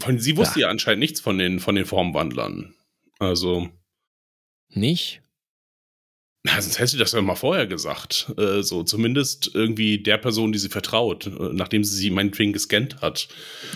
Von, 0.00 0.18
sie 0.18 0.36
wusste 0.36 0.60
ja. 0.60 0.66
ja 0.66 0.70
anscheinend 0.70 1.00
nichts 1.00 1.20
von 1.20 1.38
den, 1.38 1.60
von 1.60 1.74
den 1.74 1.84
Formwandlern. 1.84 2.74
Also. 3.18 3.68
Nicht? 4.70 5.22
Na, 6.44 6.60
sonst 6.60 6.78
hätte 6.78 6.92
sie 6.92 6.98
das 6.98 7.12
ja 7.12 7.20
mal 7.20 7.34
vorher 7.34 7.66
gesagt. 7.66 8.32
Äh, 8.38 8.62
so, 8.62 8.82
zumindest 8.82 9.50
irgendwie 9.54 10.02
der 10.02 10.18
Person, 10.18 10.52
die 10.52 10.58
sie 10.58 10.68
vertraut, 10.68 11.26
äh, 11.26 11.30
nachdem 11.52 11.84
sie 11.84 11.96
sie 11.96 12.10
meinetwegen 12.10 12.52
gescannt 12.52 13.00
hat. 13.02 13.28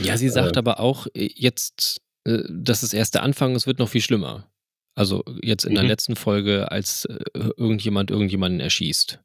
Ja, 0.03 0.17
sie 0.17 0.29
sagt 0.29 0.57
äh, 0.57 0.59
aber 0.59 0.81
auch 0.81 1.07
äh, 1.15 1.29
jetzt, 1.35 2.01
das 2.25 2.83
ist 2.83 2.93
erst 2.93 3.15
der 3.15 3.23
Anfang, 3.23 3.55
es 3.55 3.67
wird 3.67 3.79
noch 3.79 3.89
viel 3.89 4.01
schlimmer. 4.01 4.49
Also 4.95 5.25
jetzt 5.43 5.65
in 5.65 5.73
mhm. 5.73 5.77
der 5.77 5.85
letzten 5.85 6.17
Folge, 6.17 6.71
als 6.71 7.07
äh, 7.07 7.19
irgendjemand 7.57 8.11
irgendjemanden 8.11 8.61
erschießt. 8.61 9.21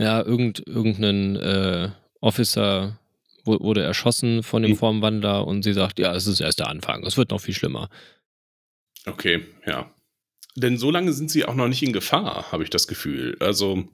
Ja, 0.00 0.22
irgend, 0.22 0.66
irgendein 0.66 1.36
äh, 1.36 1.90
Officer 2.20 2.98
wurde 3.44 3.82
erschossen 3.82 4.42
von 4.42 4.62
dem 4.62 4.72
mhm. 4.72 4.76
Formwandler 4.76 5.46
und 5.46 5.62
sie 5.62 5.74
sagt, 5.74 5.98
ja, 5.98 6.14
es 6.14 6.26
ist 6.26 6.40
erst 6.40 6.60
der 6.60 6.68
Anfang, 6.68 7.04
es 7.04 7.18
wird 7.18 7.30
noch 7.30 7.40
viel 7.40 7.54
schlimmer. 7.54 7.90
Okay, 9.04 9.44
ja. 9.66 9.90
Denn 10.56 10.78
so 10.78 10.90
lange 10.90 11.12
sind 11.12 11.30
sie 11.30 11.44
auch 11.44 11.54
noch 11.54 11.68
nicht 11.68 11.82
in 11.82 11.92
Gefahr, 11.92 12.50
habe 12.52 12.62
ich 12.62 12.70
das 12.70 12.88
Gefühl. 12.88 13.36
Also 13.40 13.86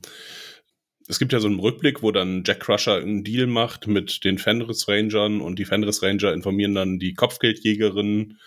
es 1.10 1.18
gibt 1.18 1.32
ja 1.32 1.40
so 1.40 1.48
einen 1.48 1.58
Rückblick, 1.58 2.02
wo 2.02 2.12
dann 2.12 2.44
Jack 2.46 2.60
Crusher 2.60 2.98
einen 2.98 3.24
Deal 3.24 3.48
macht 3.48 3.88
mit 3.88 4.22
den 4.22 4.38
Fenris 4.38 4.86
Rangern 4.86 5.40
und 5.40 5.58
die 5.58 5.64
Fenris 5.64 6.04
Ranger 6.04 6.32
informieren 6.32 6.76
dann 6.76 7.00
die 7.00 7.14
Kopfgeldjägerin, 7.14 8.38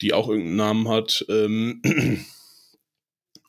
die 0.00 0.12
auch 0.12 0.28
irgendeinen 0.28 0.56
Namen 0.56 0.88
hat. 0.88 1.24
Ähm, 1.28 1.82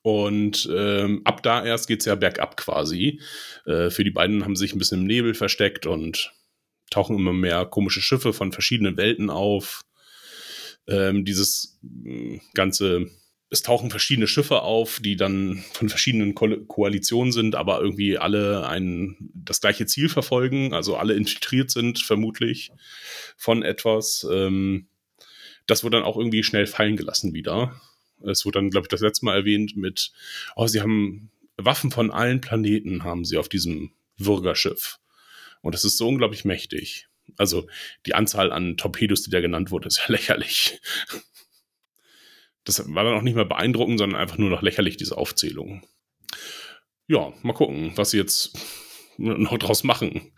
und 0.01 0.67
ähm, 0.75 1.21
ab 1.25 1.43
da 1.43 1.63
erst 1.63 1.87
geht 1.87 1.99
es 1.99 2.07
ja 2.07 2.15
bergab 2.15 2.57
quasi. 2.57 3.21
Äh, 3.67 3.91
für 3.91 4.03
die 4.03 4.09
beiden 4.09 4.43
haben 4.43 4.55
sich 4.55 4.73
ein 4.73 4.79
bisschen 4.79 5.01
im 5.01 5.07
Nebel 5.07 5.35
versteckt 5.35 5.85
und 5.85 6.33
tauchen 6.89 7.15
immer 7.15 7.33
mehr 7.33 7.65
komische 7.65 8.01
Schiffe 8.01 8.33
von 8.33 8.51
verschiedenen 8.51 8.97
Welten 8.97 9.29
auf. 9.29 9.83
Ähm, 10.87 11.23
dieses 11.23 11.79
äh, 12.03 12.39
ganze, 12.55 13.11
es 13.53 13.61
tauchen 13.61 13.91
verschiedene 13.91 14.25
Schiffe 14.25 14.63
auf, 14.63 14.99
die 14.99 15.15
dann 15.15 15.63
von 15.73 15.87
verschiedenen 15.87 16.33
Ko 16.33 16.49
Koalitionen 16.65 17.31
sind, 17.31 17.53
aber 17.53 17.81
irgendwie 17.81 18.17
alle 18.17 18.67
ein, 18.67 19.15
das 19.35 19.61
gleiche 19.61 19.85
Ziel 19.85 20.09
verfolgen, 20.09 20.73
also 20.73 20.97
alle 20.97 21.13
infiltriert 21.13 21.69
sind, 21.69 21.99
vermutlich 21.99 22.71
von 23.37 23.61
etwas. 23.61 24.27
Ähm, 24.31 24.87
das 25.67 25.83
wurde 25.83 25.97
dann 25.97 26.05
auch 26.05 26.17
irgendwie 26.17 26.41
schnell 26.41 26.65
fallen 26.65 26.97
gelassen 26.97 27.35
wieder. 27.35 27.79
Es 28.25 28.43
wurde 28.43 28.57
dann, 28.57 28.71
glaube 28.71 28.85
ich, 28.85 28.89
das 28.89 29.01
letzte 29.01 29.25
Mal 29.25 29.35
erwähnt 29.35 29.77
mit, 29.77 30.13
oh, 30.55 30.65
sie 30.65 30.81
haben 30.81 31.29
Waffen 31.55 31.91
von 31.91 32.09
allen 32.09 32.41
Planeten 32.41 33.03
haben 33.03 33.23
sie 33.23 33.37
auf 33.37 33.49
diesem 33.49 33.91
Würgerschiff. 34.17 34.97
Und 35.61 35.75
das 35.75 35.85
ist 35.85 35.97
so 35.97 36.07
unglaublich 36.07 36.43
mächtig. 36.43 37.07
Also 37.37 37.67
die 38.07 38.15
Anzahl 38.15 38.51
an 38.51 38.77
Torpedos, 38.77 39.21
die 39.21 39.29
da 39.29 39.41
genannt 39.41 39.69
wurde, 39.69 39.89
ist 39.89 39.99
ja 39.99 40.05
lächerlich. 40.07 40.81
Das 42.65 42.83
war 42.93 43.03
dann 43.03 43.15
auch 43.15 43.21
nicht 43.21 43.35
mehr 43.35 43.45
beeindruckend, 43.45 43.99
sondern 43.99 44.19
einfach 44.19 44.37
nur 44.37 44.49
noch 44.49 44.61
lächerlich, 44.61 44.97
diese 44.97 45.17
Aufzählung. 45.17 45.85
Ja, 47.07 47.33
mal 47.41 47.53
gucken, 47.53 47.91
was 47.95 48.11
sie 48.11 48.17
jetzt 48.17 48.57
noch 49.17 49.57
draus 49.57 49.83
machen. 49.83 50.33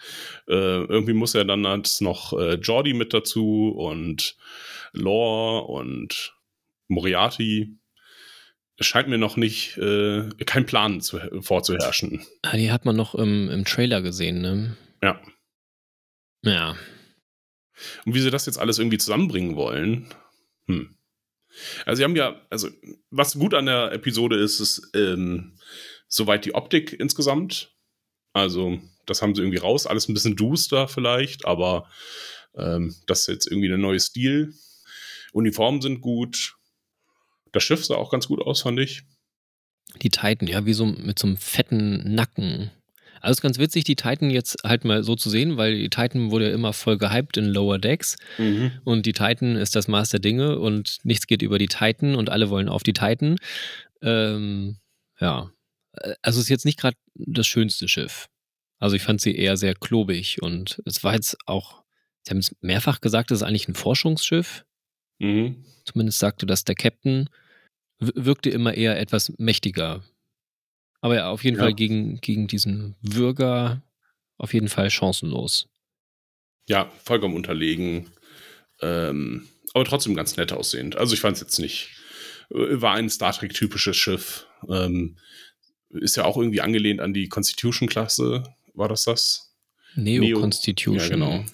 Äh, 0.47 0.83
irgendwie 0.85 1.13
muss 1.13 1.33
ja 1.33 1.43
dann 1.43 1.63
jetzt 1.63 2.01
noch 2.01 2.33
äh, 2.33 2.55
Jordi 2.55 2.93
mit 2.93 3.13
dazu 3.13 3.73
und 3.75 4.35
Lore 4.93 5.65
und 5.65 6.35
Moriarty. 6.87 7.77
scheint 8.79 9.07
mir 9.07 9.17
noch 9.17 9.37
nicht, 9.37 9.77
äh, 9.77 10.29
kein 10.45 10.65
Plan 10.65 11.01
zu, 11.01 11.19
vorzuherrschen. 11.41 12.25
Ah, 12.41 12.57
die 12.57 12.71
hat 12.71 12.85
man 12.85 12.95
noch 12.95 13.15
im, 13.15 13.49
im 13.49 13.65
Trailer 13.65 14.01
gesehen, 14.01 14.41
ne? 14.41 14.77
Ja. 15.01 15.21
Ja. 16.41 16.75
Und 18.05 18.13
wie 18.13 18.21
sie 18.21 18.31
das 18.31 18.45
jetzt 18.45 18.57
alles 18.57 18.79
irgendwie 18.79 18.97
zusammenbringen 18.97 19.55
wollen, 19.55 20.13
hm. 20.67 20.94
Also 21.85 21.97
sie 21.97 22.03
haben 22.03 22.15
ja, 22.15 22.41
also 22.49 22.69
was 23.09 23.37
gut 23.37 23.53
an 23.53 23.65
der 23.65 23.91
Episode 23.91 24.37
ist, 24.37 24.59
ist 24.59 24.89
ähm, 24.95 25.57
soweit 26.07 26.45
die 26.45 26.55
Optik 26.55 26.93
insgesamt. 26.93 27.73
Also 28.33 28.79
das 29.05 29.21
haben 29.21 29.35
sie 29.35 29.41
irgendwie 29.41 29.59
raus, 29.59 29.87
alles 29.87 30.09
ein 30.09 30.13
bisschen 30.13 30.35
duster 30.35 30.87
vielleicht, 30.87 31.45
aber 31.45 31.89
ähm, 32.55 32.95
das 33.07 33.21
ist 33.21 33.27
jetzt 33.27 33.47
irgendwie 33.47 33.71
ein 33.71 33.79
neuer 33.79 33.99
Stil. 33.99 34.53
Uniformen 35.33 35.81
sind 35.81 36.01
gut. 36.01 36.55
Das 37.51 37.63
Schiff 37.63 37.85
sah 37.85 37.95
auch 37.95 38.11
ganz 38.11 38.27
gut 38.27 38.41
aus, 38.41 38.61
fand 38.61 38.79
ich. 38.79 39.03
Die 40.01 40.09
Titan, 40.09 40.47
ja, 40.47 40.65
wie 40.65 40.73
so 40.73 40.85
mit 40.85 41.19
so 41.19 41.27
einem 41.27 41.37
fetten 41.37 42.15
Nacken. 42.15 42.71
Also 43.25 43.39
ist 43.39 43.41
ganz 43.41 43.57
witzig, 43.57 43.85
die 43.85 43.95
Titan 43.95 44.29
jetzt 44.29 44.57
halt 44.63 44.85
mal 44.85 45.03
so 45.03 45.15
zu 45.15 45.31
sehen, 45.31 45.57
weil 45.57 45.75
die 45.75 45.89
Titan 45.89 46.29
wurde 46.29 46.49
ja 46.49 46.53
immer 46.53 46.73
voll 46.73 46.99
gehypt 46.99 47.37
in 47.37 47.45
Lower 47.45 47.79
Decks. 47.79 48.17
Mhm. 48.37 48.71
Und 48.83 49.07
die 49.07 49.13
Titan 49.13 49.55
ist 49.55 49.75
das 49.75 49.87
Maß 49.87 50.09
der 50.09 50.19
Dinge 50.19 50.59
und 50.59 50.99
nichts 51.03 51.25
geht 51.25 51.41
über 51.41 51.57
die 51.57 51.65
Titan 51.67 52.13
und 52.13 52.29
alle 52.29 52.51
wollen 52.51 52.69
auf 52.69 52.83
die 52.83 52.93
Titan. 52.93 53.37
Ähm, 54.03 54.77
ja. 55.19 55.49
Also 56.21 56.39
ist 56.39 56.49
jetzt 56.49 56.65
nicht 56.65 56.77
gerade 56.77 56.97
das 57.15 57.47
schönste 57.47 57.87
Schiff. 57.87 58.27
Also 58.77 58.95
ich 58.95 59.01
fand 59.01 59.21
sie 59.21 59.35
eher 59.35 59.57
sehr 59.57 59.73
klobig 59.73 60.43
und 60.43 60.81
es 60.85 61.03
war 61.03 61.15
jetzt 61.15 61.35
auch, 61.47 61.83
sie 62.21 62.29
haben 62.29 62.37
es 62.37 62.55
mehrfach 62.61 63.01
gesagt, 63.01 63.31
es 63.31 63.39
ist 63.39 63.43
eigentlich 63.43 63.67
ein 63.67 63.73
Forschungsschiff. 63.73 64.65
Mhm. 65.17 65.65
Zumindest 65.85 66.19
sagte 66.19 66.45
das 66.45 66.63
der 66.63 66.75
Captain. 66.75 67.29
Wirkte 67.97 68.51
immer 68.51 68.75
eher 68.75 68.99
etwas 68.99 69.33
mächtiger. 69.39 70.03
Aber 71.05 71.17
ja, 71.17 71.29
auf 71.29 71.43
jeden 71.43 71.57
Ja. 71.57 71.61
Fall 71.61 71.75
gegen, 71.75 72.19
gegen 72.19 72.47
diesen 72.47 72.95
Würger 72.99 73.83
auf 74.39 74.55
jeden 74.55 74.69
Fall 74.69 74.89
chancenlos. 74.89 75.67
Ja, 76.67 76.91
vollkommen 77.03 77.35
unterlegen. 77.35 78.09
Ähm, 78.81 79.47
aber 79.75 79.85
trotzdem 79.85 80.15
ganz 80.15 80.35
nett 80.35 80.51
aussehend. 80.51 80.95
Also 80.95 81.13
ich 81.13 81.19
fand 81.19 81.35
es 81.35 81.41
jetzt 81.41 81.59
nicht, 81.59 81.91
äh, 82.49 82.81
war 82.81 82.95
ein 82.95 83.11
Star 83.11 83.33
Trek-typisches 83.33 83.95
Schiff. 83.95 84.47
Ähm, 84.67 85.19
ist 85.91 86.17
ja 86.17 86.25
auch 86.25 86.37
irgendwie 86.37 86.61
angelehnt 86.61 87.01
an 87.01 87.13
die 87.13 87.29
Constitution-Klasse. 87.29 88.41
War 88.73 88.89
das 88.89 89.03
das? 89.03 89.55
Neo, 89.93 90.23
Neo-. 90.23 90.49
Ja, 90.75 91.07
genau. 91.07 91.45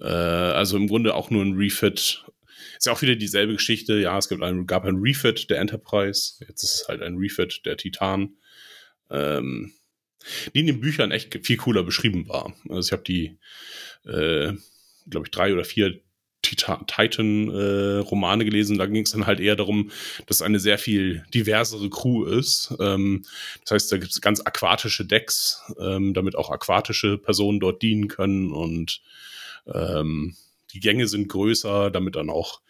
Äh, 0.00 0.04
also 0.04 0.76
im 0.76 0.86
Grunde 0.86 1.14
auch 1.14 1.30
nur 1.30 1.42
ein 1.42 1.54
Refit. 1.54 2.26
Ist 2.76 2.86
ja 2.86 2.92
auch 2.92 3.02
wieder 3.02 3.16
dieselbe 3.16 3.54
Geschichte. 3.54 3.98
Ja, 3.98 4.18
es 4.18 4.28
gibt 4.28 4.42
ein, 4.42 4.66
gab 4.66 4.84
ein 4.84 4.96
Refit 4.96 5.50
der 5.50 5.58
Enterprise. 5.58 6.44
Jetzt 6.46 6.62
ist 6.62 6.74
es 6.74 6.88
halt 6.88 7.02
ein 7.02 7.16
Refit 7.16 7.62
der 7.64 7.76
Titan. 7.76 8.34
Ähm, 9.10 9.72
die 10.54 10.60
in 10.60 10.66
den 10.66 10.80
Büchern 10.80 11.10
echt 11.10 11.38
viel 11.46 11.56
cooler 11.58 11.82
beschrieben 11.82 12.28
war. 12.28 12.54
Also 12.68 12.88
ich 12.88 12.92
habe 12.92 13.02
die, 13.02 13.36
äh, 14.04 14.52
glaube 15.08 15.26
ich, 15.26 15.30
drei 15.30 15.52
oder 15.52 15.64
vier 15.64 16.00
Tita- 16.42 16.84
Titan-Romane 16.86 18.44
gelesen. 18.44 18.78
Da 18.78 18.86
ging 18.86 19.02
es 19.02 19.12
dann 19.12 19.26
halt 19.26 19.40
eher 19.40 19.56
darum, 19.56 19.90
dass 20.26 20.42
eine 20.42 20.60
sehr 20.60 20.78
viel 20.78 21.24
diversere 21.32 21.90
Crew 21.90 22.24
ist. 22.24 22.74
Ähm, 22.80 23.24
das 23.62 23.70
heißt, 23.72 23.92
da 23.92 23.96
gibt 23.98 24.12
es 24.12 24.20
ganz 24.20 24.40
aquatische 24.40 25.04
Decks, 25.04 25.62
ähm, 25.78 26.14
damit 26.14 26.36
auch 26.36 26.50
aquatische 26.50 27.18
Personen 27.18 27.60
dort 27.60 27.82
dienen 27.82 28.08
können 28.08 28.50
und 28.50 29.00
ähm, 29.66 30.36
die 30.74 30.80
Gänge 30.80 31.06
sind 31.06 31.28
größer, 31.28 31.90
damit 31.90 32.16
dann 32.16 32.30
auch 32.30 32.60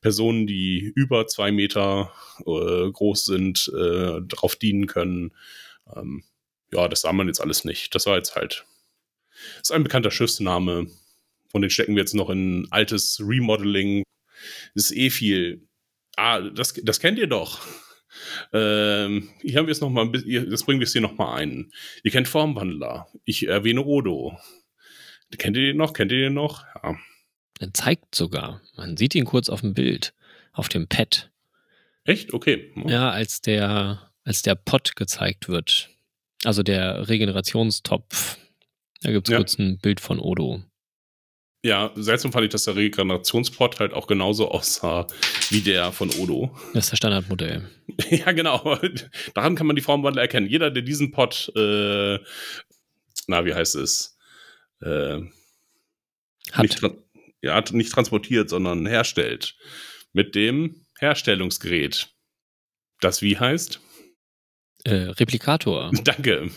Personen, 0.00 0.46
die 0.46 0.92
über 0.94 1.26
zwei 1.26 1.52
Meter 1.52 2.12
äh, 2.40 2.90
groß 2.90 3.24
sind, 3.24 3.72
äh, 3.74 4.20
drauf 4.22 4.56
dienen 4.56 4.86
können. 4.86 5.32
Ähm, 5.94 6.24
ja, 6.72 6.88
das 6.88 7.02
sah 7.02 7.12
man 7.12 7.28
jetzt 7.28 7.40
alles 7.40 7.64
nicht. 7.64 7.94
Das 7.94 8.06
war 8.06 8.16
jetzt 8.16 8.36
halt, 8.36 8.66
ist 9.62 9.72
ein 9.72 9.84
bekannter 9.84 10.10
Schiffsname. 10.10 10.88
Von 11.48 11.62
den 11.62 11.70
stecken 11.70 11.94
wir 11.94 12.02
jetzt 12.02 12.14
noch 12.14 12.30
in 12.30 12.66
altes 12.70 13.20
Remodeling. 13.24 14.02
Das 14.74 14.90
ist 14.90 14.96
eh 14.96 15.10
viel. 15.10 15.68
Ah, 16.16 16.40
das, 16.40 16.74
das 16.82 17.00
kennt 17.00 17.18
ihr 17.18 17.28
doch. 17.28 17.60
Ähm, 18.52 19.30
hier 19.40 19.58
haben 19.58 19.66
wir 19.66 19.72
es 19.72 19.80
noch 19.80 19.90
mal 19.90 20.02
ein 20.02 20.12
bisschen, 20.12 20.50
das 20.50 20.64
bringen 20.64 20.80
wir 20.80 20.86
es 20.86 20.92
hier 20.92 21.00
noch 21.00 21.16
mal 21.16 21.34
ein. 21.34 21.72
Ihr 22.02 22.10
kennt 22.10 22.28
Formwandler. 22.28 23.08
Ich 23.24 23.46
erwähne 23.46 23.84
Odo. 23.84 24.38
Kennt 25.38 25.56
ihr 25.56 25.64
den 25.64 25.76
noch? 25.76 25.92
Kennt 25.92 26.12
ihr 26.12 26.18
den 26.18 26.34
noch? 26.34 26.64
Ja. 26.82 26.96
Er 27.60 27.72
zeigt 27.72 28.14
sogar. 28.14 28.60
Man 28.76 28.96
sieht 28.96 29.14
ihn 29.14 29.24
kurz 29.24 29.48
auf 29.48 29.60
dem 29.60 29.74
Bild, 29.74 30.12
auf 30.52 30.68
dem 30.68 30.88
Pad. 30.88 31.30
Echt? 32.04 32.34
Okay. 32.34 32.72
Ja, 32.86 33.10
als 33.10 33.40
der, 33.40 34.10
als 34.24 34.42
der 34.42 34.54
Pot 34.56 34.96
gezeigt 34.96 35.48
wird. 35.48 35.88
Also 36.44 36.62
der 36.62 37.08
Regenerationstopf. 37.08 38.38
Da 39.02 39.12
gibt 39.12 39.28
es 39.28 39.32
Ja. 39.32 39.38
kurz 39.38 39.58
ein 39.58 39.78
Bild 39.78 40.00
von 40.00 40.18
Odo. 40.18 40.62
Ja, 41.64 41.92
seltsam 41.94 42.30
fand 42.30 42.44
ich, 42.44 42.50
dass 42.50 42.64
der 42.64 42.76
Regenerationspot 42.76 43.80
halt 43.80 43.94
auch 43.94 44.06
genauso 44.06 44.50
aussah 44.50 45.06
wie 45.48 45.62
der 45.62 45.92
von 45.92 46.10
Odo. 46.10 46.54
Das 46.74 46.84
ist 46.84 46.92
das 46.92 46.98
Standardmodell. 46.98 47.70
ja, 48.10 48.32
genau. 48.32 48.78
Daran 49.32 49.54
kann 49.54 49.66
man 49.66 49.74
die 49.76 49.80
Formwandler 49.80 50.20
erkennen. 50.20 50.46
Jeder, 50.46 50.70
der 50.70 50.82
diesen 50.82 51.10
Pot, 51.10 51.50
äh, 51.56 52.18
na, 53.28 53.46
wie 53.46 53.54
heißt 53.54 53.76
es? 53.76 54.18
Äh, 54.82 55.20
Hat. 56.52 56.62
Nicht, 56.62 56.82
ja, 57.44 57.62
nicht 57.72 57.92
transportiert, 57.92 58.48
sondern 58.50 58.86
herstellt. 58.86 59.54
Mit 60.12 60.34
dem 60.34 60.86
Herstellungsgerät. 60.98 62.08
Das 63.00 63.22
wie 63.22 63.38
heißt? 63.38 63.80
Äh, 64.84 64.94
Replikator. 64.94 65.90
Danke. 66.04 66.50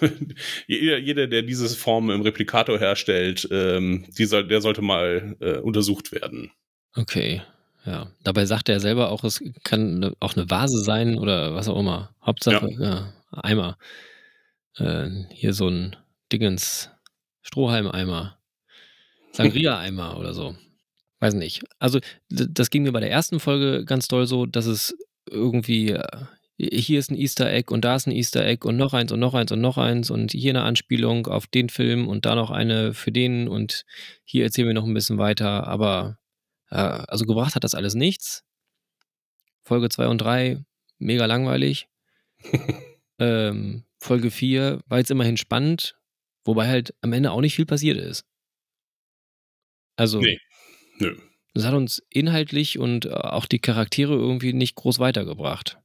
jeder, 0.68 0.98
jeder, 0.98 1.28
der 1.28 1.44
diese 1.44 1.70
Form 1.70 2.10
im 2.10 2.22
Replikator 2.22 2.78
herstellt, 2.78 3.48
ähm, 3.52 4.06
die 4.18 4.26
soll, 4.26 4.48
der 4.48 4.62
sollte 4.62 4.82
mal 4.82 5.36
äh, 5.40 5.58
untersucht 5.58 6.12
werden. 6.12 6.52
Okay. 6.96 7.42
Ja. 7.86 8.12
Dabei 8.24 8.46
sagt 8.46 8.68
er 8.68 8.82
selber 8.82 9.12
auch, 9.12 9.24
es 9.24 9.42
kann 9.64 10.00
ne- 10.00 10.14
auch 10.20 10.36
eine 10.36 10.50
Vase 10.50 10.84
sein 10.84 11.18
oder 11.18 11.56
was 11.56 11.70
auch 11.70 11.80
immer. 11.80 12.14
Hauptsache, 12.22 12.70
ja, 12.78 13.14
Eimer. 13.32 13.78
Äh, 14.76 15.08
hier 15.32 15.54
so 15.54 15.70
ein 15.70 15.96
Dingens 16.32 16.90
Strohhalmeimer. 17.44 18.38
Sangria-Eimer 19.32 20.18
oder 20.18 20.34
so. 20.34 20.56
Weiß 21.20 21.34
nicht. 21.34 21.64
Also, 21.80 22.00
das 22.30 22.70
ging 22.70 22.84
mir 22.84 22.92
bei 22.92 23.00
der 23.00 23.12
ersten 23.12 23.40
Folge 23.40 23.86
ganz 23.86 24.08
doll 24.08 24.28
so, 24.28 24.46
dass 24.46 24.68
es 24.68 24.96
irgendwie, 25.30 25.92
äh, 25.92 26.26
hier 26.58 27.00
ist 27.00 27.12
ein 27.12 27.18
Easter 27.18 27.52
Egg 27.52 27.72
und 27.74 27.86
da 27.86 27.96
ist 27.96 28.08
ein 28.08 28.12
Easter 28.12 28.46
Egg 28.46 28.68
und 28.68 28.78
noch 28.78 28.94
eins 28.94 29.12
und 29.12 29.20
noch 29.20 29.34
eins 29.34 29.52
und 29.52 29.62
noch 29.62 29.78
eins 29.78 30.10
und 30.12 30.32
hier 30.32 30.52
eine 30.52 30.64
Anspielung 30.64 31.28
auf 31.28 31.48
den 31.48 31.70
Film 31.70 32.08
und 32.08 32.26
da 32.26 32.36
noch 32.36 32.52
eine 32.52 32.94
für 32.94 33.12
den 33.12 33.48
und 33.48 33.86
hier 34.24 34.44
erzählen 34.44 34.68
wir 34.68 34.74
noch 34.74 34.86
ein 34.86 34.94
bisschen 34.94 35.18
weiter, 35.18 35.68
aber 35.68 36.18
äh, 36.70 36.76
also 36.76 37.26
gebracht 37.26 37.56
hat 37.56 37.64
das 37.64 37.76
alles 37.76 37.96
nichts. 37.96 38.44
Folge 39.64 39.90
2 39.90 40.08
und 40.08 40.20
3, 40.20 40.64
mega 40.98 41.26
langweilig. 41.26 41.88
ähm, 43.20 43.84
Folge 44.00 44.32
4 44.32 44.82
war 44.88 45.00
jetzt 45.00 45.12
immerhin 45.12 45.38
spannend, 45.38 45.96
wobei 46.46 46.68
halt 46.68 46.96
am 47.02 47.14
Ende 47.14 47.32
auch 47.32 47.42
nicht 47.42 47.56
viel 47.56 47.66
passiert 47.66 47.98
ist. 47.98 48.26
Also, 49.96 50.22
Nee. 50.22 50.40
Nö. 51.00 51.16
das 51.54 51.66
hat 51.66 51.74
uns 51.74 52.04
inhaltlich 52.10 52.80
und 52.80 53.06
äh, 53.06 53.10
auch 53.10 53.46
die 53.46 53.60
Charaktere 53.60 54.14
irgendwie 54.14 54.54
nicht 54.54 54.76
groß 54.76 55.00
weitergebracht. 55.00 55.80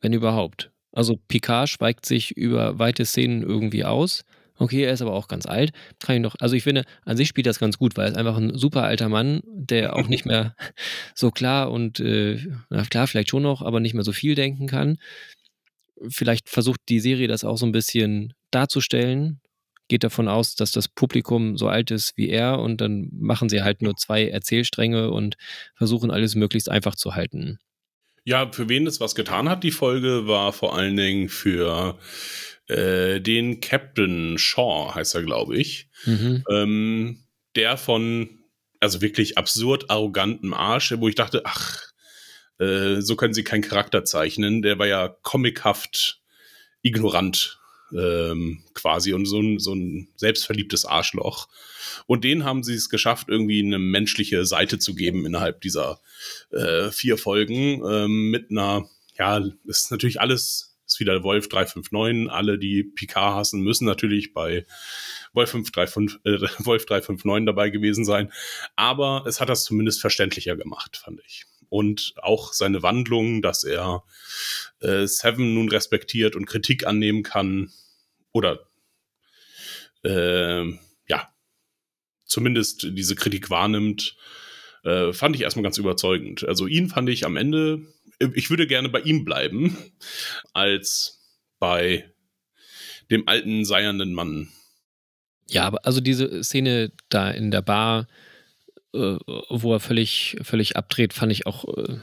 Wenn 0.00 0.12
überhaupt. 0.12 0.70
Also 0.92 1.16
Picard 1.28 1.68
schweigt 1.68 2.06
sich 2.06 2.36
über 2.36 2.78
weite 2.78 3.04
Szenen 3.04 3.42
irgendwie 3.42 3.84
aus. 3.84 4.24
Okay, 4.56 4.84
er 4.84 4.92
ist 4.92 5.02
aber 5.02 5.14
auch 5.14 5.26
ganz 5.26 5.46
alt. 5.46 5.72
Kann 5.98 6.16
ich 6.16 6.22
noch, 6.22 6.36
also 6.38 6.54
ich 6.54 6.62
finde, 6.62 6.84
an 7.04 7.16
sich 7.16 7.28
spielt 7.28 7.46
das 7.46 7.58
ganz 7.58 7.76
gut, 7.78 7.96
weil 7.96 8.06
er 8.06 8.12
ist 8.12 8.16
einfach 8.16 8.36
ein 8.36 8.56
super 8.56 8.84
alter 8.84 9.08
Mann, 9.08 9.40
der 9.46 9.96
auch 9.96 10.06
nicht 10.06 10.26
mehr 10.26 10.54
so 11.14 11.32
klar 11.32 11.72
und 11.72 11.98
äh, 11.98 12.38
na 12.70 12.84
klar, 12.84 13.08
vielleicht 13.08 13.30
schon 13.30 13.42
noch, 13.42 13.62
aber 13.62 13.80
nicht 13.80 13.94
mehr 13.94 14.04
so 14.04 14.12
viel 14.12 14.36
denken 14.36 14.68
kann. 14.68 14.98
Vielleicht 16.08 16.48
versucht 16.48 16.80
die 16.88 17.00
Serie 17.00 17.26
das 17.26 17.44
auch 17.44 17.56
so 17.56 17.66
ein 17.66 17.72
bisschen 17.72 18.34
darzustellen. 18.52 19.40
Geht 19.88 20.04
davon 20.04 20.28
aus, 20.28 20.54
dass 20.54 20.72
das 20.72 20.88
Publikum 20.88 21.58
so 21.58 21.68
alt 21.68 21.90
ist 21.90 22.16
wie 22.16 22.28
er 22.28 22.58
und 22.58 22.80
dann 22.80 23.08
machen 23.12 23.48
sie 23.48 23.62
halt 23.62 23.82
nur 23.82 23.96
zwei 23.96 24.28
Erzählstränge 24.28 25.10
und 25.10 25.36
versuchen 25.74 26.10
alles 26.10 26.34
möglichst 26.34 26.70
einfach 26.70 26.94
zu 26.94 27.14
halten. 27.14 27.58
Ja, 28.24 28.50
für 28.50 28.68
wen 28.70 28.86
das 28.86 29.00
was 29.00 29.14
getan 29.14 29.50
hat, 29.50 29.62
die 29.62 29.70
Folge, 29.70 30.26
war 30.26 30.54
vor 30.54 30.76
allen 30.76 30.96
Dingen 30.96 31.28
für 31.28 31.98
äh, 32.68 33.20
den 33.20 33.60
Captain 33.60 34.38
Shaw, 34.38 34.94
heißt 34.94 35.14
er, 35.14 35.22
glaube 35.22 35.56
ich. 35.58 35.88
Mhm. 36.06 36.44
Ähm, 36.50 37.24
der 37.54 37.76
von, 37.76 38.40
also 38.80 39.02
wirklich 39.02 39.36
absurd 39.36 39.90
arrogantem 39.90 40.54
Arsch, 40.54 40.94
wo 40.96 41.08
ich 41.08 41.14
dachte, 41.14 41.42
ach, 41.44 41.82
äh, 42.58 43.00
so 43.00 43.16
können 43.16 43.34
sie 43.34 43.44
keinen 43.44 43.62
Charakter 43.62 44.04
zeichnen. 44.04 44.62
Der 44.62 44.78
war 44.78 44.86
ja 44.86 45.08
comichaft 45.22 46.22
ignorant 46.82 47.60
ähm, 47.92 48.62
quasi 48.74 49.12
und 49.12 49.26
so 49.26 49.40
ein, 49.40 49.58
so 49.58 49.74
ein 49.74 50.08
selbstverliebtes 50.16 50.84
Arschloch. 50.84 51.48
Und 52.06 52.24
den 52.24 52.44
haben 52.44 52.62
sie 52.62 52.74
es 52.74 52.88
geschafft, 52.88 53.28
irgendwie 53.28 53.60
eine 53.60 53.78
menschliche 53.78 54.46
Seite 54.46 54.78
zu 54.78 54.94
geben 54.94 55.26
innerhalb 55.26 55.60
dieser 55.60 56.00
äh, 56.50 56.90
vier 56.90 57.18
Folgen 57.18 57.82
ähm, 57.86 58.30
mit 58.30 58.50
einer 58.50 58.88
ja, 59.18 59.40
ist 59.64 59.90
natürlich 59.90 60.20
alles, 60.20 60.76
ist 60.86 61.00
wieder 61.00 61.22
Wolf 61.22 61.48
359. 61.48 62.30
Alle, 62.30 62.58
die 62.58 62.82
Picard 62.82 63.36
hassen, 63.36 63.60
müssen 63.60 63.84
natürlich 63.84 64.32
bei 64.32 64.66
Wolf 65.32 65.50
535, 65.50 66.20
äh, 66.24 66.64
Wolf 66.64 66.86
359 66.86 67.46
dabei 67.46 67.70
gewesen 67.70 68.04
sein. 68.04 68.32
Aber 68.76 69.24
es 69.26 69.40
hat 69.40 69.48
das 69.48 69.64
zumindest 69.64 70.00
verständlicher 70.00 70.56
gemacht, 70.56 70.96
fand 70.96 71.20
ich. 71.26 71.46
Und 71.68 72.14
auch 72.16 72.52
seine 72.52 72.82
Wandlung, 72.82 73.42
dass 73.42 73.64
er 73.64 74.04
äh, 74.80 75.06
Seven 75.06 75.54
nun 75.54 75.68
respektiert 75.68 76.36
und 76.36 76.46
Kritik 76.46 76.86
annehmen 76.86 77.22
kann. 77.22 77.72
Oder 78.32 78.68
äh, 80.04 80.64
ja, 81.08 81.34
zumindest 82.24 82.88
diese 82.92 83.14
Kritik 83.14 83.50
wahrnimmt, 83.50 84.16
äh, 84.84 85.12
fand 85.12 85.36
ich 85.36 85.42
erstmal 85.42 85.62
ganz 85.62 85.78
überzeugend. 85.78 86.46
Also 86.46 86.66
ihn 86.66 86.88
fand 86.88 87.08
ich 87.08 87.24
am 87.24 87.36
Ende, 87.36 87.80
ich 88.34 88.50
würde 88.50 88.66
gerne 88.66 88.88
bei 88.88 89.00
ihm 89.00 89.24
bleiben, 89.24 89.76
als 90.52 91.22
bei 91.58 92.12
dem 93.10 93.28
alten, 93.28 93.64
seiernden 93.64 94.12
Mann. 94.12 94.48
Ja, 95.48 95.64
aber 95.64 95.84
also 95.84 96.00
diese 96.00 96.42
Szene 96.42 96.92
da 97.08 97.30
in 97.30 97.50
der 97.50 97.62
Bar, 97.62 98.06
äh, 98.94 99.18
wo 99.50 99.72
er 99.72 99.80
völlig, 99.80 100.36
völlig 100.42 100.76
abdreht, 100.76 101.12
fand 101.12 101.32
ich 101.32 101.46
auch, 101.46 101.64
äh, 101.76 101.98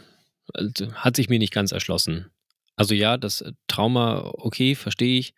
also 0.53 0.93
hat 0.93 1.15
sich 1.15 1.29
mir 1.29 1.39
nicht 1.39 1.53
ganz 1.53 1.71
erschlossen. 1.71 2.29
Also 2.75 2.93
ja, 2.93 3.17
das 3.17 3.43
Trauma, 3.67 4.31
okay, 4.33 4.75
verstehe 4.75 5.19
ich. 5.19 5.33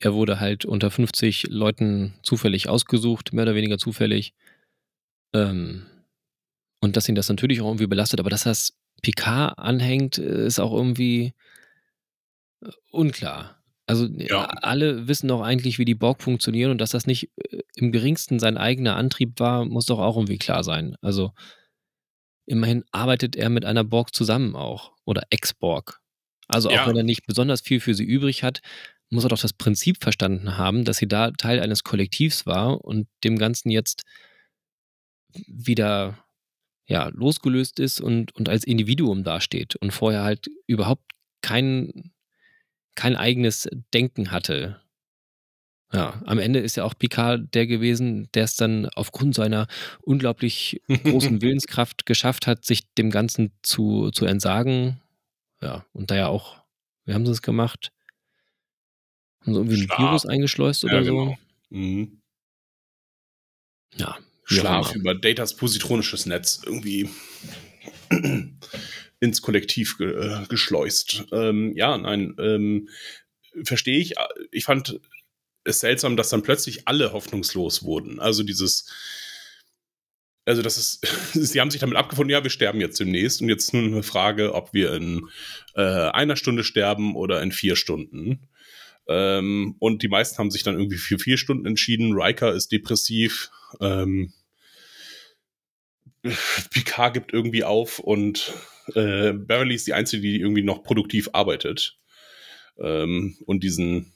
Er 0.00 0.14
wurde 0.14 0.40
halt 0.40 0.64
unter 0.64 0.90
50 0.90 1.48
Leuten 1.48 2.14
zufällig 2.22 2.68
ausgesucht, 2.68 3.32
mehr 3.32 3.42
oder 3.42 3.54
weniger 3.54 3.78
zufällig. 3.78 4.34
Ähm, 5.34 5.86
und 6.80 6.96
dass 6.96 7.08
ihn 7.08 7.14
das 7.14 7.28
natürlich 7.28 7.60
auch 7.60 7.66
irgendwie 7.66 7.86
belastet, 7.86 8.20
aber 8.20 8.30
dass 8.30 8.44
das 8.44 8.78
Picard 9.02 9.58
anhängt, 9.58 10.18
ist 10.18 10.60
auch 10.60 10.72
irgendwie 10.72 11.34
äh, 12.62 12.70
unklar. 12.90 13.57
Also 13.88 14.06
ja. 14.06 14.44
alle 14.44 15.08
wissen 15.08 15.28
doch 15.28 15.40
eigentlich, 15.40 15.78
wie 15.78 15.86
die 15.86 15.94
Borg 15.94 16.22
funktionieren 16.22 16.70
und 16.70 16.78
dass 16.78 16.90
das 16.90 17.06
nicht 17.06 17.30
äh, 17.36 17.62
im 17.74 17.90
geringsten 17.90 18.38
sein 18.38 18.58
eigener 18.58 18.96
Antrieb 18.96 19.40
war, 19.40 19.64
muss 19.64 19.86
doch 19.86 19.98
auch 19.98 20.16
irgendwie 20.16 20.38
klar 20.38 20.62
sein. 20.62 20.96
Also 21.00 21.32
immerhin 22.46 22.84
arbeitet 22.92 23.34
er 23.34 23.48
mit 23.48 23.64
einer 23.64 23.84
Borg 23.84 24.14
zusammen 24.14 24.54
auch 24.54 24.92
oder 25.04 25.22
Ex-Borg. 25.30 26.00
Also 26.48 26.68
auch 26.68 26.74
ja. 26.74 26.86
wenn 26.86 26.96
er 26.96 27.02
nicht 27.02 27.26
besonders 27.26 27.62
viel 27.62 27.80
für 27.80 27.94
sie 27.94 28.04
übrig 28.04 28.42
hat, 28.42 28.60
muss 29.10 29.24
er 29.24 29.30
doch 29.30 29.40
das 29.40 29.54
Prinzip 29.54 30.02
verstanden 30.02 30.58
haben, 30.58 30.84
dass 30.84 30.98
sie 30.98 31.08
da 31.08 31.30
Teil 31.30 31.60
eines 31.60 31.82
Kollektivs 31.82 32.44
war 32.44 32.84
und 32.84 33.08
dem 33.24 33.38
Ganzen 33.38 33.70
jetzt 33.70 34.04
wieder 35.46 36.18
ja, 36.86 37.08
losgelöst 37.08 37.80
ist 37.80 38.00
und, 38.00 38.34
und 38.34 38.48
als 38.48 38.64
Individuum 38.64 39.24
dasteht 39.24 39.76
und 39.76 39.92
vorher 39.92 40.24
halt 40.24 40.48
überhaupt 40.66 41.04
kein, 41.42 42.12
kein 42.98 43.14
eigenes 43.14 43.68
Denken 43.94 44.32
hatte. 44.32 44.80
Ja, 45.92 46.20
am 46.26 46.40
Ende 46.40 46.58
ist 46.58 46.76
ja 46.76 46.82
auch 46.82 46.94
Picard 46.98 47.54
der 47.54 47.68
gewesen, 47.68 48.28
der 48.34 48.42
es 48.42 48.56
dann 48.56 48.86
aufgrund 48.96 49.36
seiner 49.36 49.68
unglaublich 50.02 50.82
großen 51.04 51.40
Willenskraft 51.40 52.06
geschafft 52.06 52.48
hat, 52.48 52.64
sich 52.64 52.92
dem 52.94 53.10
Ganzen 53.10 53.52
zu, 53.62 54.10
zu 54.10 54.26
entsagen. 54.26 55.00
Ja, 55.62 55.86
und 55.92 56.10
da 56.10 56.16
ja 56.16 56.26
auch, 56.26 56.60
wie 57.04 57.14
haben 57.14 57.24
sie 57.24 57.30
es 57.30 57.40
gemacht? 57.40 57.92
Haben 59.42 59.54
sie 59.54 59.60
irgendwie 59.60 59.82
ein 59.82 59.88
Virus 59.88 60.26
eingeschleust 60.26 60.84
oder 60.84 60.94
ja, 60.94 61.02
genau. 61.02 61.26
so? 61.26 61.36
Mhm. 61.76 62.20
Ja, 63.94 64.18
Schlaf 64.42 64.92
über 64.96 65.14
Datas 65.14 65.54
positronisches 65.54 66.26
Netz 66.26 66.60
irgendwie 66.66 67.08
ins 69.20 69.42
Kollektiv 69.42 69.98
ge 69.98 70.14
äh, 70.14 70.46
geschleust. 70.48 71.24
Ähm, 71.32 71.72
ja, 71.76 71.96
nein, 71.98 72.34
ähm, 72.38 72.88
verstehe 73.64 73.98
ich. 73.98 74.14
Ich 74.52 74.64
fand 74.64 75.00
es 75.64 75.80
seltsam, 75.80 76.16
dass 76.16 76.30
dann 76.30 76.42
plötzlich 76.42 76.86
alle 76.86 77.12
hoffnungslos 77.12 77.82
wurden. 77.82 78.20
Also 78.20 78.42
dieses, 78.42 78.90
also 80.44 80.62
das 80.62 80.76
ist, 80.76 81.06
sie 81.32 81.60
haben 81.60 81.70
sich 81.70 81.80
damit 81.80 81.96
abgefunden, 81.96 82.30
ja, 82.30 82.42
wir 82.42 82.50
sterben 82.50 82.80
jetzt 82.80 83.00
demnächst 83.00 83.42
und 83.42 83.48
jetzt 83.48 83.72
nur 83.74 83.82
eine 83.82 84.02
Frage, 84.02 84.54
ob 84.54 84.72
wir 84.72 84.92
in 84.94 85.28
äh, 85.74 85.82
einer 85.82 86.36
Stunde 86.36 86.64
sterben 86.64 87.16
oder 87.16 87.42
in 87.42 87.52
vier 87.52 87.76
Stunden. 87.76 88.48
Ähm, 89.08 89.76
und 89.78 90.02
die 90.02 90.08
meisten 90.08 90.38
haben 90.38 90.50
sich 90.50 90.62
dann 90.62 90.76
irgendwie 90.76 90.98
für 90.98 91.18
vier 91.18 91.38
Stunden 91.38 91.66
entschieden. 91.66 92.12
Riker 92.12 92.52
ist 92.52 92.72
depressiv. 92.72 93.50
Ähm, 93.80 94.32
Picard 96.70 97.14
gibt 97.14 97.32
irgendwie 97.32 97.64
auf 97.64 97.98
und 97.98 98.52
äh, 98.94 99.32
Beverly 99.32 99.74
ist 99.74 99.86
die 99.86 99.94
Einzige, 99.94 100.22
die 100.22 100.40
irgendwie 100.40 100.62
noch 100.62 100.82
produktiv 100.82 101.30
arbeitet. 101.32 101.98
Ähm, 102.78 103.36
und 103.46 103.62
diesen 103.62 104.12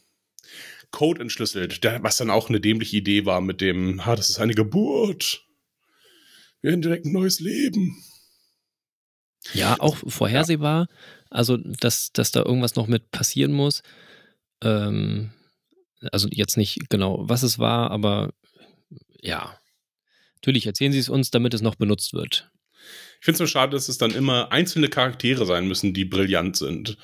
Code 0.91 1.21
entschlüsselt, 1.21 1.85
der, 1.85 2.03
was 2.03 2.19
dann 2.19 2.31
auch 2.31 2.49
eine 2.49 2.61
dämliche 2.61 2.99
Idee 2.99 3.25
war 3.25 3.41
mit 3.41 3.61
dem, 3.61 4.01
ah, 4.01 4.17
das 4.17 4.31
ist 4.31 4.39
eine 4.39 4.55
Geburt. 4.55 5.47
Wir 6.61 6.73
entdecken 6.73 7.09
ein 7.09 7.13
neues 7.13 7.41
Leben. 7.41 8.03
Ja, 9.53 9.77
auch 9.81 9.97
vorhersehbar. 9.97 10.87
Also, 11.31 11.57
dass, 11.57 12.13
dass 12.13 12.31
da 12.31 12.45
irgendwas 12.45 12.77
noch 12.77 12.87
mit 12.87 13.11
passieren 13.11 13.53
muss. 13.53 13.83
Ähm, 14.63 15.33
also 16.13 16.29
jetzt 16.31 16.57
nicht 16.57 16.89
genau, 16.91 17.29
was 17.29 17.43
es 17.43 17.59
war, 17.59 17.91
aber 17.91 18.33
ja, 19.21 19.59
Natürlich 20.43 20.67
erzählen 20.67 20.91
sie 20.91 20.99
es 20.99 21.09
uns, 21.09 21.31
damit 21.31 21.55
es 21.55 21.63
noch 21.63 21.77
benutzt 21.77 22.15
wird. 22.15 22.51
Ich 23.21 23.25
finde 23.25 23.35
es 23.35 23.39
so 23.39 23.47
schade, 23.47 23.77
dass 23.77 23.89
es 23.89 23.97
dann 23.97 24.11
immer 24.11 24.51
einzelne 24.51 24.89
Charaktere 24.89 25.47
sein 25.47 25.69
müssen, 25.69 25.95
die 25.95 26.05
brillant 26.05 26.57
sind. 26.57 26.97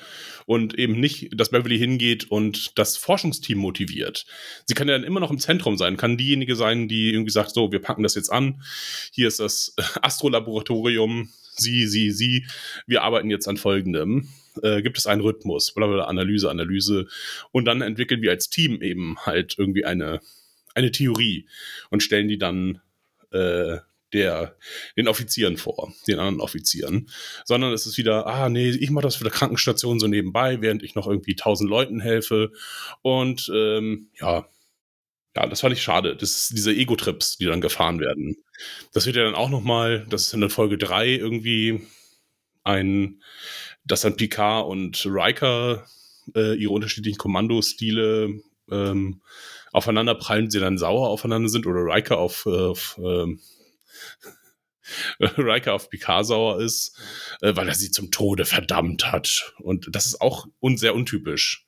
Und 0.45 0.77
eben 0.77 0.99
nicht, 0.99 1.29
dass 1.33 1.51
Beverly 1.51 1.77
hingeht 1.77 2.29
und 2.29 2.77
das 2.77 2.97
Forschungsteam 2.97 3.57
motiviert. 3.57 4.25
Sie 4.65 4.73
kann 4.73 4.89
ja 4.89 4.95
dann 4.95 5.05
immer 5.05 5.21
noch 5.21 5.31
im 5.31 5.39
Zentrum 5.39 5.77
sein, 5.77 5.95
kann 5.95 6.17
diejenige 6.17 6.57
sein, 6.57 6.89
die 6.89 7.13
irgendwie 7.13 7.31
sagt, 7.31 7.51
so, 7.51 7.71
wir 7.71 7.79
packen 7.79 8.03
das 8.03 8.15
jetzt 8.15 8.29
an. 8.29 8.61
Hier 9.13 9.29
ist 9.29 9.39
das 9.39 9.73
Astrolaboratorium. 10.01 11.29
Sie, 11.55 11.87
sie, 11.87 12.11
sie. 12.11 12.45
Wir 12.85 13.03
arbeiten 13.03 13.29
jetzt 13.29 13.47
an 13.47 13.55
folgendem. 13.55 14.27
Äh, 14.61 14.81
gibt 14.81 14.97
es 14.97 15.07
einen 15.07 15.21
Rhythmus, 15.21 15.73
blablabla, 15.73 16.03
Analyse, 16.05 16.49
Analyse. 16.49 17.07
Und 17.53 17.63
dann 17.63 17.81
entwickeln 17.81 18.21
wir 18.21 18.31
als 18.31 18.49
Team 18.49 18.81
eben 18.81 19.17
halt 19.19 19.55
irgendwie 19.57 19.85
eine, 19.85 20.19
eine 20.75 20.91
Theorie 20.91 21.47
und 21.89 22.03
stellen 22.03 22.27
die 22.27 22.37
dann 22.37 22.81
äh, 23.31 23.77
der, 24.13 24.55
den 24.97 25.07
Offizieren 25.07 25.57
vor, 25.57 25.93
den 26.07 26.19
anderen 26.19 26.41
Offizieren, 26.41 27.09
sondern 27.45 27.73
es 27.73 27.85
ist 27.85 27.97
wieder, 27.97 28.25
ah 28.25 28.49
nee, 28.49 28.69
ich 28.69 28.89
mache 28.89 29.03
das 29.03 29.15
für 29.15 29.23
die 29.23 29.29
Krankenstation 29.29 29.99
so 29.99 30.07
nebenbei, 30.07 30.61
während 30.61 30.83
ich 30.83 30.95
noch 30.95 31.07
irgendwie 31.07 31.35
tausend 31.35 31.69
Leuten 31.69 31.99
helfe 31.99 32.51
und 33.01 33.51
ähm, 33.53 34.09
ja, 34.19 34.47
ja, 35.35 35.45
das 35.45 35.61
fand 35.61 35.73
ich 35.73 35.83
schade. 35.83 36.15
Das 36.15 36.31
ist 36.31 36.57
diese 36.57 36.73
Ego-Trips, 36.73 37.37
die 37.37 37.45
dann 37.45 37.61
gefahren 37.61 37.99
werden. 37.99 38.37
Das 38.93 39.05
wird 39.05 39.15
ja 39.15 39.23
dann 39.23 39.35
auch 39.35 39.49
nochmal, 39.49 40.05
das 40.09 40.27
ist 40.27 40.33
in 40.33 40.41
der 40.41 40.49
Folge 40.49 40.77
3 40.77 41.07
irgendwie 41.09 41.87
ein, 42.63 43.21
dass 43.85 44.01
dann 44.01 44.15
Picard 44.15 44.67
und 44.67 45.05
Riker 45.05 45.85
äh, 46.35 46.55
ihre 46.55 46.73
unterschiedlichen 46.73 47.17
Kommandostile 47.17 48.41
ähm, 48.71 49.21
aufeinander 49.71 50.15
prallen, 50.15 50.49
sie 50.49 50.59
dann 50.59 50.77
sauer 50.77 51.09
aufeinander 51.09 51.49
sind 51.49 51.67
oder 51.67 51.81
Riker 51.85 52.17
auf, 52.17 52.45
äh, 52.45 52.49
auf 52.49 52.99
ähm, 53.03 53.39
Riker 55.19 55.73
auf 55.73 55.89
Picard 55.89 56.25
sauer 56.25 56.61
ist, 56.61 56.97
äh, 57.41 57.55
weil 57.55 57.67
er 57.67 57.75
sie 57.75 57.91
zum 57.91 58.11
Tode 58.11 58.45
verdammt 58.45 59.11
hat. 59.11 59.53
Und 59.59 59.87
das 59.91 60.05
ist 60.05 60.21
auch 60.21 60.47
un 60.61 60.77
sehr 60.77 60.95
untypisch. 60.95 61.65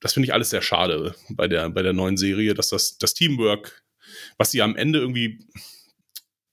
Das 0.00 0.14
finde 0.14 0.26
ich 0.26 0.32
alles 0.32 0.50
sehr 0.50 0.62
schade 0.62 1.14
bei 1.30 1.46
der, 1.46 1.68
bei 1.70 1.82
der 1.82 1.92
neuen 1.92 2.16
Serie, 2.16 2.54
dass 2.54 2.70
das, 2.70 2.96
das 2.98 3.14
Teamwork, 3.14 3.84
was 4.38 4.50
sie 4.50 4.62
am 4.62 4.76
Ende 4.76 4.98
irgendwie, 4.98 5.46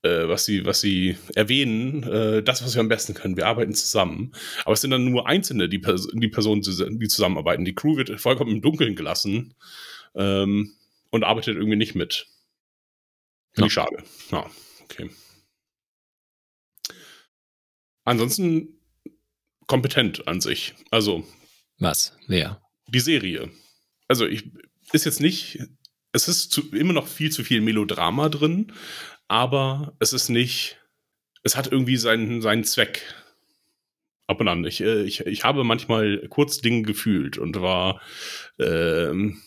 äh, 0.02 0.28
was 0.28 0.44
sie, 0.44 0.66
was 0.66 0.82
sie 0.82 1.16
erwähnen, 1.34 2.02
äh, 2.02 2.42
das, 2.42 2.62
was 2.62 2.74
wir 2.74 2.80
am 2.80 2.88
besten 2.88 3.14
können, 3.14 3.36
wir 3.36 3.46
arbeiten 3.46 3.74
zusammen. 3.74 4.32
Aber 4.64 4.74
es 4.74 4.82
sind 4.82 4.90
dann 4.90 5.04
nur 5.04 5.26
Einzelne, 5.26 5.68
die, 5.68 5.78
Pers 5.78 6.08
die 6.12 6.28
Personen, 6.28 6.60
die 6.62 7.08
zusammenarbeiten. 7.08 7.64
Die 7.64 7.74
Crew 7.74 7.96
wird 7.96 8.20
vollkommen 8.20 8.52
im 8.52 8.62
Dunkeln 8.62 8.94
gelassen 8.94 9.54
ähm, 10.14 10.74
und 11.10 11.24
arbeitet 11.24 11.56
irgendwie 11.56 11.76
nicht 11.76 11.94
mit. 11.94 12.26
Finde 13.52 13.68
ich 13.68 13.72
schade. 13.72 14.04
Ja, 14.30 14.48
okay. 14.84 15.10
Ansonsten 18.04 18.80
kompetent 19.66 20.26
an 20.26 20.40
sich. 20.40 20.74
Also. 20.90 21.26
Was? 21.78 22.16
Wer? 22.26 22.60
Die 22.86 23.00
Serie. 23.00 23.50
Also, 24.08 24.26
ich 24.26 24.50
ist 24.92 25.04
jetzt 25.04 25.20
nicht. 25.20 25.58
Es 26.12 26.26
ist 26.26 26.50
zu, 26.50 26.70
immer 26.74 26.94
noch 26.94 27.06
viel 27.06 27.30
zu 27.30 27.44
viel 27.44 27.60
Melodrama 27.60 28.30
drin, 28.30 28.72
aber 29.28 29.94
es 29.98 30.12
ist 30.12 30.30
nicht. 30.30 30.78
Es 31.42 31.54
hat 31.56 31.70
irgendwie 31.70 31.96
seinen, 31.96 32.40
seinen 32.40 32.64
Zweck. 32.64 33.02
Ab 34.26 34.40
und 34.40 34.48
an. 34.48 34.64
Ich, 34.64 34.80
äh, 34.80 35.02
ich, 35.04 35.20
ich 35.20 35.44
habe 35.44 35.64
manchmal 35.64 36.26
kurz 36.28 36.58
Dinge 36.58 36.82
gefühlt 36.82 37.38
und 37.38 37.60
war. 37.60 38.00
Ähm, 38.58 39.42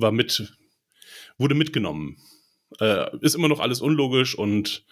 war 0.00 0.12
mit, 0.12 0.52
wurde 1.38 1.54
mitgenommen. 1.54 2.16
Äh, 2.80 3.16
ist 3.20 3.34
immer 3.34 3.48
noch 3.48 3.60
alles 3.60 3.80
unlogisch 3.80 4.34
und 4.36 4.84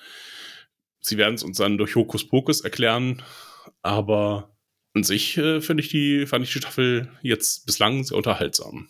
sie 1.00 1.18
werden 1.18 1.34
es 1.34 1.42
uns 1.42 1.58
dann 1.58 1.78
durch 1.78 1.94
Hokuspokus 1.94 2.62
erklären, 2.62 3.22
aber 3.82 4.56
an 4.94 5.04
sich 5.04 5.36
äh, 5.36 5.60
finde 5.60 5.82
ich 5.82 5.90
die, 5.90 6.26
fand 6.26 6.44
ich 6.44 6.52
die 6.52 6.58
Staffel 6.58 7.10
jetzt 7.22 7.66
bislang 7.66 8.02
sehr 8.02 8.16
unterhaltsam. 8.16 8.88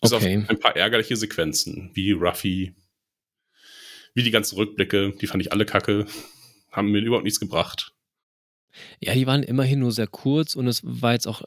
Bis 0.00 0.12
Okay. 0.12 0.38
auf 0.38 0.48
ein 0.50 0.58
paar 0.60 0.76
ärgerliche 0.76 1.16
Sequenzen, 1.16 1.90
wie 1.94 2.12
Ruffy, 2.12 2.74
wie 4.14 4.22
die 4.22 4.30
ganzen 4.30 4.56
Rückblicke, 4.56 5.12
die 5.20 5.26
fand 5.26 5.42
ich 5.42 5.52
alle 5.52 5.66
kacke, 5.66 6.06
haben 6.70 6.90
mir 6.90 7.00
überhaupt 7.00 7.24
nichts 7.24 7.40
gebracht. 7.40 7.92
Ja, 9.00 9.14
die 9.14 9.26
waren 9.26 9.42
immerhin 9.42 9.80
nur 9.80 9.92
sehr 9.92 10.06
kurz 10.06 10.54
und 10.54 10.66
es 10.68 10.80
war 10.84 11.12
jetzt 11.12 11.26
auch, 11.26 11.42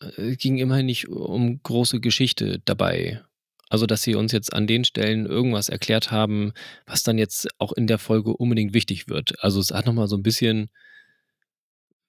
äh, 0.00 0.36
ging 0.36 0.58
immerhin 0.58 0.86
nicht 0.86 1.08
um 1.08 1.60
große 1.62 2.00
Geschichte 2.00 2.60
dabei. 2.64 3.22
Also, 3.70 3.86
dass 3.86 4.02
sie 4.02 4.14
uns 4.14 4.32
jetzt 4.32 4.52
an 4.52 4.66
den 4.66 4.84
Stellen 4.84 5.26
irgendwas 5.26 5.68
erklärt 5.68 6.10
haben, 6.10 6.52
was 6.86 7.02
dann 7.02 7.18
jetzt 7.18 7.48
auch 7.58 7.72
in 7.72 7.86
der 7.86 7.98
Folge 7.98 8.36
unbedingt 8.36 8.74
wichtig 8.74 9.08
wird. 9.08 9.42
Also, 9.42 9.60
es 9.60 9.70
hat 9.70 9.86
nochmal 9.86 10.08
so 10.08 10.16
ein 10.16 10.22
bisschen, 10.22 10.70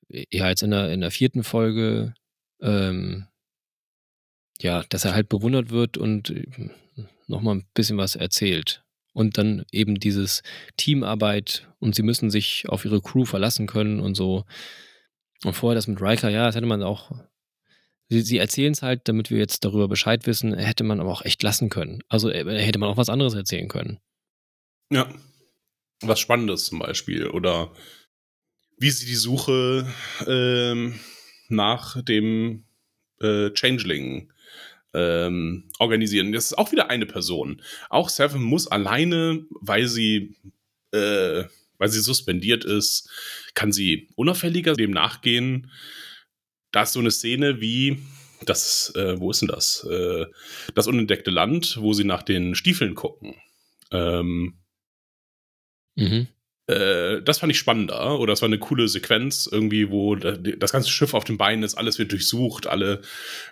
ja, 0.10 0.50
jetzt 0.50 0.64
in 0.64 0.72
der, 0.72 0.92
in 0.92 1.02
der 1.02 1.12
vierten 1.12 1.44
Folge, 1.44 2.14
ähm, 2.62 3.28
ja, 4.62 4.84
dass 4.90 5.06
er 5.06 5.14
halt 5.14 5.30
bewundert 5.30 5.70
wird 5.70 5.98
und 5.98 6.34
nochmal 7.28 7.56
ein 7.56 7.66
bisschen 7.74 7.98
was 7.98 8.16
erzählt. 8.16 8.84
Und 9.14 9.38
dann 9.38 9.66
eben 9.72 9.96
dieses 9.96 10.44
Teamarbeit 10.78 11.68
und 11.80 11.96
sie 11.96 12.04
müssen 12.04 12.30
sich 12.30 12.70
auf 12.70 12.86
ihre 12.86 13.02
Crew 13.02 13.26
verlassen 13.26 13.68
können 13.68 14.00
und 14.00 14.16
so. 14.16 14.46
Und 15.44 15.54
vorher 15.54 15.76
das 15.76 15.88
mit 15.88 16.02
Riker, 16.02 16.30
ja, 16.30 16.46
das 16.46 16.56
hätte 16.56 16.66
man 16.66 16.84
auch. 16.84 17.12
Sie, 18.10 18.22
sie 18.22 18.38
erzählen 18.38 18.74
es 18.74 18.82
halt, 18.82 19.08
damit 19.08 19.30
wir 19.30 19.38
jetzt 19.38 19.64
darüber 19.64 19.88
Bescheid 19.88 20.26
wissen, 20.26 20.54
hätte 20.56 20.84
man 20.84 21.00
aber 21.00 21.12
auch 21.12 21.24
echt 21.24 21.44
lassen 21.44 21.70
können. 21.70 22.04
Also 22.10 22.30
äh, 22.30 22.44
hätte 22.60 22.80
man 22.80 22.90
auch 22.90 22.98
was 22.98 23.10
anderes 23.10 23.36
erzählen 23.36 23.68
können. 23.68 24.00
Ja. 24.92 25.14
Was 26.02 26.20
Spannendes 26.20 26.66
zum 26.66 26.80
Beispiel. 26.80 27.28
Oder 27.28 27.72
wie 28.78 28.90
sie 28.90 29.06
die 29.06 29.16
Suche 29.16 29.88
ähm, 30.26 31.00
nach 31.50 32.02
dem 32.04 32.66
äh, 33.22 33.52
Changeling 33.52 34.32
ähm, 34.94 35.70
organisieren. 35.78 36.32
Das 36.32 36.46
ist 36.46 36.58
auch 36.58 36.72
wieder 36.72 36.90
eine 36.90 37.06
Person. 37.06 37.62
Auch 37.90 38.10
Seven 38.10 38.42
muss 38.42 38.68
alleine, 38.68 39.46
weil 39.52 39.88
sie, 39.88 40.36
äh, 40.92 41.44
weil 41.78 41.90
sie 41.90 42.00
suspendiert 42.00 42.66
ist, 42.66 43.10
kann 43.54 43.72
sie 43.72 44.10
unauffälliger 44.16 44.74
dem 44.74 44.92
nachgehen. 44.92 45.70
Da 46.72 46.84
ist 46.84 46.94
so 46.94 47.00
eine 47.00 47.12
Szene 47.12 47.62
wie 47.62 47.98
das, 48.46 48.94
äh, 48.96 49.20
wo 49.20 49.32
ist 49.32 49.42
denn 49.42 49.50
das? 49.50 49.86
Äh, 49.90 50.26
das 50.76 50.88
unentdeckte 50.88 51.32
Land, 51.32 51.78
wo 51.82 51.94
sie 51.94 52.04
nach 52.06 52.24
den 52.24 52.56
Stiefeln 52.56 52.96
gucken. 52.96 53.36
Ähm, 53.92 54.56
Mhm. 55.96 56.28
äh, 56.68 57.22
das 57.22 57.40
fand 57.40 57.52
ich 57.52 57.58
spannender 57.58 58.20
oder 58.20 58.32
das 58.32 58.42
war 58.42 58.48
eine 58.48 58.60
coole 58.60 58.88
Sequenz 58.88 59.50
irgendwie, 59.52 59.90
wo 59.90 60.16
da- 60.16 60.38
das 60.38 60.72
ganze 60.72 60.90
Schiff 60.90 61.14
auf 61.14 61.26
den 61.26 61.38
Beinen 61.38 61.64
ist, 61.64 61.76
alles 61.76 62.00
wird 62.00 62.12
durchsucht, 62.12 62.68
alle 62.68 63.02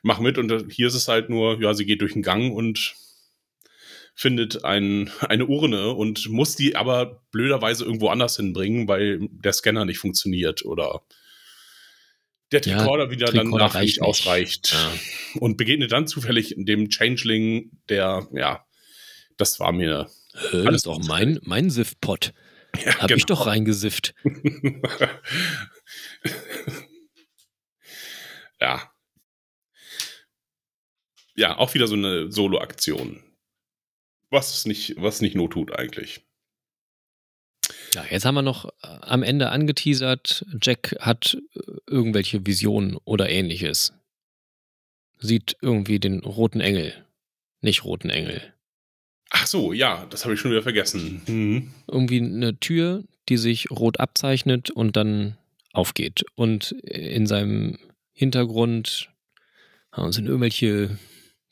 machen 0.04 0.24
mit 0.24 0.38
und 0.38 0.72
hier 0.72 0.88
ist 0.88 0.94
es 0.94 1.08
halt 1.08 1.30
nur, 1.30 1.60
ja, 1.62 1.74
sie 1.74 1.86
geht 1.86 2.02
durch 2.02 2.14
den 2.14 2.22
Gang 2.24 2.54
und 2.56 2.96
findet 4.16 4.64
ein, 4.64 5.12
eine 5.22 5.46
Urne 5.48 5.90
und 5.94 6.30
muss 6.30 6.56
die 6.56 6.76
aber 6.76 7.24
blöderweise 7.32 7.84
irgendwo 7.86 8.10
anders 8.10 8.38
hinbringen, 8.38 8.88
weil 8.88 9.28
der 9.32 9.54
Scanner 9.54 9.86
nicht 9.86 10.00
funktioniert 10.00 10.64
oder 10.66 11.02
der 12.52 12.62
Ja, 12.62 12.78
Tricorder 12.78 13.10
wieder 13.12 13.28
dann 13.28 13.50
nachher 13.50 13.82
nicht 13.82 14.00
reicht 14.00 14.02
nicht. 14.02 14.08
ausreicht 14.08 14.72
Ja. 14.74 14.94
und 15.40 15.58
begegnet 15.58 15.92
dann 15.92 16.08
zufällig 16.08 16.54
dem 16.58 16.90
Changeling, 16.90 17.72
der, 17.90 18.28
ja, 18.34 18.66
das 19.38 19.60
war 19.60 19.72
mir 19.72 20.10
Äh, 20.52 20.64
das 20.64 20.76
ist 20.76 20.88
auch 20.88 21.00
mein, 21.00 21.40
mein 21.44 21.70
Siftpot. 21.70 22.34
ja, 22.86 22.98
Hab 23.00 23.12
ich 23.12 23.26
doch 23.26 23.48
reingesifft. 23.48 24.14
ja. 28.62 28.92
Ja, 31.36 31.58
auch 31.58 31.74
wieder 31.74 31.88
so 31.88 31.96
eine 31.96 32.32
Solo-Aktion. 32.32 33.24
Was 34.30 34.66
nicht, 34.66 34.96
was 34.98 35.22
nicht 35.22 35.36
not 35.36 35.54
tut 35.54 35.72
eigentlich. 35.78 36.27
Ja, 37.98 38.06
jetzt 38.12 38.26
haben 38.26 38.36
wir 38.36 38.44
noch 38.44 38.66
äh, 38.66 38.70
am 39.02 39.24
Ende 39.24 39.50
angeteasert, 39.50 40.46
Jack 40.62 40.96
hat 41.00 41.36
äh, 41.56 41.60
irgendwelche 41.88 42.46
Visionen 42.46 42.96
oder 43.06 43.28
ähnliches. 43.28 43.92
Sieht 45.18 45.58
irgendwie 45.62 46.00
den 46.00 46.20
roten 46.20 46.62
Engel. 46.62 46.94
Nicht 47.62 47.86
roten 47.86 48.12
Engel. 48.12 48.54
Ach 49.32 49.48
so, 49.48 49.74
ja, 49.74 50.06
das 50.12 50.26
habe 50.26 50.36
ich 50.36 50.40
schon 50.40 50.52
wieder 50.52 50.62
vergessen. 50.62 51.24
Mhm. 51.26 51.72
Irgendwie 51.88 52.22
eine 52.22 52.60
Tür, 52.60 53.04
die 53.30 53.38
sich 53.38 53.72
rot 53.72 54.00
abzeichnet 54.00 54.70
und 54.70 54.96
dann 54.96 55.36
aufgeht. 55.74 56.24
Und 56.36 56.74
in 56.84 57.26
seinem 57.26 57.80
Hintergrund 58.14 59.10
sind 60.10 60.28
irgendwelche 60.28 61.00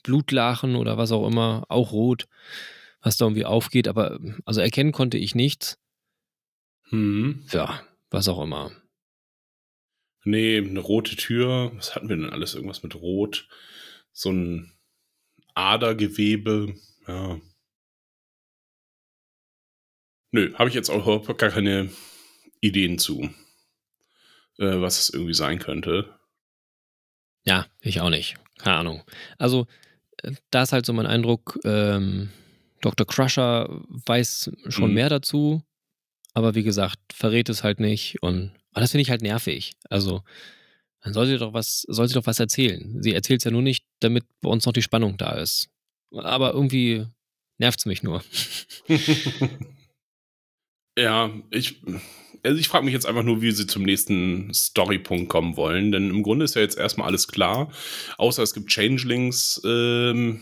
Blutlachen 0.04 0.76
oder 0.76 1.00
was 1.00 1.12
auch 1.12 1.28
immer, 1.28 1.66
auch 1.70 1.92
rot, 1.92 2.28
was 3.02 3.18
da 3.18 3.26
irgendwie 3.26 3.46
aufgeht. 3.46 3.88
Aber 3.88 4.20
also 4.46 4.62
erkennen 4.62 4.92
konnte 4.92 5.18
ich 5.18 5.34
nichts. 5.34 5.80
Mhm. 6.92 7.46
Ja, 7.52 7.82
was 8.10 8.28
auch 8.28 8.42
immer. 8.42 8.72
Nee, 10.24 10.58
eine 10.58 10.80
rote 10.80 11.16
Tür. 11.16 11.72
Was 11.76 11.96
hatten 11.96 12.10
wir 12.10 12.16
denn 12.16 12.30
alles? 12.30 12.56
Irgendwas 12.56 12.84
mit 12.84 12.96
Rot. 12.96 13.48
So 14.12 14.32
ein 14.32 14.72
Adergewebe. 15.54 16.76
Ja. 17.08 17.40
Nö, 20.32 20.54
habe 20.56 20.70
ich 20.70 20.76
jetzt 20.76 20.90
auch 20.90 21.04
überhaupt 21.08 21.38
gar 21.38 21.50
keine 21.52 21.90
Ideen 22.60 22.98
zu, 22.98 23.22
äh, 24.58 24.82
was 24.82 25.00
es 25.00 25.10
irgendwie 25.10 25.34
sein 25.34 25.60
könnte. 25.60 26.18
Ja, 27.46 27.68
ich 27.80 28.02
auch 28.02 28.10
nicht. 28.10 28.36
Keine 28.58 28.78
Ahnung. 28.78 29.04
Also, 29.38 29.68
äh, 30.24 30.34
da 30.50 30.64
ist 30.64 30.72
halt 30.74 30.86
so 30.86 30.94
mein 30.94 31.06
Eindruck, 31.06 31.60
ähm, 31.64 32.32
Dr. 32.82 33.06
Crusher 33.06 33.68
weiß 34.08 34.52
schon 34.68 34.90
Mhm. 34.90 34.94
mehr 34.96 35.10
dazu, 35.10 35.64
aber 36.36 36.54
wie 36.54 36.64
gesagt, 36.64 37.00
verrät 37.12 37.50
es 37.50 37.64
halt 37.64 37.80
nicht 37.80 38.22
und 38.22 38.52
aber 38.72 38.82
das 38.82 38.92
finde 38.92 39.04
ich 39.04 39.10
halt 39.10 39.22
nervig. 39.22 39.74
Also, 39.90 40.22
dann 41.02 41.14
soll 41.14 41.28
sie 41.28 41.38
doch 41.38 41.54
was, 41.54 41.86
soll 41.88 42.08
sie 42.08 42.14
doch 42.14 42.28
was 42.28 42.40
erzählen. 42.40 43.02
Sie 43.02 43.14
erzählt 43.14 43.40
es 43.40 43.46
ja 43.46 43.52
nur 43.52 43.62
nicht, 43.62 43.86
damit 44.02 44.26
bei 44.42 44.50
uns 44.50 44.66
noch 44.66 44.74
die 44.74 44.82
Spannung 44.82 45.18
da 45.18 45.32
ist. 45.32 45.70
Aber 46.12 46.54
irgendwie 46.54 47.06
nervt 47.58 47.80
es 47.80 47.86
mich 47.86 48.04
nur. 48.04 48.24
Ja, 50.98 51.30
ich, 51.52 51.82
also 52.44 52.58
ich 52.58 52.70
frage 52.70 52.86
mich 52.86 52.94
jetzt 52.94 53.06
einfach 53.06 53.24
nur, 53.24 53.42
wie 53.42 53.52
sie 53.52 53.68
zum 53.68 53.84
nächsten 53.84 54.54
Storypunkt 54.54 55.28
kommen 55.30 55.58
wollen, 55.58 55.92
denn 55.92 56.10
im 56.10 56.24
Grunde 56.24 56.46
ist 56.46 56.56
ja 56.56 56.62
jetzt 56.62 56.78
erstmal 56.78 57.08
alles 57.08 57.28
klar, 57.28 57.72
außer 58.18 58.42
es 58.44 58.54
gibt 58.54 58.70
Changelings 58.70 59.62
ähm, 59.66 60.42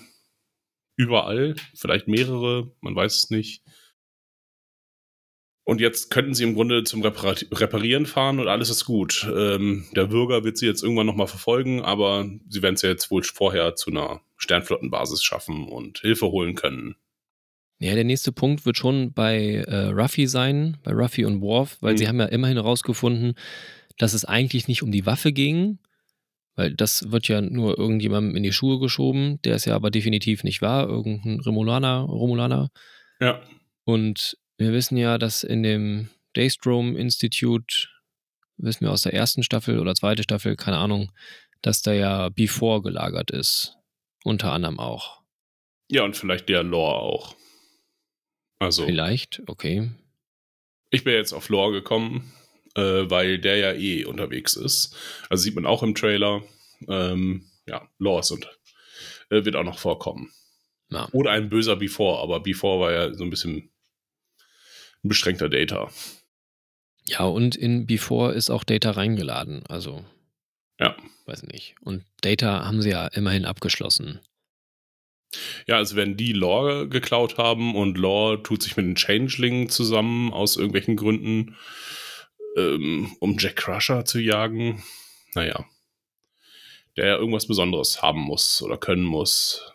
überall, 0.95 1.55
vielleicht 1.73 2.07
mehrere, 2.07 2.71
man 2.81 2.95
weiß 2.95 3.15
es 3.15 3.29
nicht. 3.31 3.62
Und 5.65 5.79
jetzt 5.79 6.09
könnten 6.09 6.33
sie 6.33 6.43
im 6.43 6.55
Grunde 6.55 6.83
zum 6.83 7.01
Repara 7.03 7.35
Reparieren 7.53 8.05
fahren 8.05 8.39
und 8.39 8.49
alles 8.49 8.69
ist 8.69 8.83
gut. 8.83 9.25
Ähm, 9.33 9.85
der 9.95 10.07
Bürger 10.07 10.43
wird 10.43 10.57
sie 10.57 10.65
jetzt 10.65 10.83
irgendwann 10.83 11.05
nochmal 11.05 11.27
verfolgen, 11.27 11.81
aber 11.81 12.27
sie 12.49 12.61
werden 12.61 12.75
es 12.75 12.81
ja 12.81 12.89
jetzt 12.89 13.09
wohl 13.11 13.23
vorher 13.23 13.75
zu 13.75 13.89
einer 13.89 14.21
Sternflottenbasis 14.37 15.23
schaffen 15.23 15.67
und 15.69 15.99
Hilfe 15.99 16.27
holen 16.27 16.55
können. 16.55 16.95
Ja, 17.79 17.95
der 17.95 18.03
nächste 18.03 18.31
Punkt 18.33 18.65
wird 18.65 18.77
schon 18.77 19.13
bei 19.13 19.63
äh, 19.67 19.87
Ruffy 19.87 20.27
sein, 20.27 20.77
bei 20.83 20.91
Ruffy 20.91 21.23
und 21.25 21.41
Worf, 21.41 21.77
weil 21.81 21.93
Mhm. 21.93 21.97
sie 21.97 22.07
haben 22.09 22.19
ja 22.19 22.25
immerhin 22.25 22.57
herausgefunden, 22.57 23.35
dass 23.97 24.13
es 24.13 24.25
eigentlich 24.25 24.67
nicht 24.67 24.83
um 24.83 24.91
die 24.91 25.05
Waffe 25.05 25.31
ging, 25.31 25.79
weil 26.55 26.73
das 26.73 27.11
wird 27.11 27.27
ja 27.29 27.39
nur 27.41 27.77
irgendjemandem 27.79 28.35
in 28.35 28.43
die 28.43 28.51
Schuhe 28.53 28.79
geschoben, 28.79 29.39
der 29.43 29.55
es 29.55 29.65
ja 29.65 29.75
aber 29.75 29.91
definitiv 29.91 30.43
nicht 30.43 30.61
war, 30.61 30.87
irgendein 30.87 31.39
Romulaner, 31.39 32.01
Romulaner. 32.01 32.69
Ja. 33.21 33.41
Und 33.85 34.37
wir 34.63 34.73
wissen 34.73 34.97
ja, 34.97 35.17
dass 35.17 35.43
in 35.43 35.63
dem 35.63 36.09
Daystrom 36.33 36.95
Institute, 36.95 37.87
wissen 38.57 38.81
wir 38.85 38.91
aus 38.91 39.03
der 39.03 39.13
ersten 39.13 39.43
Staffel 39.43 39.79
oder 39.79 39.95
zweite 39.95 40.23
Staffel, 40.23 40.55
keine 40.55 40.77
Ahnung, 40.77 41.11
dass 41.61 41.81
da 41.81 41.93
ja 41.93 42.29
Before 42.29 42.81
gelagert 42.81 43.31
ist. 43.31 43.77
Unter 44.23 44.51
anderem 44.51 44.79
auch. 44.79 45.21
Ja, 45.89 46.03
und 46.03 46.15
vielleicht 46.15 46.49
der 46.49 46.63
Lore 46.63 46.95
auch. 46.95 47.35
Also. 48.59 48.85
Vielleicht, 48.85 49.41
okay. 49.47 49.91
Ich 50.89 51.03
bin 51.03 51.13
jetzt 51.13 51.33
auf 51.33 51.49
Lore 51.49 51.73
gekommen, 51.73 52.33
äh, 52.75 52.81
weil 52.81 53.39
der 53.39 53.57
ja 53.57 53.73
eh 53.73 54.05
unterwegs 54.05 54.55
ist. 54.55 54.95
Also 55.29 55.43
sieht 55.43 55.55
man 55.55 55.65
auch 55.65 55.83
im 55.83 55.95
Trailer. 55.95 56.43
Ähm, 56.87 57.49
ja, 57.65 57.89
Lore 57.97 58.21
ist 58.21 58.31
und 58.31 58.47
äh, 59.29 59.43
wird 59.43 59.55
auch 59.55 59.63
noch 59.63 59.79
vorkommen. 59.79 60.31
Ja. 60.89 61.09
Oder 61.11 61.31
ein 61.31 61.49
böser 61.49 61.75
Before, 61.75 62.21
aber 62.21 62.39
Before 62.39 62.79
war 62.79 62.91
ja 62.91 63.13
so 63.13 63.23
ein 63.23 63.29
bisschen 63.29 63.72
beschränkter 65.09 65.49
Data. 65.49 65.89
Ja, 67.05 67.25
und 67.25 67.55
in 67.55 67.85
Before 67.85 68.33
ist 68.33 68.49
auch 68.49 68.63
Data 68.63 68.91
reingeladen. 68.91 69.63
Also, 69.67 70.03
Ja. 70.79 70.95
weiß 71.25 71.43
nicht. 71.43 71.75
Und 71.81 72.05
Data 72.21 72.65
haben 72.65 72.81
sie 72.81 72.89
ja 72.91 73.07
immerhin 73.07 73.45
abgeschlossen. 73.45 74.19
Ja, 75.67 75.77
also 75.77 75.95
wenn 75.95 76.15
die 76.15 76.31
Lore 76.33 76.87
geklaut 76.87 77.37
haben 77.37 77.75
und 77.75 77.97
Lore 77.97 78.43
tut 78.43 78.61
sich 78.63 78.77
mit 78.77 78.85
den 78.85 78.95
Changelingen 78.95 79.67
zusammen 79.69 80.31
aus 80.31 80.57
irgendwelchen 80.57 80.95
Gründen, 80.95 81.55
ähm, 82.55 83.15
um 83.19 83.37
Jack 83.39 83.55
Crusher 83.57 84.05
zu 84.05 84.19
jagen. 84.19 84.83
naja, 85.35 85.65
der 86.95 87.07
ja 87.07 87.17
irgendwas 87.17 87.47
Besonderes 87.47 88.03
haben 88.03 88.19
muss 88.21 88.61
oder 88.61 88.77
können 88.77 89.03
muss. 89.03 89.72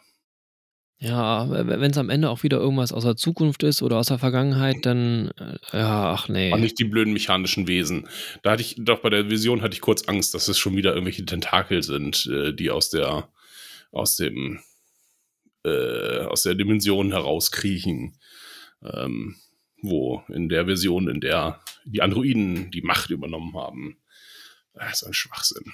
Ja, 1.01 1.49
wenn 1.49 1.91
es 1.91 1.99
am 1.99 2.11
Ende 2.11 2.29
auch 2.29 2.43
wieder 2.43 2.59
irgendwas 2.59 2.93
aus 2.93 3.05
der 3.05 3.17
Zukunft 3.17 3.63
ist 3.63 3.83
oder 3.83 3.99
aus 3.99 4.09
der 4.09 4.19
Vergangenheit, 4.19 4.79
dann 4.83 5.31
äh, 5.39 5.79
ja, 5.79 6.13
ach 6.13 6.29
nee. 6.29 6.53
Und 6.53 6.61
nicht 6.61 6.79
die 6.79 6.85
blöden 6.85 7.13
mechanischen 7.13 7.69
Wesen. 7.69 8.09
Da 8.43 8.53
hatte 8.53 8.63
ich, 8.63 8.75
doch 8.79 9.01
bei 9.01 9.11
der 9.11 9.31
Vision 9.31 9.63
hatte 9.63 9.75
ich 9.75 9.81
kurz 9.81 10.09
Angst, 10.09 10.35
dass 10.35 10.49
es 10.49 10.59
schon 10.59 10.77
wieder 10.77 10.91
irgendwelche 10.91 11.25
Tentakel 11.25 11.85
sind, 11.85 12.27
äh, 12.27 12.53
die 12.53 12.71
aus 12.71 12.91
der, 12.91 13.29
aus 13.93 14.17
dem, 14.17 14.59
äh, 15.65 16.23
aus 16.23 16.43
der 16.43 16.57
Dimension 16.57 17.13
herauskriechen. 17.13 18.17
Ähm, 18.83 19.37
wo 19.83 20.23
in 20.29 20.49
der 20.49 20.67
Version, 20.67 21.09
in 21.09 21.21
der 21.21 21.61
die 21.85 22.03
Androiden 22.03 22.71
die 22.71 22.83
Macht 22.83 23.11
übernommen 23.11 23.55
haben. 23.57 23.99
Das 24.75 25.03
ist 25.03 25.05
ein 25.05 25.15
Schwachsinn. 25.15 25.73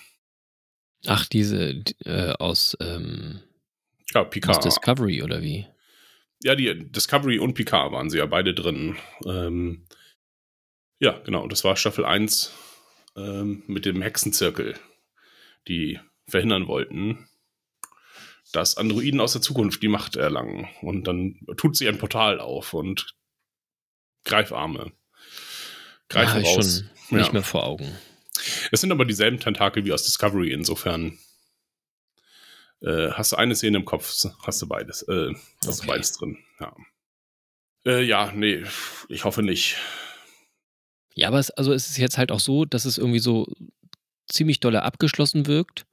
Ach, 1.07 1.27
diese 1.27 1.83
äh, 2.05 2.33
aus, 2.39 2.77
ähm, 2.81 3.41
ja, 4.15 4.25
Picard. 4.25 4.59
aus 4.59 4.65
Discovery 4.65 5.23
oder 5.23 5.43
wie? 5.43 5.67
Ja, 6.43 6.55
die 6.55 6.91
Discovery 6.91 7.39
und 7.39 7.55
Picard 7.55 7.93
waren 7.93 8.11
sie 8.11 8.19
ja 8.19 8.27
beide 8.27 8.55
drin. 8.55 8.97
Ähm, 9.27 9.87
ja, 10.99 11.19
genau. 11.25 11.47
Das 11.49 11.65
war 11.65 11.77
Staffel 11.77 12.05
1 12.05 12.53
ähm, 13.17 13.63
mit 13.67 13.85
dem 13.85 14.03
Hexenzirkel, 14.03 14.75
die 15.69 16.01
verhindern 16.27 16.67
wollten, 16.67 17.29
dass 18.53 18.77
Androiden 18.77 19.21
aus 19.21 19.33
der 19.33 19.43
Zukunft 19.43 19.83
die 19.83 19.89
Macht 19.89 20.17
erlangen. 20.17 20.69
Und 20.83 21.07
dann 21.07 21.41
tut 21.57 21.77
sie 21.77 21.89
ein 21.89 21.99
Portal 21.99 22.41
auf 22.41 22.75
und 22.75 23.15
Greifarme. 24.25 24.93
Greifen 26.09 26.45
ja, 26.45 26.51
raus. 26.51 26.85
Schon 27.09 27.19
nicht 27.19 27.27
ja. 27.29 27.33
mehr 27.33 27.43
vor 27.43 27.65
Augen. 27.65 27.91
Es 28.71 28.81
sind 28.81 28.93
aber 28.93 29.05
dieselben 29.05 29.41
Tentakel 29.41 29.85
wie 29.85 29.93
aus 29.93 30.05
Discovery, 30.05 30.53
insofern 30.53 31.19
äh, 32.81 33.11
hast 33.11 33.33
du 33.33 33.37
eine 33.37 33.55
Szene 33.55 33.79
im 33.79 33.85
Kopf, 33.85 34.15
hast 34.43 34.63
du 34.63 34.69
beides, 34.69 35.03
äh, 35.03 35.33
hast 35.67 35.81
okay. 35.81 35.87
du 35.87 35.87
beides 35.87 36.13
drin. 36.13 36.39
Ja. 36.61 36.75
Äh, 37.87 38.03
ja, 38.03 38.33
nee, 38.33 38.65
ich 39.09 39.25
hoffe 39.25 39.43
nicht. 39.43 39.77
Ja, 41.15 41.29
aber 41.29 41.39
es, 41.39 41.51
also 41.51 41.73
es 41.73 41.89
ist 41.91 41.99
jetzt 41.99 42.19
halt 42.19 42.33
auch 42.33 42.41
so, 42.41 42.65
dass 42.65 42.85
es 42.85 42.99
irgendwie 42.99 43.21
so 43.21 43.47
ziemlich 44.27 44.61
dolle 44.61 44.83
abgeschlossen 44.83 45.47
wirkt. 45.47 45.87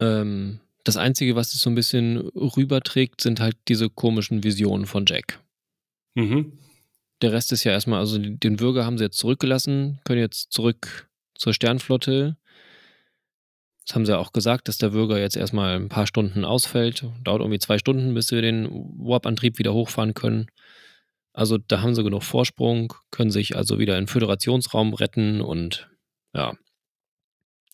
Ähm, 0.00 0.60
das 0.84 0.96
Einzige, 0.96 1.34
was 1.34 1.54
es 1.54 1.60
so 1.60 1.70
ein 1.70 1.74
bisschen 1.74 2.18
rüberträgt, 2.18 3.20
sind 3.20 3.40
halt 3.40 3.56
diese 3.68 3.88
komischen 3.90 4.44
Visionen 4.44 4.86
von 4.86 5.04
Jack. 5.06 5.40
Mhm. 6.14 6.52
Der 7.22 7.32
Rest 7.32 7.50
ist 7.52 7.64
ja 7.64 7.72
erstmal, 7.72 8.00
also 8.00 8.18
den 8.18 8.60
Würger 8.60 8.84
haben 8.84 8.98
sie 8.98 9.04
jetzt 9.04 9.18
zurückgelassen, 9.18 10.00
können 10.04 10.20
jetzt 10.20 10.52
zurück 10.52 11.08
zur 11.34 11.54
Sternflotte. 11.54 12.36
Das 13.86 13.94
haben 13.94 14.04
sie 14.04 14.12
ja 14.12 14.18
auch 14.18 14.32
gesagt, 14.32 14.68
dass 14.68 14.78
der 14.78 14.92
Würger 14.92 15.18
jetzt 15.18 15.36
erstmal 15.36 15.76
ein 15.76 15.88
paar 15.88 16.06
Stunden 16.06 16.44
ausfällt. 16.44 17.06
Dauert 17.22 17.40
irgendwie 17.40 17.58
zwei 17.58 17.78
Stunden, 17.78 18.14
bis 18.14 18.32
wir 18.32 18.42
den 18.42 18.68
Warp-Antrieb 18.70 19.58
wieder 19.58 19.72
hochfahren 19.72 20.14
können. 20.14 20.48
Also 21.32 21.58
da 21.58 21.82
haben 21.82 21.94
sie 21.94 22.02
genug 22.02 22.22
Vorsprung, 22.22 22.94
können 23.10 23.30
sich 23.30 23.56
also 23.56 23.78
wieder 23.78 23.96
in 23.96 24.02
den 24.04 24.08
Föderationsraum 24.08 24.94
retten 24.94 25.40
und 25.40 25.88
ja. 26.34 26.54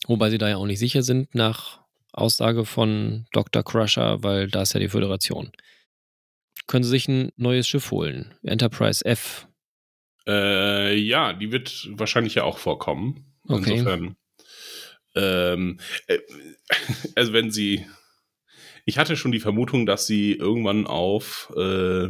Wobei 0.07 0.31
sie 0.31 0.39
da 0.39 0.49
ja 0.49 0.57
auch 0.57 0.67
nicht 0.67 0.81
sicher 0.81 1.03
sind 1.03 1.35
nach 1.35 1.81
Aussage 2.13 2.65
von 2.65 3.27
Dr. 3.33 3.63
Crusher, 3.63 4.23
weil 4.23 4.49
da 4.49 4.63
ist 4.63 4.75
ja 4.75 4.81
die 4.81 4.89
Föderation 4.89 5.53
können 6.67 6.85
sie 6.85 6.91
sich 6.91 7.09
ein 7.09 7.33
neues 7.37 7.67
Schiff 7.67 7.91
holen. 7.91 8.35
Enterprise 8.43 9.05
F. 9.05 9.49
Äh, 10.27 10.97
ja, 10.97 11.33
die 11.33 11.53
wird 11.53 11.89
wahrscheinlich 11.93 12.35
ja 12.37 12.45
auch 12.45 12.59
vorkommen. 12.59 13.35
Okay. 13.49 13.73
Insofern. 13.73 14.17
Ähm, 15.15 15.79
äh, 16.07 16.19
also 17.15 17.33
wenn 17.33 17.51
sie. 17.51 17.87
Ich 18.85 18.99
hatte 18.99 19.17
schon 19.17 19.31
die 19.31 19.39
Vermutung, 19.39 19.87
dass 19.87 20.07
sie 20.07 20.33
irgendwann 20.33 20.89
auf 20.89 21.53
äh, 21.57 22.09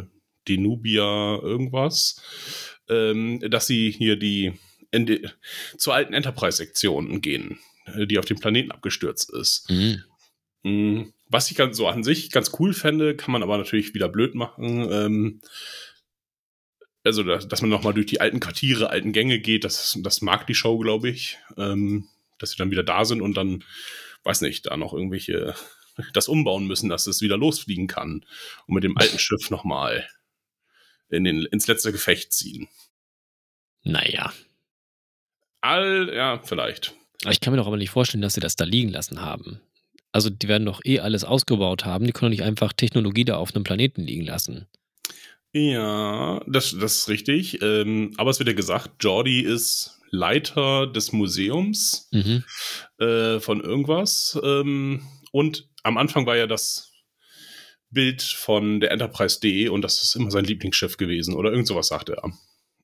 Denubia 0.48 1.38
irgendwas, 1.42 2.22
ähm, 2.88 3.40
dass 3.40 3.66
sie 3.66 3.90
hier 3.90 4.16
die 4.16 4.54
die, 4.94 5.26
zur 5.76 5.94
alten 5.94 6.14
Enterprise-Sektion 6.14 7.20
gehen, 7.20 7.58
äh, 7.86 8.06
die 8.06 8.18
auf 8.18 8.24
dem 8.24 8.38
Planeten 8.38 8.70
abgestürzt 8.70 9.32
ist. 9.32 9.70
Mhm. 9.70 10.02
Mhm. 10.62 11.12
Was 11.28 11.50
ich 11.50 11.56
ganz 11.56 11.76
so 11.76 11.88
an 11.88 12.04
sich 12.04 12.30
ganz 12.30 12.52
cool 12.58 12.74
fände, 12.74 13.16
kann 13.16 13.32
man 13.32 13.42
aber 13.42 13.56
natürlich 13.56 13.94
wieder 13.94 14.08
blöd 14.08 14.34
machen. 14.34 14.88
Ähm, 14.90 15.40
also, 17.04 17.22
dass, 17.22 17.48
dass 17.48 17.62
man 17.62 17.70
nochmal 17.70 17.94
durch 17.94 18.06
die 18.06 18.20
alten 18.20 18.38
Quartiere, 18.38 18.90
alten 18.90 19.12
Gänge 19.12 19.40
geht, 19.40 19.64
das, 19.64 19.98
das 20.02 20.20
mag 20.20 20.46
die 20.46 20.54
Show, 20.54 20.78
glaube 20.78 21.08
ich. 21.08 21.38
Ähm, 21.56 22.08
dass 22.42 22.50
sie 22.50 22.56
dann 22.56 22.70
wieder 22.70 22.82
da 22.82 23.04
sind 23.04 23.22
und 23.22 23.34
dann, 23.34 23.64
weiß 24.24 24.40
nicht, 24.42 24.66
da 24.66 24.76
noch 24.76 24.92
irgendwelche 24.92 25.54
das 26.12 26.28
umbauen 26.28 26.66
müssen, 26.66 26.88
dass 26.88 27.06
es 27.06 27.20
wieder 27.20 27.36
losfliegen 27.36 27.86
kann 27.86 28.24
und 28.66 28.74
mit 28.74 28.84
dem 28.84 28.96
alten 28.96 29.18
Schiff 29.18 29.50
nochmal 29.50 30.08
in 31.08 31.24
den, 31.24 31.42
ins 31.46 31.66
letzte 31.66 31.92
Gefecht 31.92 32.32
ziehen. 32.32 32.68
Naja. 33.84 34.32
All, 35.60 36.12
ja, 36.12 36.40
vielleicht. 36.42 36.94
Ich 37.30 37.40
kann 37.40 37.52
mir 37.52 37.58
doch 37.58 37.66
aber 37.66 37.76
nicht 37.76 37.90
vorstellen, 37.90 38.22
dass 38.22 38.34
sie 38.34 38.40
das 38.40 38.56
da 38.56 38.64
liegen 38.64 38.88
lassen 38.88 39.20
haben. 39.20 39.60
Also 40.10 40.28
die 40.28 40.48
werden 40.48 40.66
doch 40.66 40.80
eh 40.84 41.00
alles 41.00 41.24
ausgebaut 41.24 41.84
haben. 41.84 42.06
Die 42.06 42.12
können 42.12 42.30
doch 42.30 42.36
nicht 42.36 42.46
einfach 42.46 42.72
Technologie 42.72 43.24
da 43.24 43.36
auf 43.36 43.54
einem 43.54 43.64
Planeten 43.64 44.02
liegen 44.02 44.24
lassen. 44.24 44.66
Ja, 45.52 46.42
das, 46.46 46.76
das 46.78 46.96
ist 46.96 47.08
richtig. 47.08 47.62
Ähm, 47.62 48.12
aber 48.16 48.30
es 48.30 48.38
wird 48.38 48.48
ja 48.48 48.54
gesagt, 48.54 49.02
Jordi 49.02 49.40
ist 49.40 50.00
Leiter 50.12 50.86
des 50.86 51.12
Museums 51.12 52.08
mhm. 52.12 52.44
äh, 52.98 53.40
von 53.40 53.60
irgendwas. 53.60 54.38
Ähm, 54.44 55.02
und 55.32 55.68
am 55.82 55.96
Anfang 55.96 56.26
war 56.26 56.36
ja 56.36 56.46
das 56.46 56.92
Bild 57.90 58.22
von 58.22 58.78
der 58.80 58.92
Enterprise 58.92 59.40
D 59.40 59.68
und 59.68 59.82
das 59.82 60.02
ist 60.02 60.14
immer 60.14 60.30
sein 60.30 60.44
Lieblingsschiff 60.44 60.96
gewesen 60.96 61.34
oder 61.34 61.50
irgend 61.50 61.66
sowas 61.66 61.88
sagte 61.88 62.14
er 62.14 62.32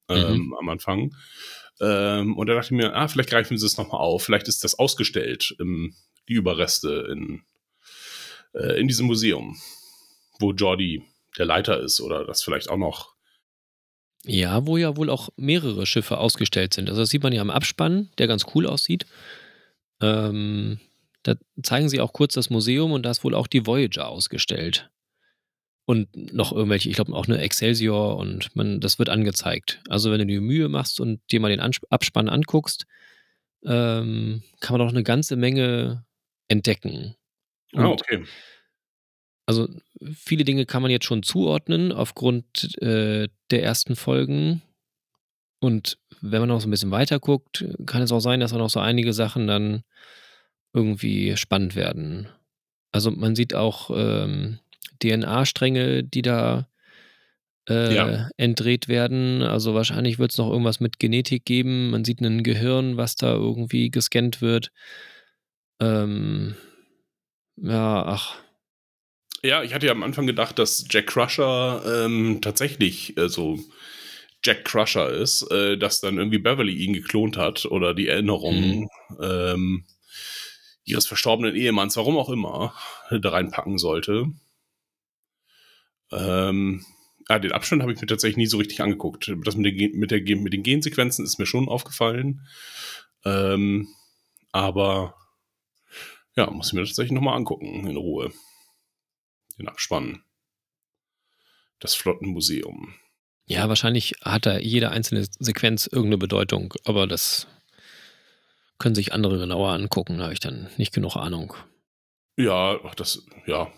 ähm, 0.08 0.46
mhm. 0.46 0.54
am 0.58 0.68
Anfang. 0.70 1.14
Ähm, 1.80 2.36
und 2.36 2.46
da 2.48 2.54
dachte 2.54 2.74
ich 2.74 2.78
mir, 2.82 2.94
ah, 2.94 3.08
vielleicht 3.08 3.30
greifen 3.30 3.56
sie 3.56 3.66
es 3.66 3.76
nochmal 3.76 4.00
auf. 4.00 4.24
Vielleicht 4.24 4.48
ist 4.48 4.64
das 4.64 4.78
ausgestellt 4.78 5.54
im 5.58 5.94
die 6.28 6.34
Überreste 6.34 7.08
in, 7.10 7.42
äh, 8.54 8.80
in 8.80 8.88
diesem 8.88 9.06
Museum, 9.06 9.56
wo 10.38 10.52
Jordi 10.52 11.02
der 11.36 11.46
Leiter 11.46 11.80
ist 11.80 12.00
oder 12.00 12.24
das 12.24 12.42
vielleicht 12.42 12.68
auch 12.68 12.76
noch. 12.76 13.14
Ja, 14.24 14.66
wo 14.66 14.76
ja 14.76 14.96
wohl 14.96 15.10
auch 15.10 15.28
mehrere 15.36 15.86
Schiffe 15.86 16.18
ausgestellt 16.18 16.74
sind. 16.74 16.88
Also 16.88 17.02
das 17.02 17.10
sieht 17.10 17.22
man 17.22 17.32
ja 17.32 17.40
am 17.40 17.50
Abspann, 17.50 18.10
der 18.18 18.26
ganz 18.26 18.46
cool 18.54 18.66
aussieht. 18.66 19.06
Ähm, 20.00 20.80
da 21.22 21.34
zeigen 21.62 21.88
sie 21.88 22.00
auch 22.00 22.12
kurz 22.12 22.34
das 22.34 22.50
Museum 22.50 22.92
und 22.92 23.04
da 23.04 23.10
ist 23.10 23.24
wohl 23.24 23.34
auch 23.34 23.46
die 23.46 23.66
Voyager 23.66 24.08
ausgestellt. 24.08 24.90
Und 25.84 26.34
noch 26.34 26.52
irgendwelche, 26.52 26.90
ich 26.90 26.96
glaube 26.96 27.14
auch 27.14 27.26
eine 27.26 27.38
Excelsior 27.38 28.18
und 28.18 28.54
man, 28.54 28.80
das 28.80 28.98
wird 28.98 29.08
angezeigt. 29.08 29.80
Also 29.88 30.10
wenn 30.10 30.18
du 30.18 30.26
dir 30.26 30.40
Mühe 30.40 30.68
machst 30.68 31.00
und 31.00 31.20
dir 31.30 31.40
mal 31.40 31.48
den 31.48 31.60
Abspann 31.60 32.28
anguckst, 32.28 32.84
ähm, 33.64 34.42
kann 34.60 34.76
man 34.76 34.86
doch 34.86 34.92
eine 34.92 35.02
ganze 35.02 35.36
Menge 35.36 36.04
entdecken. 36.48 37.14
Ah, 37.74 37.86
und 37.86 37.86
ah, 37.86 37.88
okay. 37.88 38.24
Also 39.48 39.66
viele 40.14 40.44
Dinge 40.44 40.66
kann 40.66 40.82
man 40.82 40.90
jetzt 40.90 41.06
schon 41.06 41.22
zuordnen 41.22 41.90
aufgrund 41.90 42.76
äh, 42.82 43.28
der 43.50 43.62
ersten 43.62 43.96
Folgen. 43.96 44.60
Und 45.58 45.96
wenn 46.20 46.40
man 46.40 46.50
noch 46.50 46.60
so 46.60 46.68
ein 46.68 46.70
bisschen 46.70 46.90
weiter 46.90 47.18
guckt, 47.18 47.64
kann 47.86 48.02
es 48.02 48.12
auch 48.12 48.20
sein, 48.20 48.40
dass 48.40 48.52
auch 48.52 48.58
noch 48.58 48.68
so 48.68 48.78
einige 48.78 49.14
Sachen 49.14 49.46
dann 49.46 49.84
irgendwie 50.74 51.34
spannend 51.38 51.76
werden. 51.76 52.28
Also 52.92 53.10
man 53.10 53.34
sieht 53.34 53.54
auch 53.54 53.90
ähm, 53.90 54.58
DNA-Stränge, 55.02 56.04
die 56.04 56.20
da 56.20 56.68
äh, 57.70 57.94
ja. 57.94 58.28
entdreht 58.36 58.86
werden. 58.86 59.40
Also 59.42 59.72
wahrscheinlich 59.72 60.18
wird 60.18 60.30
es 60.32 60.36
noch 60.36 60.50
irgendwas 60.50 60.80
mit 60.80 60.98
Genetik 60.98 61.46
geben. 61.46 61.88
Man 61.88 62.04
sieht 62.04 62.20
ein 62.20 62.42
Gehirn, 62.42 62.98
was 62.98 63.16
da 63.16 63.32
irgendwie 63.32 63.90
gescannt 63.90 64.42
wird. 64.42 64.72
Ähm, 65.80 66.54
ja, 67.56 68.04
ach. 68.04 68.36
Ja, 69.42 69.62
ich 69.62 69.72
hatte 69.72 69.86
ja 69.86 69.92
am 69.92 70.02
Anfang 70.02 70.26
gedacht, 70.26 70.58
dass 70.58 70.86
Jack 70.90 71.06
Crusher 71.08 71.82
ähm, 71.86 72.40
tatsächlich 72.42 73.16
äh, 73.16 73.28
so 73.28 73.58
Jack 74.44 74.64
Crusher 74.64 75.10
ist, 75.10 75.42
äh, 75.52 75.76
dass 75.76 76.00
dann 76.00 76.18
irgendwie 76.18 76.38
Beverly 76.38 76.72
ihn 76.72 76.92
geklont 76.92 77.36
hat 77.36 77.64
oder 77.66 77.94
die 77.94 78.08
Erinnerungen 78.08 78.88
mhm. 79.10 79.18
ähm, 79.20 79.84
ihres 80.84 81.06
verstorbenen 81.06 81.54
Ehemanns, 81.54 81.96
warum 81.96 82.16
auch 82.16 82.30
immer, 82.30 82.74
da 83.10 83.30
reinpacken 83.30 83.78
sollte. 83.78 84.32
Ähm, 86.10 86.84
ja, 87.28 87.38
den 87.38 87.52
Abstand 87.52 87.82
habe 87.82 87.92
ich 87.92 88.00
mir 88.00 88.06
tatsächlich 88.06 88.38
nie 88.38 88.46
so 88.46 88.56
richtig 88.56 88.80
angeguckt. 88.80 89.30
Das 89.44 89.56
mit, 89.56 89.78
den, 89.78 89.98
mit, 89.98 90.10
der, 90.10 90.20
mit 90.20 90.52
den 90.52 90.62
Gensequenzen 90.62 91.24
ist 91.24 91.38
mir 91.38 91.46
schon 91.46 91.68
aufgefallen. 91.68 92.46
Ähm, 93.24 93.88
aber 94.50 95.14
ja, 96.36 96.50
muss 96.50 96.68
ich 96.68 96.72
mir 96.72 96.84
tatsächlich 96.84 97.12
nochmal 97.12 97.36
angucken, 97.36 97.86
in 97.86 97.96
Ruhe. 97.96 98.32
Den 99.58 99.68
Abspann. 99.68 100.22
Das 101.80 101.94
Flottenmuseum. 101.94 102.94
Ja, 103.46 103.68
wahrscheinlich 103.68 104.14
hat 104.22 104.46
da 104.46 104.58
jede 104.58 104.90
einzelne 104.90 105.26
Sequenz 105.38 105.86
irgendeine 105.86 106.18
Bedeutung, 106.18 106.74
aber 106.84 107.06
das 107.06 107.46
Können 108.78 108.94
sich 108.94 109.12
andere 109.12 109.38
genauer 109.38 109.72
angucken, 109.72 110.18
da 110.18 110.24
habe 110.24 110.34
ich 110.34 110.40
dann 110.40 110.70
nicht 110.76 110.94
genug 110.94 111.16
Ahnung. 111.16 111.54
Ja, 112.36 112.78
das, 112.94 113.26
ja. 113.46 113.72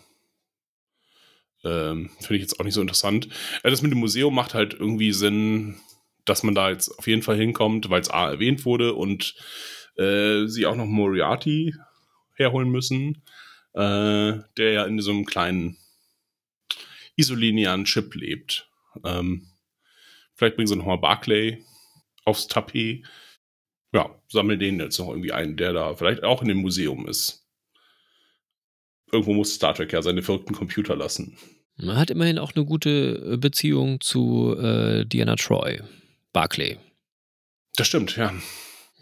Ähm, 1.63 2.11
Finde 2.19 2.35
ich 2.35 2.41
jetzt 2.41 2.59
auch 2.59 2.63
nicht 2.63 2.75
so 2.75 2.81
interessant. 2.81 3.27
Ja, 3.63 3.71
das 3.71 3.81
mit 3.81 3.91
dem 3.91 3.99
Museum 3.99 4.33
macht 4.33 4.53
halt 4.53 4.73
irgendwie 4.75 5.11
Sinn, 5.11 5.77
dass 6.25 6.43
man 6.43 6.53
da 6.53 6.69
jetzt 6.69 6.89
auf 6.99 7.07
jeden 7.07 7.23
Fall 7.23 7.35
hinkommt, 7.35 7.89
weil 7.89 8.01
es 8.01 8.11
A 8.11 8.29
erwähnt 8.29 8.63
wurde 8.65 8.93
und 8.93 9.35
äh, 9.97 10.45
sie 10.45 10.67
auch 10.67 10.75
noch 10.75 10.85
Moriarty 10.85 11.73
herholen 12.35 12.69
müssen, 12.69 13.23
äh, 13.73 14.39
der 14.57 14.71
ja 14.71 14.85
in 14.85 14.99
so 14.99 15.11
einem 15.11 15.25
kleinen 15.25 15.77
isolinearen 17.15 17.85
Chip 17.85 18.15
lebt. 18.15 18.69
Ähm, 19.05 19.47
vielleicht 20.35 20.55
bringen 20.55 20.67
sie 20.67 20.75
nochmal 20.75 20.97
Barclay 20.97 21.63
aufs 22.25 22.47
Tapet. 22.47 23.05
Ja, 23.93 24.21
sammeln 24.29 24.59
den 24.59 24.79
jetzt 24.79 24.99
noch 24.99 25.09
irgendwie 25.09 25.33
ein, 25.33 25.57
der 25.57 25.73
da 25.73 25.95
vielleicht 25.95 26.23
auch 26.23 26.41
in 26.41 26.47
dem 26.47 26.61
Museum 26.61 27.07
ist. 27.07 27.45
Irgendwo 29.11 29.33
muss 29.33 29.53
Star 29.53 29.73
Trek 29.73 29.91
ja 29.91 30.01
seine 30.01 30.21
verrückten 30.21 30.55
Computer 30.55 30.95
lassen. 30.95 31.37
Man 31.75 31.97
hat 31.97 32.09
immerhin 32.09 32.39
auch 32.39 32.53
eine 32.55 32.65
gute 32.65 33.33
äh, 33.33 33.37
Beziehung 33.37 33.99
zu 33.99 34.55
äh, 34.57 35.05
Diana 35.05 35.35
Troy, 35.35 35.81
Barclay. 36.31 36.77
Das 37.75 37.87
stimmt, 37.87 38.15
ja. 38.15 38.33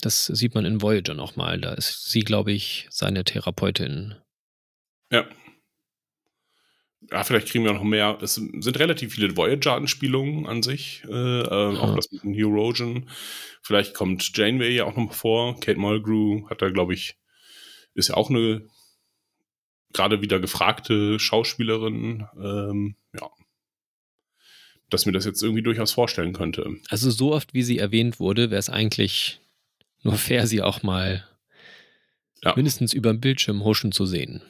Das 0.01 0.28
sieht 0.28 0.55
man 0.55 0.65
in 0.65 0.82
Voyager 0.82 1.13
nochmal. 1.13 1.59
Da 1.59 1.74
ist 1.74 2.09
sie, 2.09 2.22
glaube 2.22 2.51
ich, 2.51 2.88
seine 2.89 3.24
Therapeutin. 3.24 4.15
Ja. 5.12 5.26
Ja, 7.12 7.24
vielleicht 7.24 7.47
kriegen 7.47 7.64
wir 7.64 7.74
noch 7.74 7.84
mehr. 7.84 8.20
Es 8.22 8.36
sind 8.36 8.80
relativ 8.80 9.16
viele 9.16 9.36
Voyager-Anspielungen 9.36 10.45
an 10.45 10.62
sich. 10.62 11.03
Äh, 11.07 11.41
äh, 11.41 11.78
auch 11.78 11.95
das 11.95 12.12
mit 12.12 12.24
dem 12.24 12.34
Herogen. 12.34 13.10
Vielleicht 13.62 13.95
kommt 13.95 14.38
Janeway 14.38 14.76
ja 14.76 14.86
auch 14.86 14.95
noch 14.95 15.14
vor. 15.14 15.60
Kate 15.60 15.80
Mulgrew 15.80 16.47
hat 16.49 16.62
da, 16.62 16.70
glaube 16.70 16.93
ich, 16.93 17.18
ist 17.95 18.10
ja 18.10 18.16
auch 18.16 18.30
eine 18.30 18.68
gerade 19.93 20.22
wieder 20.22 20.39
gefragte 20.39 21.20
Schauspielerin. 21.20 22.28
Ähm, 22.38 22.95
ja. 23.20 23.30
Dass 24.89 25.05
mir 25.05 25.12
das 25.12 25.26
jetzt 25.26 25.41
irgendwie 25.41 25.64
durchaus 25.64 25.91
vorstellen 25.91 26.34
könnte. 26.34 26.76
Also 26.89 27.10
so 27.10 27.34
oft, 27.34 27.53
wie 27.53 27.64
sie 27.64 27.80
erwähnt 27.80 28.20
wurde, 28.20 28.51
wäre 28.51 28.60
es 28.60 28.70
eigentlich 28.70 29.39
nur 30.03 30.16
fair, 30.16 30.47
sie 30.47 30.62
auch 30.62 30.84
mal 30.84 31.28
ja. 32.43 32.55
mindestens 32.55 32.93
über 32.93 33.12
dem 33.12 33.20
Bildschirm 33.20 33.64
huschen 33.64 33.91
zu 33.91 34.05
sehen. 34.05 34.41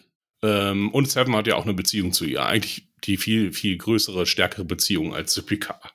Ähm, 0.42 0.92
und 0.92 1.10
Seven 1.10 1.36
hat 1.36 1.48
ja 1.48 1.56
auch 1.56 1.64
eine 1.64 1.74
Beziehung 1.74 2.14
zu 2.14 2.26
ihr. 2.26 2.46
Eigentlich 2.46 2.88
die 3.04 3.18
viel, 3.18 3.54
viel 3.54 3.78
größere, 3.78 4.26
stärkere 4.26 4.66
Beziehung 4.66 5.14
als 5.14 5.34
zu 5.34 5.44
Picard. 5.44 5.94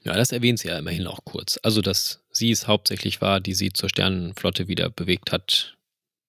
Ja, 0.00 0.14
das 0.14 0.32
erwähnt 0.32 0.60
sie 0.60 0.68
ja 0.68 0.78
immerhin 0.78 1.06
auch 1.06 1.24
kurz. 1.24 1.58
Also, 1.62 1.82
dass 1.82 2.24
sie 2.30 2.50
es 2.50 2.66
hauptsächlich 2.66 3.20
war, 3.20 3.40
die 3.40 3.54
sie 3.54 3.72
zur 3.72 3.88
Sternenflotte 3.88 4.68
wieder 4.68 4.90
bewegt 4.90 5.32
hat, 5.32 5.76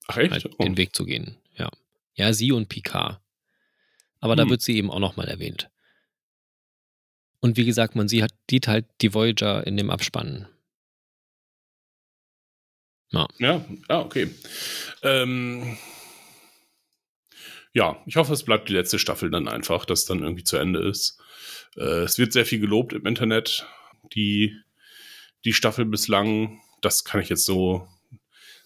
Ach 0.08 0.18
echt? 0.18 0.32
Halt 0.32 0.50
oh. 0.58 0.64
den 0.64 0.78
Weg 0.78 0.96
zu 0.96 1.06
gehen. 1.06 1.38
Ja. 1.56 1.70
Ja, 2.16 2.34
sie 2.34 2.52
und 2.52 2.68
Picard. 2.68 3.22
Aber 4.20 4.34
hm. 4.34 4.38
da 4.38 4.50
wird 4.50 4.62
sie 4.62 4.76
eben 4.76 4.92
auch 4.92 5.00
nochmal 5.00 5.28
erwähnt. 5.28 5.70
Und 7.40 7.56
wie 7.56 7.66
gesagt, 7.66 7.96
man 7.96 8.10
sieht 8.10 8.68
halt 8.68 8.86
die 9.02 9.14
Voyager 9.14 9.66
in 9.66 9.78
dem 9.78 9.90
Abspann. 9.90 10.48
Ja, 13.12 13.28
ja, 13.38 13.66
ja 13.88 14.00
okay. 14.00 14.30
Ähm, 15.04 15.78
ja, 17.74 18.02
ich 18.06 18.16
hoffe, 18.16 18.34
es 18.34 18.44
bleibt 18.44 18.70
die 18.70 18.74
letzte 18.74 19.00
Staffel 19.00 19.30
dann 19.30 19.48
einfach, 19.48 19.86
dass 19.86 20.06
dann 20.06 20.24
irgendwie 20.24 20.44
zu 20.44 20.58
Ende 20.58 20.80
ist. 20.80 21.20
Äh, 21.76 22.04
es 22.04 22.18
wird 22.18 22.34
sehr 22.34 22.46
viel 22.46 22.60
gelobt 22.60 22.94
im 22.94 23.06
Internet, 23.06 23.66
die, 24.14 24.56
die 25.46 25.54
Staffel 25.54 25.86
bislang. 25.86 26.60
Das 26.82 27.04
kann 27.04 27.22
ich 27.22 27.30
jetzt 27.30 27.46
so, 27.46 27.88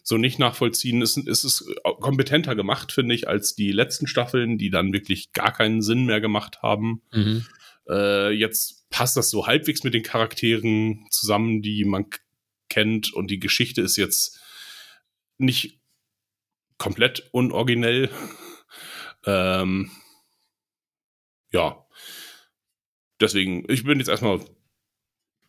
so 0.04 0.18
nicht 0.18 0.40
nachvollziehen. 0.40 1.02
Es, 1.02 1.18
es 1.18 1.44
ist 1.44 1.66
kompetenter 2.00 2.56
gemacht, 2.56 2.92
finde 2.92 3.16
ich, 3.16 3.28
als 3.28 3.56
die 3.56 3.72
letzten 3.72 4.08
Staffeln, 4.08 4.58
die 4.58 4.70
dann 4.70 4.94
wirklich 4.94 5.34
gar 5.34 5.52
keinen 5.52 5.82
Sinn 5.82 6.06
mehr 6.06 6.22
gemacht 6.22 6.62
haben. 6.62 7.02
Mhm. 7.12 7.46
Äh, 7.90 8.32
jetzt 8.32 8.90
passt 8.90 9.18
das 9.18 9.30
so 9.30 9.48
halbwegs 9.48 9.84
mit 9.84 9.94
den 9.94 10.04
Charakteren 10.04 11.06
zusammen, 11.10 11.62
die 11.62 11.84
man 11.84 12.06
kennt 12.70 13.14
und 13.14 13.30
die 13.30 13.40
Geschichte 13.40 13.82
ist 13.82 13.98
jetzt 13.98 14.40
nicht 15.38 15.80
komplett 16.78 17.28
unoriginell. 17.32 18.10
Ähm, 19.26 19.92
ja. 21.52 21.86
Deswegen, 23.20 23.66
ich 23.70 23.84
bin 23.84 24.00
jetzt 24.00 24.10
erstmal 24.10 24.40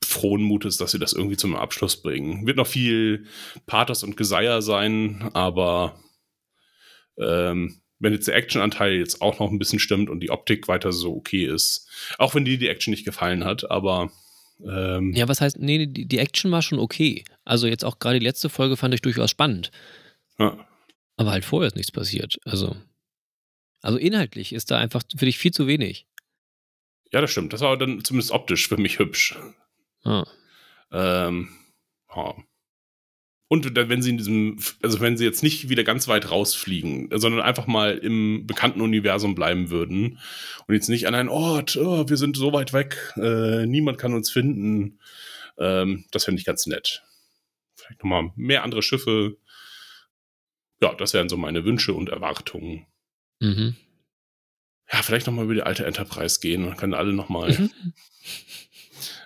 frohen 0.05 0.43
Mutes, 0.43 0.77
dass 0.77 0.93
sie 0.93 0.99
das 0.99 1.13
irgendwie 1.13 1.37
zum 1.37 1.57
Abschluss 1.57 2.01
bringen. 2.01 2.47
Wird 2.47 2.57
noch 2.57 2.67
viel 2.67 3.27
Pathos 3.67 4.05
und 4.05 4.17
Geseier 4.17 4.63
sein, 4.63 5.31
aber 5.33 5.99
ähm, 7.19 7.81
wenn 7.99 8.13
jetzt 8.13 8.29
der 8.29 8.37
Actionanteil 8.37 8.95
jetzt 8.95 9.23
auch 9.23 9.41
noch 9.41 9.51
ein 9.51 9.59
bisschen 9.59 9.79
stimmt 9.79 10.11
und 10.11 10.21
die 10.21 10.31
Optik 10.31 10.69
weiter 10.69 10.93
so 10.93 11.15
okay 11.17 11.47
ist, 11.47 11.89
auch 12.19 12.35
wenn 12.35 12.45
dir 12.45 12.59
die 12.59 12.69
Action 12.69 12.91
nicht 12.91 13.05
gefallen 13.05 13.45
hat, 13.45 13.71
aber 13.71 14.11
ähm, 14.65 15.13
ja, 15.15 15.27
was 15.27 15.41
heißt, 15.41 15.59
nee, 15.59 15.87
die, 15.87 16.07
die 16.07 16.19
Action 16.19 16.51
war 16.53 16.63
schon 16.63 16.79
okay. 16.79 17.25
Also 17.45 17.67
jetzt 17.67 17.85
auch 17.85 17.99
gerade 17.99 18.19
die 18.19 18.27
letzte 18.27 18.49
Folge 18.49 18.77
fand 18.77 18.95
ich 18.95 19.03
durchaus 19.03 19.31
spannend. 19.31 19.71
Ja. 20.39 20.67
Aber 21.17 21.33
halt 21.33 21.45
vorher 21.45 21.67
ist 21.67 21.77
nichts 21.77 21.93
passiert. 21.93 22.39
Also 22.45 22.77
also 23.85 23.99
inhaltlich 23.99 24.55
ist 24.55 24.71
da 24.71 24.79
einfach 24.79 25.03
für 25.15 25.27
dich 25.27 25.37
viel 25.37 25.53
zu 25.53 25.67
wenig. 25.67 26.07
Ja, 27.13 27.21
das 27.21 27.31
stimmt. 27.31 27.53
Das 27.53 27.61
war 27.61 27.77
dann 27.77 28.03
zumindest 28.03 28.33
optisch 28.33 28.67
für 28.67 28.79
mich 28.79 28.99
hübsch. 28.99 29.37
Ah. 30.05 30.25
Ähm, 30.91 31.51
ja. 32.17 32.35
Und 33.49 33.77
wenn 33.77 34.01
sie 34.01 34.09
in 34.09 34.17
diesem, 34.17 34.59
also 34.83 35.01
wenn 35.01 35.19
sie 35.19 35.25
jetzt 35.27 35.43
nicht 35.43 35.69
wieder 35.69 35.85
ganz 35.85 36.09
weit 36.09 36.31
rausfliegen, 36.31 37.11
sondern 37.13 37.43
einfach 37.43 37.67
mal 37.67 37.99
im 37.99 38.47
bekannten 38.47 38.81
Universum 38.81 39.35
bleiben 39.35 39.69
würden 39.69 40.19
und 40.67 40.75
jetzt 40.75 40.89
nicht 40.89 41.07
an 41.07 41.15
einen 41.15 41.29
Ort, 41.29 41.77
oh, 41.77 42.09
wir 42.09 42.17
sind 42.17 42.39
so 42.39 42.55
weit 42.55 42.73
weg, 42.73 43.13
äh, 43.17 43.67
niemand 43.67 43.99
kann 43.99 44.15
uns 44.15 44.31
finden, 44.31 44.99
ähm, 45.59 46.07
das 46.11 46.25
fände 46.25 46.41
ich 46.41 46.47
ganz 46.47 46.65
nett. 46.67 47.05
Vielleicht 47.77 48.03
nochmal 48.03 48.33
mehr 48.35 48.65
andere 48.65 48.83
Schiffe. 48.83 49.37
Ja, 50.81 50.95
das 50.95 51.13
wären 51.13 51.29
so 51.29 51.37
meine 51.37 51.67
Wünsche 51.67 51.93
und 51.93 52.09
Erwartungen. 52.09 52.87
Mhm. 53.41 53.77
Ja, 54.93 55.03
vielleicht 55.03 55.27
nochmal 55.27 55.45
über 55.45 55.55
die 55.55 55.63
alte 55.63 55.85
Enterprise 55.87 56.41
gehen 56.41 56.65
und 56.65 56.77
können 56.77 56.95
alle 56.95 57.13
nochmal 57.13 57.51
mhm. 57.53 57.71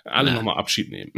alle 0.05 0.31
ja. 0.31 0.37
nochmal 0.37 0.57
Abschied 0.57 0.91
nehmen. 0.91 1.13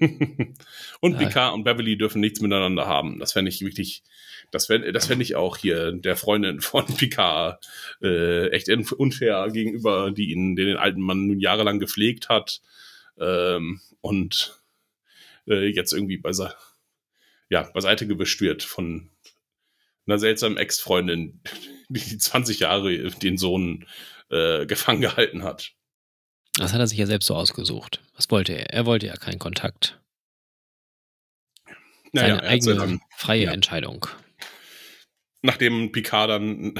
und 1.00 1.12
ja. 1.12 1.18
Picard 1.18 1.54
und 1.54 1.64
Beverly 1.64 1.96
dürfen 1.96 2.20
nichts 2.20 2.40
miteinander 2.40 2.86
haben. 2.86 3.18
Das 3.18 3.32
fände 3.32 3.48
ich 3.48 3.62
wirklich, 3.62 4.02
das 4.50 4.66
fände 4.66 4.92
das 4.92 5.06
fänd 5.06 5.22
ich 5.22 5.36
auch 5.36 5.56
hier 5.56 5.92
der 5.92 6.16
Freundin 6.16 6.60
von 6.60 6.86
Picard 6.86 7.66
äh, 8.02 8.48
echt 8.48 8.68
unfair 8.68 9.48
gegenüber, 9.50 10.10
die 10.10 10.32
ihn, 10.32 10.56
den, 10.56 10.66
den 10.66 10.76
alten 10.76 11.00
Mann 11.00 11.26
nun 11.26 11.40
jahrelang 11.40 11.78
gepflegt 11.78 12.28
hat 12.28 12.60
ähm, 13.18 13.80
und 14.00 14.60
äh, 15.46 15.66
jetzt 15.68 15.92
irgendwie 15.92 16.18
beise 16.18 16.54
ja, 17.48 17.62
beiseite 17.62 18.06
gewischt 18.06 18.40
wird 18.40 18.62
von 18.62 19.10
einer 20.06 20.18
seltsamen 20.18 20.58
Ex-Freundin, 20.58 21.40
die 21.88 22.18
20 22.18 22.60
Jahre 22.60 23.10
den 23.10 23.38
Sohn 23.38 23.86
äh, 24.30 24.66
gefangen 24.66 25.00
gehalten 25.00 25.42
hat. 25.42 25.72
Das 26.54 26.72
hat 26.72 26.80
er 26.80 26.86
sich 26.86 26.98
ja 26.98 27.06
selbst 27.06 27.26
so 27.26 27.34
ausgesucht. 27.34 28.00
Was 28.14 28.30
wollte 28.30 28.54
er? 28.54 28.70
Er 28.70 28.86
wollte 28.86 29.06
ja 29.06 29.16
keinen 29.16 29.38
Kontakt. 29.38 30.00
Seine 32.12 32.36
naja, 32.36 32.48
eigene 32.48 32.74
dann, 32.76 33.00
freie 33.16 33.44
ja. 33.44 33.52
Entscheidung. 33.52 34.06
Nachdem 35.42 35.92
Picard 35.92 36.30
dann 36.30 36.74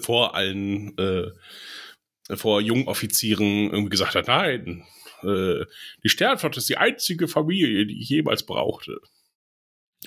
vor 0.00 0.34
allen, 0.34 0.96
äh, 0.98 2.36
vor 2.36 2.60
Jungoffizieren 2.60 3.70
irgendwie 3.70 3.90
gesagt 3.90 4.14
hat, 4.14 4.28
nein, 4.28 4.84
äh, 5.22 5.64
die 6.04 6.08
Sternflotte 6.08 6.58
ist 6.58 6.68
die 6.68 6.76
einzige 6.76 7.28
Familie, 7.28 7.86
die 7.86 8.00
ich 8.00 8.08
jemals 8.08 8.44
brauchte. 8.44 9.00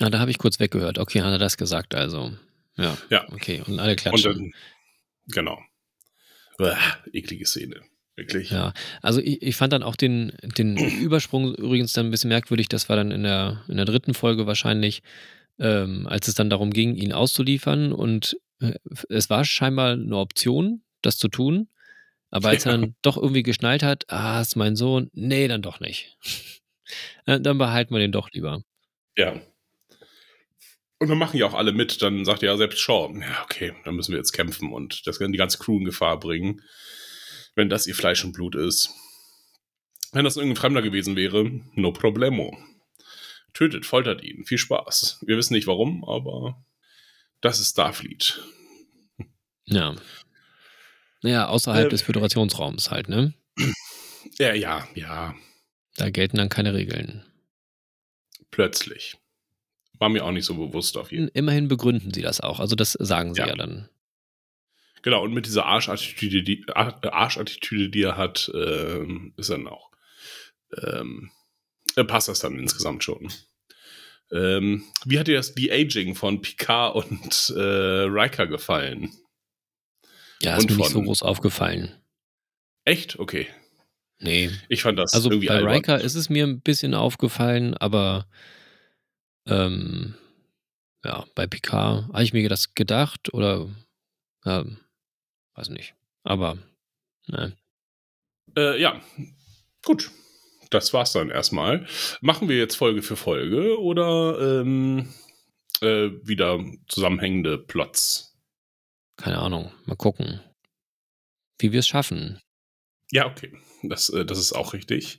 Ah, 0.00 0.10
da 0.10 0.18
habe 0.18 0.30
ich 0.30 0.38
kurz 0.38 0.60
weggehört. 0.60 0.98
Okay, 0.98 1.22
hat 1.22 1.32
er 1.32 1.38
das 1.38 1.56
gesagt, 1.56 1.94
also. 1.94 2.32
Ja. 2.76 2.96
Ja. 3.10 3.26
Okay, 3.32 3.62
und 3.66 3.78
alle 3.78 3.96
klatschen. 3.96 4.32
Und 4.32 4.38
dann, 4.38 4.52
genau. 5.28 5.58
Uah, 6.58 6.78
eklige 7.12 7.46
Szene. 7.46 7.82
Wirklich. 8.16 8.50
Ja, 8.50 8.72
also 9.02 9.20
ich, 9.20 9.42
ich 9.42 9.56
fand 9.56 9.74
dann 9.74 9.82
auch 9.82 9.96
den, 9.96 10.32
den 10.42 10.76
Übersprung 11.02 11.54
übrigens 11.54 11.92
dann 11.92 12.06
ein 12.06 12.10
bisschen 12.10 12.28
merkwürdig. 12.28 12.68
Das 12.68 12.88
war 12.88 12.96
dann 12.96 13.10
in 13.10 13.22
der, 13.22 13.64
in 13.68 13.76
der 13.76 13.84
dritten 13.84 14.14
Folge 14.14 14.46
wahrscheinlich, 14.46 15.02
ähm, 15.58 16.06
als 16.06 16.28
es 16.28 16.34
dann 16.34 16.50
darum 16.50 16.72
ging, 16.72 16.94
ihn 16.94 17.12
auszuliefern. 17.12 17.92
Und 17.92 18.38
äh, 18.60 18.74
es 19.10 19.28
war 19.28 19.44
scheinbar 19.44 19.92
eine 19.92 20.16
Option, 20.16 20.82
das 21.02 21.18
zu 21.18 21.28
tun. 21.28 21.68
Aber 22.30 22.48
als 22.48 22.64
ja. 22.64 22.72
er 22.72 22.78
dann 22.78 22.96
doch 23.02 23.16
irgendwie 23.16 23.42
geschnallt 23.42 23.82
hat, 23.82 24.04
ah, 24.08 24.40
ist 24.40 24.56
mein 24.56 24.76
Sohn, 24.76 25.10
nee, 25.12 25.46
dann 25.46 25.62
doch 25.62 25.80
nicht. 25.80 26.16
dann 27.26 27.58
behalten 27.58 27.94
wir 27.94 28.00
den 28.00 28.12
doch 28.12 28.30
lieber. 28.32 28.62
Ja, 29.16 29.40
und 30.98 31.08
dann 31.08 31.18
machen 31.18 31.38
ja 31.38 31.46
auch 31.46 31.54
alle 31.54 31.72
mit. 31.72 32.00
Dann 32.02 32.24
sagt 32.24 32.42
ja 32.42 32.56
selbst 32.56 32.78
Shaw, 32.80 33.12
ja, 33.20 33.42
okay, 33.44 33.74
dann 33.84 33.94
müssen 33.96 34.12
wir 34.12 34.18
jetzt 34.18 34.32
kämpfen 34.32 34.72
und 34.72 35.06
das 35.06 35.18
kann 35.18 35.32
die 35.32 35.38
ganze 35.38 35.58
Crew 35.58 35.78
in 35.78 35.84
Gefahr 35.84 36.18
bringen, 36.18 36.62
wenn 37.54 37.68
das 37.68 37.86
ihr 37.86 37.94
Fleisch 37.94 38.24
und 38.24 38.32
Blut 38.32 38.54
ist. 38.54 38.90
Wenn 40.12 40.24
das 40.24 40.36
irgendein 40.36 40.56
Fremder 40.56 40.82
gewesen 40.82 41.16
wäre, 41.16 41.44
no 41.74 41.92
problemo. 41.92 42.56
tötet, 43.52 43.86
foltert 43.86 44.22
ihn. 44.22 44.44
Viel 44.44 44.58
Spaß. 44.58 45.22
Wir 45.26 45.36
wissen 45.36 45.54
nicht 45.54 45.66
warum, 45.66 46.04
aber 46.04 46.62
das 47.40 47.58
ist 47.58 47.70
Starfleet. 47.70 48.42
Ja. 49.64 49.96
Naja, 51.22 51.48
außerhalb 51.48 51.86
Äh, 51.86 51.90
des 51.90 52.02
Föderationsraums 52.02 52.90
halt, 52.90 53.08
ne? 53.08 53.34
Ja, 54.38 54.52
ja, 54.54 54.86
ja. 54.94 55.34
Da 55.96 56.10
gelten 56.10 56.36
dann 56.36 56.48
keine 56.50 56.74
Regeln. 56.74 57.24
Plötzlich. 58.50 59.16
War 59.98 60.08
mir 60.08 60.24
auch 60.24 60.32
nicht 60.32 60.44
so 60.44 60.54
bewusst 60.54 60.96
auf 60.96 61.10
jeden 61.12 61.24
Fall. 61.26 61.32
Immerhin 61.34 61.68
begründen 61.68 62.12
sie 62.12 62.22
das 62.22 62.40
auch. 62.40 62.60
Also 62.60 62.76
das 62.76 62.92
sagen 62.92 63.34
sie 63.34 63.40
Ja. 63.40 63.48
ja, 63.48 63.54
dann. 63.54 63.88
Genau, 65.02 65.22
und 65.22 65.32
mit 65.32 65.46
dieser 65.46 65.66
Arschattitüde, 65.66 66.42
die, 66.42 66.64
Ar- 66.74 67.00
Arschattitüde, 67.04 67.90
die 67.90 68.02
er 68.02 68.16
hat, 68.16 68.50
ähm, 68.54 69.32
ist 69.36 69.50
dann 69.50 69.68
auch, 69.68 69.90
ähm, 70.82 71.30
äh, 71.94 72.04
passt 72.04 72.28
das 72.28 72.40
dann 72.40 72.58
insgesamt 72.58 73.04
schon. 73.04 73.30
Ähm, 74.32 74.82
wie 75.04 75.18
hat 75.20 75.28
dir 75.28 75.36
das 75.36 75.54
die 75.54 75.70
Aging 75.70 76.16
von 76.16 76.40
Picard 76.42 76.96
und 76.96 77.54
äh, 77.56 77.60
Riker 77.60 78.48
gefallen? 78.48 79.12
Ja, 80.42 80.56
ist 80.56 80.64
Und 80.64 80.72
mir 80.72 80.76
nicht 80.78 80.90
so 80.90 81.02
groß 81.02 81.22
aufgefallen. 81.22 81.94
Echt? 82.84 83.18
Okay. 83.20 83.46
Nee. 84.18 84.50
Ich 84.68 84.82
fand 84.82 84.98
das 84.98 85.12
Also 85.14 85.30
irgendwie 85.30 85.46
bei 85.48 85.54
albern. 85.56 85.72
Riker 85.72 86.00
ist 86.00 86.14
es 86.16 86.28
mir 86.28 86.44
ein 86.44 86.60
bisschen 86.60 86.94
aufgefallen, 86.94 87.74
aber 87.74 88.26
ähm, 89.46 90.14
ja, 91.04 91.26
bei 91.34 91.46
Picard 91.46 92.08
habe 92.08 92.22
ich 92.22 92.32
mir 92.32 92.48
das 92.48 92.74
gedacht 92.74 93.32
oder 93.32 93.68
ja, 94.44 94.64
weiß 95.54 95.70
nicht. 95.70 95.94
Aber 96.24 96.58
ne. 97.26 97.56
Äh, 98.56 98.80
ja, 98.80 99.00
gut. 99.84 100.10
Das 100.70 100.92
war's 100.92 101.12
dann 101.12 101.30
erstmal. 101.30 101.86
Machen 102.20 102.48
wir 102.48 102.58
jetzt 102.58 102.74
Folge 102.74 103.02
für 103.02 103.16
Folge 103.16 103.80
oder 103.80 104.60
ähm, 104.60 105.14
äh, 105.80 106.10
wieder 106.22 106.64
zusammenhängende 106.88 107.56
Plots? 107.56 108.36
keine 109.16 109.38
Ahnung. 109.38 109.72
Mal 109.84 109.96
gucken, 109.96 110.40
wie 111.58 111.72
wir 111.72 111.80
es 111.80 111.88
schaffen. 111.88 112.40
Ja, 113.10 113.26
okay. 113.26 113.52
Das, 113.82 114.08
äh, 114.10 114.24
das 114.24 114.38
ist 114.38 114.52
auch 114.52 114.72
richtig. 114.72 115.18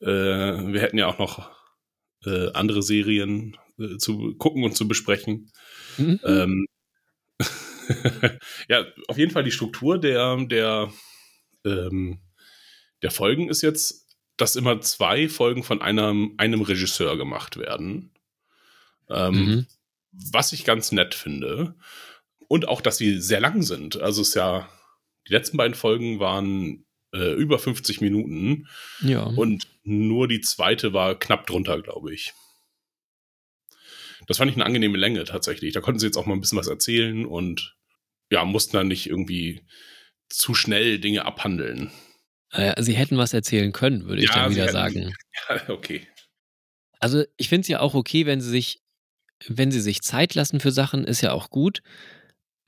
Äh, 0.00 0.06
wir 0.06 0.80
hätten 0.80 0.98
ja 0.98 1.06
auch 1.06 1.18
noch 1.18 1.50
äh, 2.24 2.52
andere 2.52 2.82
Serien 2.82 3.56
äh, 3.78 3.96
zu 3.96 4.34
gucken 4.36 4.64
und 4.64 4.76
zu 4.76 4.86
besprechen. 4.88 5.50
Mhm. 5.96 6.20
Ähm, 6.24 6.66
ja, 8.68 8.84
auf 9.08 9.18
jeden 9.18 9.30
Fall 9.30 9.44
die 9.44 9.50
Struktur 9.50 9.98
der, 9.98 10.36
der, 10.46 10.92
ähm, 11.64 12.20
der 13.02 13.10
Folgen 13.10 13.48
ist 13.48 13.62
jetzt, 13.62 14.06
dass 14.36 14.56
immer 14.56 14.80
zwei 14.80 15.28
Folgen 15.28 15.62
von 15.62 15.82
einem, 15.82 16.34
einem 16.38 16.62
Regisseur 16.62 17.16
gemacht 17.16 17.56
werden. 17.56 18.12
Ähm, 19.08 19.34
Mhm. 19.34 19.66
Was 20.32 20.52
ich 20.52 20.64
ganz 20.64 20.90
nett 20.90 21.14
finde. 21.14 21.76
Und 22.48 22.66
auch, 22.66 22.80
dass 22.80 22.96
sie 22.96 23.20
sehr 23.20 23.38
lang 23.40 23.62
sind. 23.62 24.00
Also 24.00 24.22
es 24.22 24.30
ist 24.30 24.34
ja, 24.34 24.68
die 25.28 25.32
letzten 25.32 25.56
beiden 25.56 25.74
Folgen 25.74 26.18
waren 26.18 26.84
äh, 27.12 27.32
über 27.34 27.58
50 27.58 28.00
Minuten 28.00 28.68
Ja. 29.00 29.22
und 29.24 29.66
nur 29.82 30.28
die 30.28 30.40
zweite 30.40 30.92
war 30.92 31.18
knapp 31.18 31.46
drunter, 31.46 31.80
glaube 31.82 32.12
ich. 32.14 32.32
Das 34.26 34.36
fand 34.36 34.50
ich 34.50 34.56
eine 34.56 34.66
angenehme 34.66 34.98
Länge 34.98 35.24
tatsächlich. 35.24 35.72
Da 35.72 35.80
konnten 35.80 35.98
sie 35.98 36.06
jetzt 36.06 36.16
auch 36.16 36.26
mal 36.26 36.34
ein 36.34 36.40
bisschen 36.40 36.58
was 36.58 36.68
erzählen 36.68 37.24
und 37.26 37.76
ja, 38.30 38.44
mussten 38.44 38.76
dann 38.76 38.88
nicht 38.88 39.06
irgendwie 39.08 39.62
zu 40.28 40.54
schnell 40.54 40.98
Dinge 41.00 41.24
abhandeln. 41.24 41.90
Äh, 42.52 42.80
sie 42.82 42.92
hätten 42.94 43.16
was 43.16 43.32
erzählen 43.32 43.72
können, 43.72 44.04
würde 44.06 44.22
ich 44.22 44.28
Ja, 44.28 44.44
dann 44.44 44.52
wieder 44.52 44.64
hätten- 44.64 44.72
sagen. 44.72 45.14
Ja, 45.48 45.68
okay. 45.70 46.06
Also 47.00 47.24
ich 47.38 47.48
finde 47.48 47.62
es 47.62 47.68
ja 47.68 47.80
auch 47.80 47.94
okay, 47.94 48.26
wenn 48.26 48.40
sie 48.40 48.50
sich, 48.50 48.82
wenn 49.48 49.70
sie 49.72 49.80
sich 49.80 50.02
Zeit 50.02 50.34
lassen 50.34 50.60
für 50.60 50.70
Sachen, 50.70 51.04
ist 51.04 51.22
ja 51.22 51.32
auch 51.32 51.48
gut. 51.50 51.82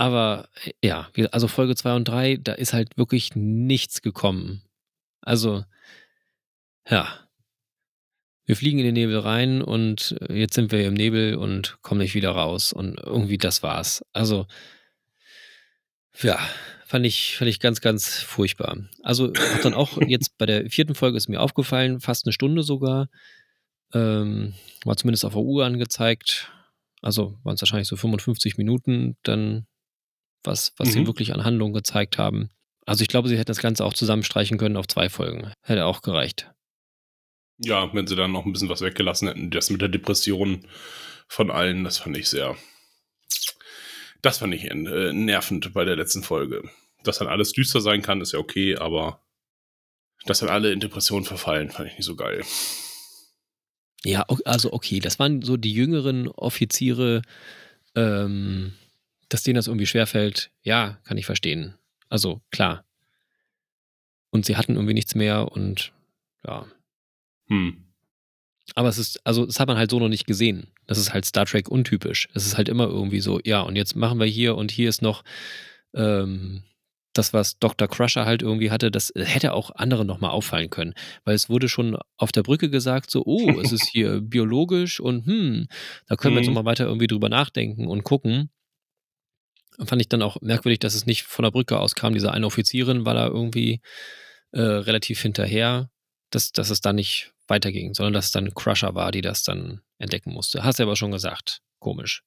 Aber 0.02 0.48
ja, 0.82 1.08
also 1.30 1.46
Folge 1.46 1.76
2 1.76 1.94
und 1.94 2.08
3, 2.08 2.38
da 2.38 2.54
ist 2.54 2.72
halt 2.72 2.98
wirklich 2.98 3.36
nichts 3.36 4.02
gekommen. 4.02 4.64
Also, 5.20 5.64
ja. 6.90 7.20
Wir 8.44 8.56
fliegen 8.56 8.80
in 8.80 8.86
den 8.86 8.94
Nebel 8.94 9.20
rein 9.20 9.62
und 9.62 10.16
äh, 10.22 10.34
jetzt 10.34 10.54
sind 10.54 10.72
wir 10.72 10.84
im 10.88 10.94
Nebel 10.94 11.36
und 11.36 11.78
kommen 11.82 12.00
nicht 12.00 12.16
wieder 12.16 12.30
raus. 12.30 12.72
Und 12.72 12.98
irgendwie 12.98 13.38
das 13.38 13.62
war's. 13.62 14.04
Also, 14.12 14.48
ja, 16.20 16.36
fand 16.84 17.06
ich, 17.06 17.36
fand 17.36 17.48
ich 17.48 17.60
ganz, 17.60 17.80
ganz 17.80 18.18
furchtbar. 18.22 18.78
Also 19.04 19.28
hab 19.28 19.62
dann 19.62 19.74
auch 19.74 20.00
jetzt 20.08 20.36
bei 20.36 20.46
der 20.46 20.68
vierten 20.68 20.96
Folge 20.96 21.16
ist 21.16 21.28
mir 21.28 21.40
aufgefallen, 21.40 22.00
fast 22.00 22.26
eine 22.26 22.32
Stunde 22.32 22.64
sogar. 22.64 23.06
Ähm, 23.94 24.54
war 24.84 24.96
zumindest 24.96 25.24
auf 25.24 25.34
der 25.34 25.42
Uhr 25.42 25.64
angezeigt. 25.64 26.50
Also 27.02 27.38
waren 27.44 27.54
es 27.54 27.62
wahrscheinlich 27.62 27.86
so 27.86 27.94
55 27.94 28.58
Minuten 28.58 29.16
dann, 29.22 29.68
was, 30.44 30.72
was 30.76 30.92
sie 30.92 31.00
Mhm. 31.00 31.06
wirklich 31.06 31.32
an 31.32 31.44
Handlung 31.44 31.72
gezeigt 31.72 32.18
haben. 32.18 32.50
Also 32.86 33.02
ich 33.02 33.08
glaube, 33.08 33.28
sie 33.28 33.36
hätten 33.36 33.46
das 33.46 33.60
Ganze 33.62 33.84
auch 33.84 33.94
zusammenstreichen 33.94 34.58
können 34.58 34.76
auf 34.76 34.88
zwei 34.88 35.08
Folgen. 35.08 35.52
Hätte 35.62 35.84
auch 35.86 36.02
gereicht. 36.02 36.50
Ja, 37.58 37.92
wenn 37.94 38.06
sie 38.08 38.16
dann 38.16 38.32
noch 38.32 38.44
ein 38.44 38.52
bisschen 38.52 38.68
was 38.68 38.80
weggelassen 38.80 39.28
hätten, 39.28 39.50
das 39.50 39.70
mit 39.70 39.80
der 39.80 39.88
Depression 39.88 40.66
von 41.28 41.50
allen, 41.50 41.84
das 41.84 41.98
fand 41.98 42.16
ich 42.16 42.28
sehr. 42.28 42.56
Das 44.20 44.38
fand 44.38 44.54
ich 44.54 44.64
äh, 44.64 44.74
nervend 45.12 45.72
bei 45.72 45.84
der 45.84 45.96
letzten 45.96 46.22
Folge. 46.22 46.68
Dass 47.04 47.18
dann 47.18 47.28
alles 47.28 47.52
düster 47.52 47.80
sein 47.80 48.02
kann, 48.02 48.20
ist 48.20 48.32
ja 48.32 48.38
okay, 48.38 48.76
aber 48.76 49.20
dass 50.26 50.40
dann 50.40 50.48
alle 50.48 50.72
in 50.72 50.80
Depression 50.80 51.24
verfallen, 51.24 51.70
fand 51.70 51.88
ich 51.90 51.96
nicht 51.98 52.06
so 52.06 52.14
geil. 52.16 52.44
Ja, 54.04 54.22
also 54.44 54.72
okay, 54.72 54.98
das 54.98 55.18
waren 55.18 55.42
so 55.42 55.56
die 55.56 55.72
jüngeren 55.72 56.28
Offiziere, 56.28 57.22
ähm, 57.94 58.72
dass 59.32 59.42
denen 59.42 59.56
das 59.56 59.66
irgendwie 59.66 59.86
schwerfällt. 59.86 60.50
Ja, 60.62 60.98
kann 61.04 61.16
ich 61.18 61.26
verstehen. 61.26 61.74
Also 62.08 62.40
klar. 62.50 62.84
Und 64.30 64.46
sie 64.46 64.56
hatten 64.56 64.74
irgendwie 64.74 64.94
nichts 64.94 65.14
mehr 65.14 65.52
und 65.52 65.92
ja. 66.46 66.66
Hm. 67.48 67.84
Aber 68.74 68.88
es 68.88 68.98
ist, 68.98 69.24
also 69.26 69.44
das 69.44 69.60
hat 69.60 69.68
man 69.68 69.76
halt 69.76 69.90
so 69.90 69.98
noch 69.98 70.08
nicht 70.08 70.26
gesehen. 70.26 70.68
Das 70.86 70.98
ist 70.98 71.12
halt 71.12 71.24
Star 71.24 71.46
Trek 71.46 71.68
untypisch. 71.68 72.28
Es 72.34 72.46
ist 72.46 72.56
halt 72.56 72.68
immer 72.68 72.86
irgendwie 72.86 73.20
so, 73.20 73.40
ja, 73.44 73.60
und 73.60 73.76
jetzt 73.76 73.96
machen 73.96 74.18
wir 74.18 74.26
hier 74.26 74.56
und 74.56 74.70
hier 74.70 74.88
ist 74.88 75.02
noch 75.02 75.24
ähm, 75.94 76.62
das, 77.12 77.34
was 77.34 77.58
Dr. 77.58 77.88
Crusher 77.88 78.24
halt 78.24 78.40
irgendwie 78.40 78.70
hatte, 78.70 78.90
das 78.90 79.12
hätte 79.14 79.52
auch 79.52 79.70
anderen 79.74 80.06
nochmal 80.06 80.30
auffallen 80.30 80.70
können. 80.70 80.94
Weil 81.24 81.34
es 81.34 81.50
wurde 81.50 81.68
schon 81.68 81.98
auf 82.16 82.32
der 82.32 82.42
Brücke 82.42 82.70
gesagt, 82.70 83.10
so, 83.10 83.22
oh, 83.26 83.60
es 83.60 83.72
ist 83.72 83.88
hier 83.92 84.20
biologisch 84.20 85.00
und 85.00 85.26
hm, 85.26 85.66
da 86.06 86.16
können 86.16 86.34
wir 86.34 86.40
jetzt 86.40 86.48
Mhm. 86.48 86.54
nochmal 86.54 86.70
weiter 86.72 86.86
irgendwie 86.86 87.08
drüber 87.08 87.28
nachdenken 87.28 87.86
und 87.86 88.04
gucken. 88.04 88.48
Fand 89.84 90.00
ich 90.02 90.08
dann 90.08 90.22
auch 90.22 90.40
merkwürdig, 90.40 90.78
dass 90.80 90.94
es 90.94 91.06
nicht 91.06 91.22
von 91.24 91.44
der 91.44 91.50
Brücke 91.50 91.78
aus 91.78 91.94
kam. 91.94 92.14
Diese 92.14 92.32
eine 92.32 92.46
Offizierin 92.46 93.04
war 93.06 93.14
da 93.14 93.26
irgendwie 93.26 93.80
äh, 94.52 94.60
relativ 94.60 95.20
hinterher, 95.20 95.90
dass, 96.30 96.52
dass 96.52 96.70
es 96.70 96.80
da 96.80 96.92
nicht 96.92 97.32
weiterging, 97.48 97.94
sondern 97.94 98.12
dass 98.12 98.26
es 98.26 98.32
dann 98.32 98.54
Crusher 98.54 98.94
war, 98.94 99.12
die 99.12 99.22
das 99.22 99.42
dann 99.42 99.80
entdecken 99.98 100.32
musste. 100.32 100.64
Hast 100.64 100.78
du 100.78 100.82
aber 100.84 100.96
schon 100.96 101.10
gesagt. 101.12 101.60
Komisch. 101.78 102.22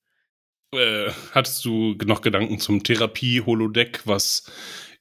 Äh, 0.73 1.11
hattest 1.31 1.63
du 1.65 1.95
noch 2.05 2.21
Gedanken 2.21 2.59
zum 2.59 2.83
Therapie-Holodeck, 2.83 4.01
was 4.05 4.51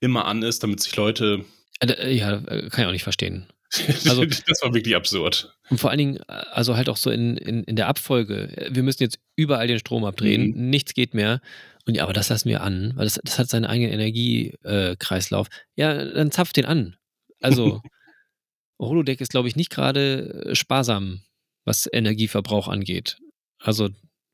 immer 0.01 0.27
an 0.27 0.43
ist, 0.43 0.63
damit 0.63 0.81
sich 0.81 0.95
Leute. 0.97 1.45
Äh, 1.81 2.15
ja, 2.15 2.35
äh, 2.47 2.69
kann 2.69 2.83
ich 2.83 2.87
auch 2.87 2.93
nicht 2.93 3.05
verstehen. 3.05 3.47
Also- 4.05 4.25
das 4.25 4.63
war 4.63 4.73
wirklich 4.73 4.95
absurd. 4.95 5.57
Und 5.71 5.81
vor 5.81 5.91
allen 5.91 5.99
Dingen, 5.99 6.17
äh, 6.29 6.33
also 6.53 6.77
halt 6.77 6.89
auch 6.89 6.97
so 6.97 7.11
in, 7.11 7.37
in, 7.37 7.65
in 7.65 7.77
der 7.77 7.89
Abfolge, 7.89 8.69
wir 8.71 8.83
müssen 8.83 9.03
jetzt 9.03 9.19
überall 9.37 9.67
den 9.67 9.79
Strom 9.79 10.05
abdrehen, 10.05 10.71
nichts 10.71 10.95
geht 10.95 11.15
mehr. 11.15 11.41
Und 11.87 11.97
ja, 11.97 12.03
aber 12.05 12.13
das 12.13 12.29
lassen 12.29 12.49
wir 12.49 12.63
an, 12.63 12.93
weil 12.97 13.05
das, 13.05 13.21
das 13.23 13.39
hat 13.39 13.49
seinen 13.49 13.67
eigenen 13.67 13.93
Energiekreislauf. 13.93 15.49
Äh, 15.49 15.81
ja, 15.81 16.05
dann 16.05 16.31
zapft 16.31 16.57
den 16.57 16.65
an. 16.65 16.97
Also, 17.41 17.83
Holodeck 18.79 19.21
ist, 19.21 19.31
glaube 19.31 19.49
ich, 19.49 19.57
nicht 19.57 19.71
gerade 19.71 20.47
äh, 20.47 20.55
sparsam, 20.55 21.21
was 21.65 21.89
Energieverbrauch 21.93 22.69
angeht. 22.69 23.19
Also 23.59 23.91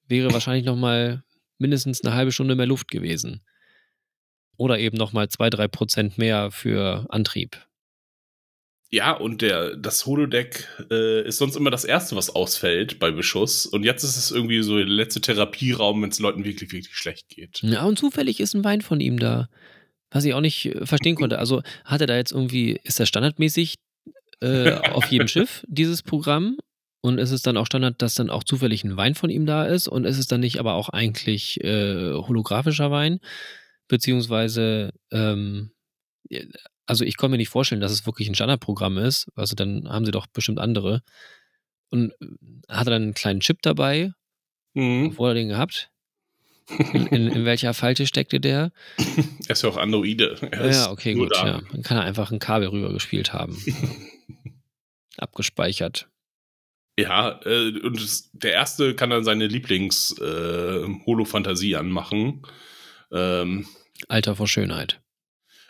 wäre 0.07 0.33
wahrscheinlich 0.33 0.65
nochmal 0.65 1.23
mindestens 1.59 2.03
eine 2.03 2.15
halbe 2.15 2.33
Stunde 2.33 2.57
mehr 2.57 2.67
Luft 2.67 2.91
gewesen. 2.91 3.43
Oder 4.57 4.79
eben 4.79 4.97
nochmal 4.97 5.29
zwei, 5.29 5.51
drei 5.51 5.69
Prozent 5.69 6.19
mehr 6.19 6.51
für 6.51 7.07
Antrieb. 7.09 7.67
Ja, 8.93 9.13
und 9.13 9.41
der, 9.41 9.77
das 9.77 10.05
Holodeck 10.05 10.67
äh, 10.91 11.27
ist 11.27 11.39
sonst 11.39 11.55
immer 11.55 11.71
das 11.71 11.85
Erste, 11.85 12.17
was 12.17 12.31
ausfällt 12.31 12.99
bei 12.99 13.13
Beschuss. 13.13 13.65
Und 13.65 13.85
jetzt 13.85 14.03
ist 14.03 14.17
es 14.17 14.33
irgendwie 14.33 14.63
so 14.63 14.77
der 14.77 14.87
letzte 14.87 15.21
Therapieraum, 15.21 16.03
wenn 16.03 16.11
es 16.11 16.19
Leuten 16.19 16.45
wirklich, 16.45 16.73
wirklich 16.73 16.97
schlecht 16.97 17.29
geht. 17.29 17.61
Ja, 17.63 17.85
und 17.85 17.99
zufällig 17.99 18.41
ist 18.41 18.55
ein 18.55 18.65
Wein 18.65 18.81
von 18.81 19.01
ihm 19.01 19.21
da. 19.21 19.49
Was 20.11 20.25
ich 20.25 20.35
auch 20.35 20.41
nicht 20.41 20.67
äh, 20.67 20.87
verstehen 20.87 21.15
konnte. 21.15 21.39
Also 21.39 21.63
hat 21.85 22.01
er 22.01 22.09
da 22.09 22.17
jetzt 22.17 22.33
irgendwie, 22.33 22.81
ist 22.83 22.99
das 22.99 23.09
standardmäßig 23.09 23.77
äh, 24.41 24.73
auf 24.91 25.07
jedem 25.07 25.29
Schiff, 25.29 25.65
dieses 25.69 26.03
Programm? 26.03 26.59
Und 27.01 27.19
ist 27.19 27.31
es 27.31 27.43
dann 27.43 27.57
auch 27.57 27.67
Standard, 27.67 28.03
dass 28.03 28.15
dann 28.15 28.29
auch 28.29 28.43
zufällig 28.43 28.83
ein 28.83 28.97
Wein 28.97 29.15
von 29.15 29.31
ihm 29.31 29.47
da 29.47 29.67
ist? 29.67 29.87
Und 29.87 30.05
ist 30.05 30.19
es 30.19 30.27
dann 30.27 30.41
nicht 30.41 30.59
aber 30.59 30.75
auch 30.75 30.89
eigentlich 30.89 31.63
äh, 31.63 32.13
holographischer 32.13 32.91
Wein? 32.91 33.21
Beziehungsweise, 33.87 34.93
ähm, 35.13 35.71
also 36.91 37.05
ich 37.05 37.17
kann 37.17 37.31
mir 37.31 37.37
nicht 37.37 37.51
vorstellen, 37.51 37.81
dass 37.81 37.93
es 37.93 38.05
wirklich 38.05 38.29
ein 38.29 38.35
Standardprogramm 38.35 38.99
ist. 38.99 39.29
Also 39.37 39.55
dann 39.55 39.89
haben 39.89 40.05
sie 40.05 40.11
doch 40.11 40.27
bestimmt 40.27 40.59
andere. 40.59 41.03
und 41.91 42.11
äh, 42.21 42.27
hatte 42.69 42.91
dann 42.91 43.03
einen 43.03 43.15
kleinen 43.15 43.39
Chip 43.41 43.63
dabei. 43.63 44.13
Mhm. 44.75 45.17
Wo 45.17 45.25
hat 45.27 45.31
er 45.31 45.35
den 45.35 45.49
gehabt? 45.49 45.91
In, 46.69 47.07
in, 47.07 47.29
in 47.33 47.45
welcher 47.45 47.73
Falte 47.75 48.07
steckte 48.07 48.41
der? 48.41 48.73
Er 49.47 49.51
ist 49.53 49.63
ja 49.63 49.69
auch 49.69 49.77
Androide. 49.77 50.37
Er 50.51 50.69
Ja, 50.71 50.91
okay, 50.91 51.15
gut. 51.15 51.31
da. 51.33 51.47
Ja. 51.47 51.61
Dann 51.73 51.83
kann 51.83 51.97
er 51.97 52.03
einfach 52.03 52.33
ein 52.33 52.39
Kabel 52.41 52.67
rübergespielt 52.69 53.33
haben. 53.33 53.57
Abgespeichert. 55.17 56.09
Ja, 56.99 57.41
äh, 57.45 57.79
und 57.81 58.03
das, 58.03 58.31
der 58.33 58.53
erste 58.53 58.95
kann 58.97 59.11
dann 59.11 59.23
seine 59.25 59.47
Lieblings-Holo-Fantasie 59.47 61.77
anmachen. 61.77 62.43
Ähm, 63.13 63.67
Alter 64.09 64.35
vor 64.37 64.49
Schönheit. 64.49 65.01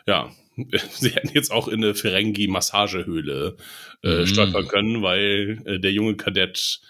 ja, 0.07 0.31
sie 0.91 1.11
hätten 1.11 1.31
jetzt 1.35 1.51
auch 1.51 1.69
in 1.69 1.83
eine 1.85 1.95
Ferengi-Massagehöhle 1.95 3.57
äh, 4.03 4.09
Mhm. 4.21 4.27
stolpern 4.27 4.69
können, 4.69 5.03
weil 5.03 5.63
äh, 5.65 5.79
der 5.79 5.93
junge 5.93 6.17
Kadett 6.17 6.81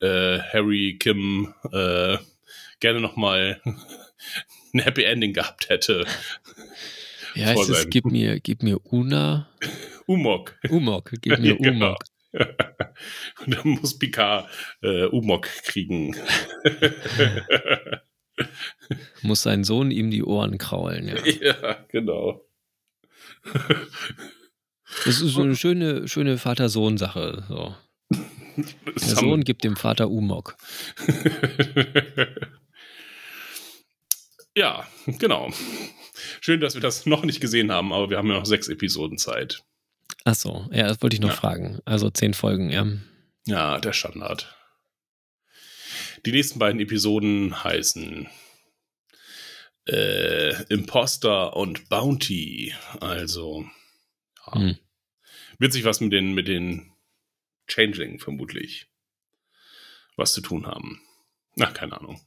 äh, 0.00 0.38
Harry 0.52 0.96
Kim 0.98 1.54
äh, 1.72 2.18
gerne 2.80 3.00
nochmal 3.00 3.60
ein 4.74 4.80
Happy 4.80 5.04
Ending 5.04 5.32
gehabt 5.32 5.68
hätte. 5.70 6.04
Wie 7.34 7.44
heißt 7.44 7.54
Vor 7.54 7.62
es? 7.70 7.80
seinem- 7.82 7.90
Gib 7.90 8.04
mir, 8.06 8.40
gib 8.40 8.62
mir 8.62 8.78
Una. 8.84 9.48
Umok. 10.06 10.54
Umok. 10.68 11.12
Gib 11.22 11.38
mir 11.38 11.56
Ja. 11.60 11.70
Umok. 11.70 11.98
Und 13.44 13.54
dann 13.56 13.68
muss 13.70 13.98
Picard 13.98 14.48
äh, 14.82 15.04
Umok 15.04 15.48
kriegen. 15.64 16.14
Muss 19.22 19.42
sein 19.42 19.64
Sohn 19.64 19.90
ihm 19.90 20.10
die 20.10 20.22
Ohren 20.22 20.58
kraulen. 20.58 21.08
Ja. 21.08 21.16
ja, 21.40 21.84
genau. 21.88 22.42
Das 25.04 25.20
ist 25.20 25.32
so 25.34 25.42
eine 25.42 25.56
schöne, 25.56 26.08
schöne 26.08 26.38
Vater-Sohn-Sache. 26.38 27.44
So. 27.48 27.74
Der 28.56 29.16
Sohn 29.16 29.42
gibt 29.44 29.64
dem 29.64 29.76
Vater 29.76 30.08
Umok. 30.08 30.56
ja, 34.54 34.86
genau. 35.06 35.50
Schön, 36.40 36.60
dass 36.60 36.74
wir 36.74 36.80
das 36.80 37.04
noch 37.06 37.24
nicht 37.24 37.40
gesehen 37.40 37.70
haben, 37.72 37.92
aber 37.92 38.10
wir 38.10 38.16
haben 38.18 38.28
ja 38.28 38.34
noch 38.38 38.46
sechs 38.46 38.68
Episoden 38.68 39.18
Zeit. 39.18 39.62
Ach 40.24 40.34
so, 40.34 40.68
ja, 40.72 40.88
das 40.88 41.02
wollte 41.02 41.14
ich 41.14 41.20
noch 41.20 41.30
Ja. 41.30 41.36
fragen. 41.36 41.80
Also 41.84 42.10
zehn 42.10 42.34
Folgen, 42.34 42.70
ja. 42.70 42.86
Ja, 43.46 43.78
der 43.78 43.92
Standard. 43.92 44.54
Die 46.24 46.32
nächsten 46.32 46.58
beiden 46.58 46.80
Episoden 46.80 47.62
heißen 47.62 48.26
äh, 49.86 50.62
Imposter 50.72 51.56
und 51.56 51.88
Bounty. 51.88 52.74
Also 53.00 53.66
ja, 54.46 54.54
Hm. 54.54 54.78
wird 55.58 55.72
sich 55.72 55.84
was 55.84 56.00
mit 56.00 56.12
den, 56.12 56.34
mit 56.34 56.48
den 56.48 56.92
Changeling 57.68 58.18
vermutlich 58.18 58.88
was 60.16 60.32
zu 60.32 60.40
tun 60.40 60.66
haben. 60.66 61.00
Ach, 61.60 61.74
keine 61.74 61.98
Ahnung. 61.98 62.20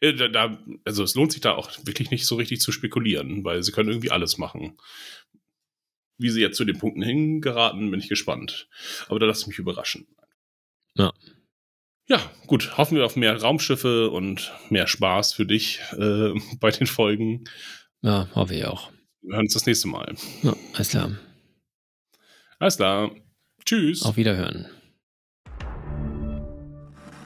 Äh, 0.00 0.12
Da, 0.14 0.28
da, 0.28 0.58
also 0.84 1.04
es 1.04 1.14
lohnt 1.14 1.32
sich 1.32 1.40
da 1.40 1.52
auch 1.54 1.70
wirklich 1.84 2.10
nicht 2.10 2.26
so 2.26 2.36
richtig 2.36 2.60
zu 2.60 2.72
spekulieren, 2.72 3.44
weil 3.44 3.62
sie 3.62 3.72
können 3.72 3.88
irgendwie 3.88 4.10
alles 4.10 4.36
machen. 4.38 4.76
Wie 6.18 6.28
sie 6.30 6.40
jetzt 6.40 6.56
zu 6.56 6.64
den 6.64 6.78
Punkten 6.78 7.02
hingeraten, 7.02 7.90
bin 7.90 7.98
ich 8.00 8.08
gespannt. 8.08 8.68
Aber 9.08 9.18
da 9.18 9.26
lasse 9.26 9.42
ich 9.42 9.46
mich 9.48 9.58
überraschen. 9.58 10.06
Ja. 10.96 11.12
Ja, 12.12 12.20
gut. 12.46 12.76
Hoffen 12.76 12.98
wir 12.98 13.06
auf 13.06 13.16
mehr 13.16 13.40
Raumschiffe 13.40 14.10
und 14.10 14.52
mehr 14.68 14.86
Spaß 14.86 15.32
für 15.32 15.46
dich 15.46 15.80
äh, 15.92 16.34
bei 16.60 16.70
den 16.70 16.86
Folgen. 16.86 17.44
Ja, 18.02 18.28
hoffe 18.34 18.54
ich 18.54 18.66
auch. 18.66 18.92
Wir 19.22 19.36
hören 19.36 19.46
uns 19.46 19.54
das 19.54 19.64
nächste 19.64 19.88
Mal. 19.88 20.14
Ja, 20.42 20.54
alles 20.74 20.90
klar. 20.90 21.12
Alles 22.58 22.76
klar. 22.76 23.12
Tschüss. 23.64 24.02
Auf 24.02 24.18
Wiederhören. 24.18 24.66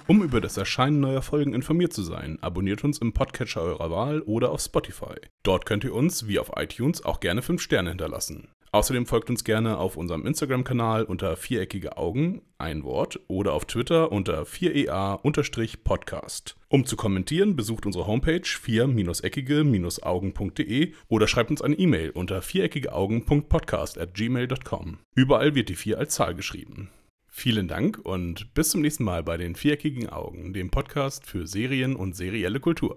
Um 0.06 0.22
über 0.22 0.40
das 0.40 0.56
Erscheinen 0.56 1.00
neuer 1.00 1.22
Folgen 1.22 1.52
informiert 1.52 1.92
zu 1.92 2.04
sein, 2.04 2.38
abonniert 2.40 2.84
uns 2.84 2.98
im 2.98 3.12
Podcatcher 3.12 3.62
eurer 3.62 3.90
Wahl 3.90 4.20
oder 4.20 4.52
auf 4.52 4.60
Spotify. 4.60 5.16
Dort 5.42 5.66
könnt 5.66 5.82
ihr 5.82 5.94
uns, 5.94 6.28
wie 6.28 6.38
auf 6.38 6.52
iTunes, 6.54 7.04
auch 7.04 7.18
gerne 7.18 7.42
5 7.42 7.60
Sterne 7.60 7.88
hinterlassen. 7.88 8.52
Außerdem 8.76 9.06
folgt 9.06 9.30
uns 9.30 9.42
gerne 9.42 9.78
auf 9.78 9.96
unserem 9.96 10.26
Instagram-Kanal 10.26 11.04
unter 11.04 11.38
viereckige 11.38 11.96
Augen, 11.96 12.42
ein 12.58 12.84
Wort, 12.84 13.18
oder 13.26 13.54
auf 13.54 13.64
Twitter 13.64 14.12
unter 14.12 14.42
4ea-podcast. 14.42 16.56
Um 16.68 16.84
zu 16.84 16.94
kommentieren, 16.94 17.56
besucht 17.56 17.86
unsere 17.86 18.06
Homepage 18.06 18.42
4-eckige-augen.de 18.42 20.92
oder 21.08 21.26
schreibt 21.26 21.50
uns 21.50 21.62
eine 21.62 21.76
E-Mail 21.76 22.10
unter 22.10 22.42
viereckigeaugen.podcast 22.42 23.96
at 23.96 24.12
gmail.com. 24.12 24.98
Überall 25.14 25.54
wird 25.54 25.70
die 25.70 25.74
4 25.74 25.96
als 25.96 26.14
Zahl 26.14 26.34
geschrieben. 26.34 26.90
Vielen 27.28 27.68
Dank 27.68 27.98
und 28.04 28.52
bis 28.52 28.68
zum 28.68 28.82
nächsten 28.82 29.04
Mal 29.04 29.22
bei 29.22 29.38
den 29.38 29.54
Viereckigen 29.54 30.10
Augen, 30.10 30.52
dem 30.52 30.70
Podcast 30.70 31.24
für 31.24 31.46
Serien 31.46 31.96
und 31.96 32.14
serielle 32.14 32.60
Kultur. 32.60 32.96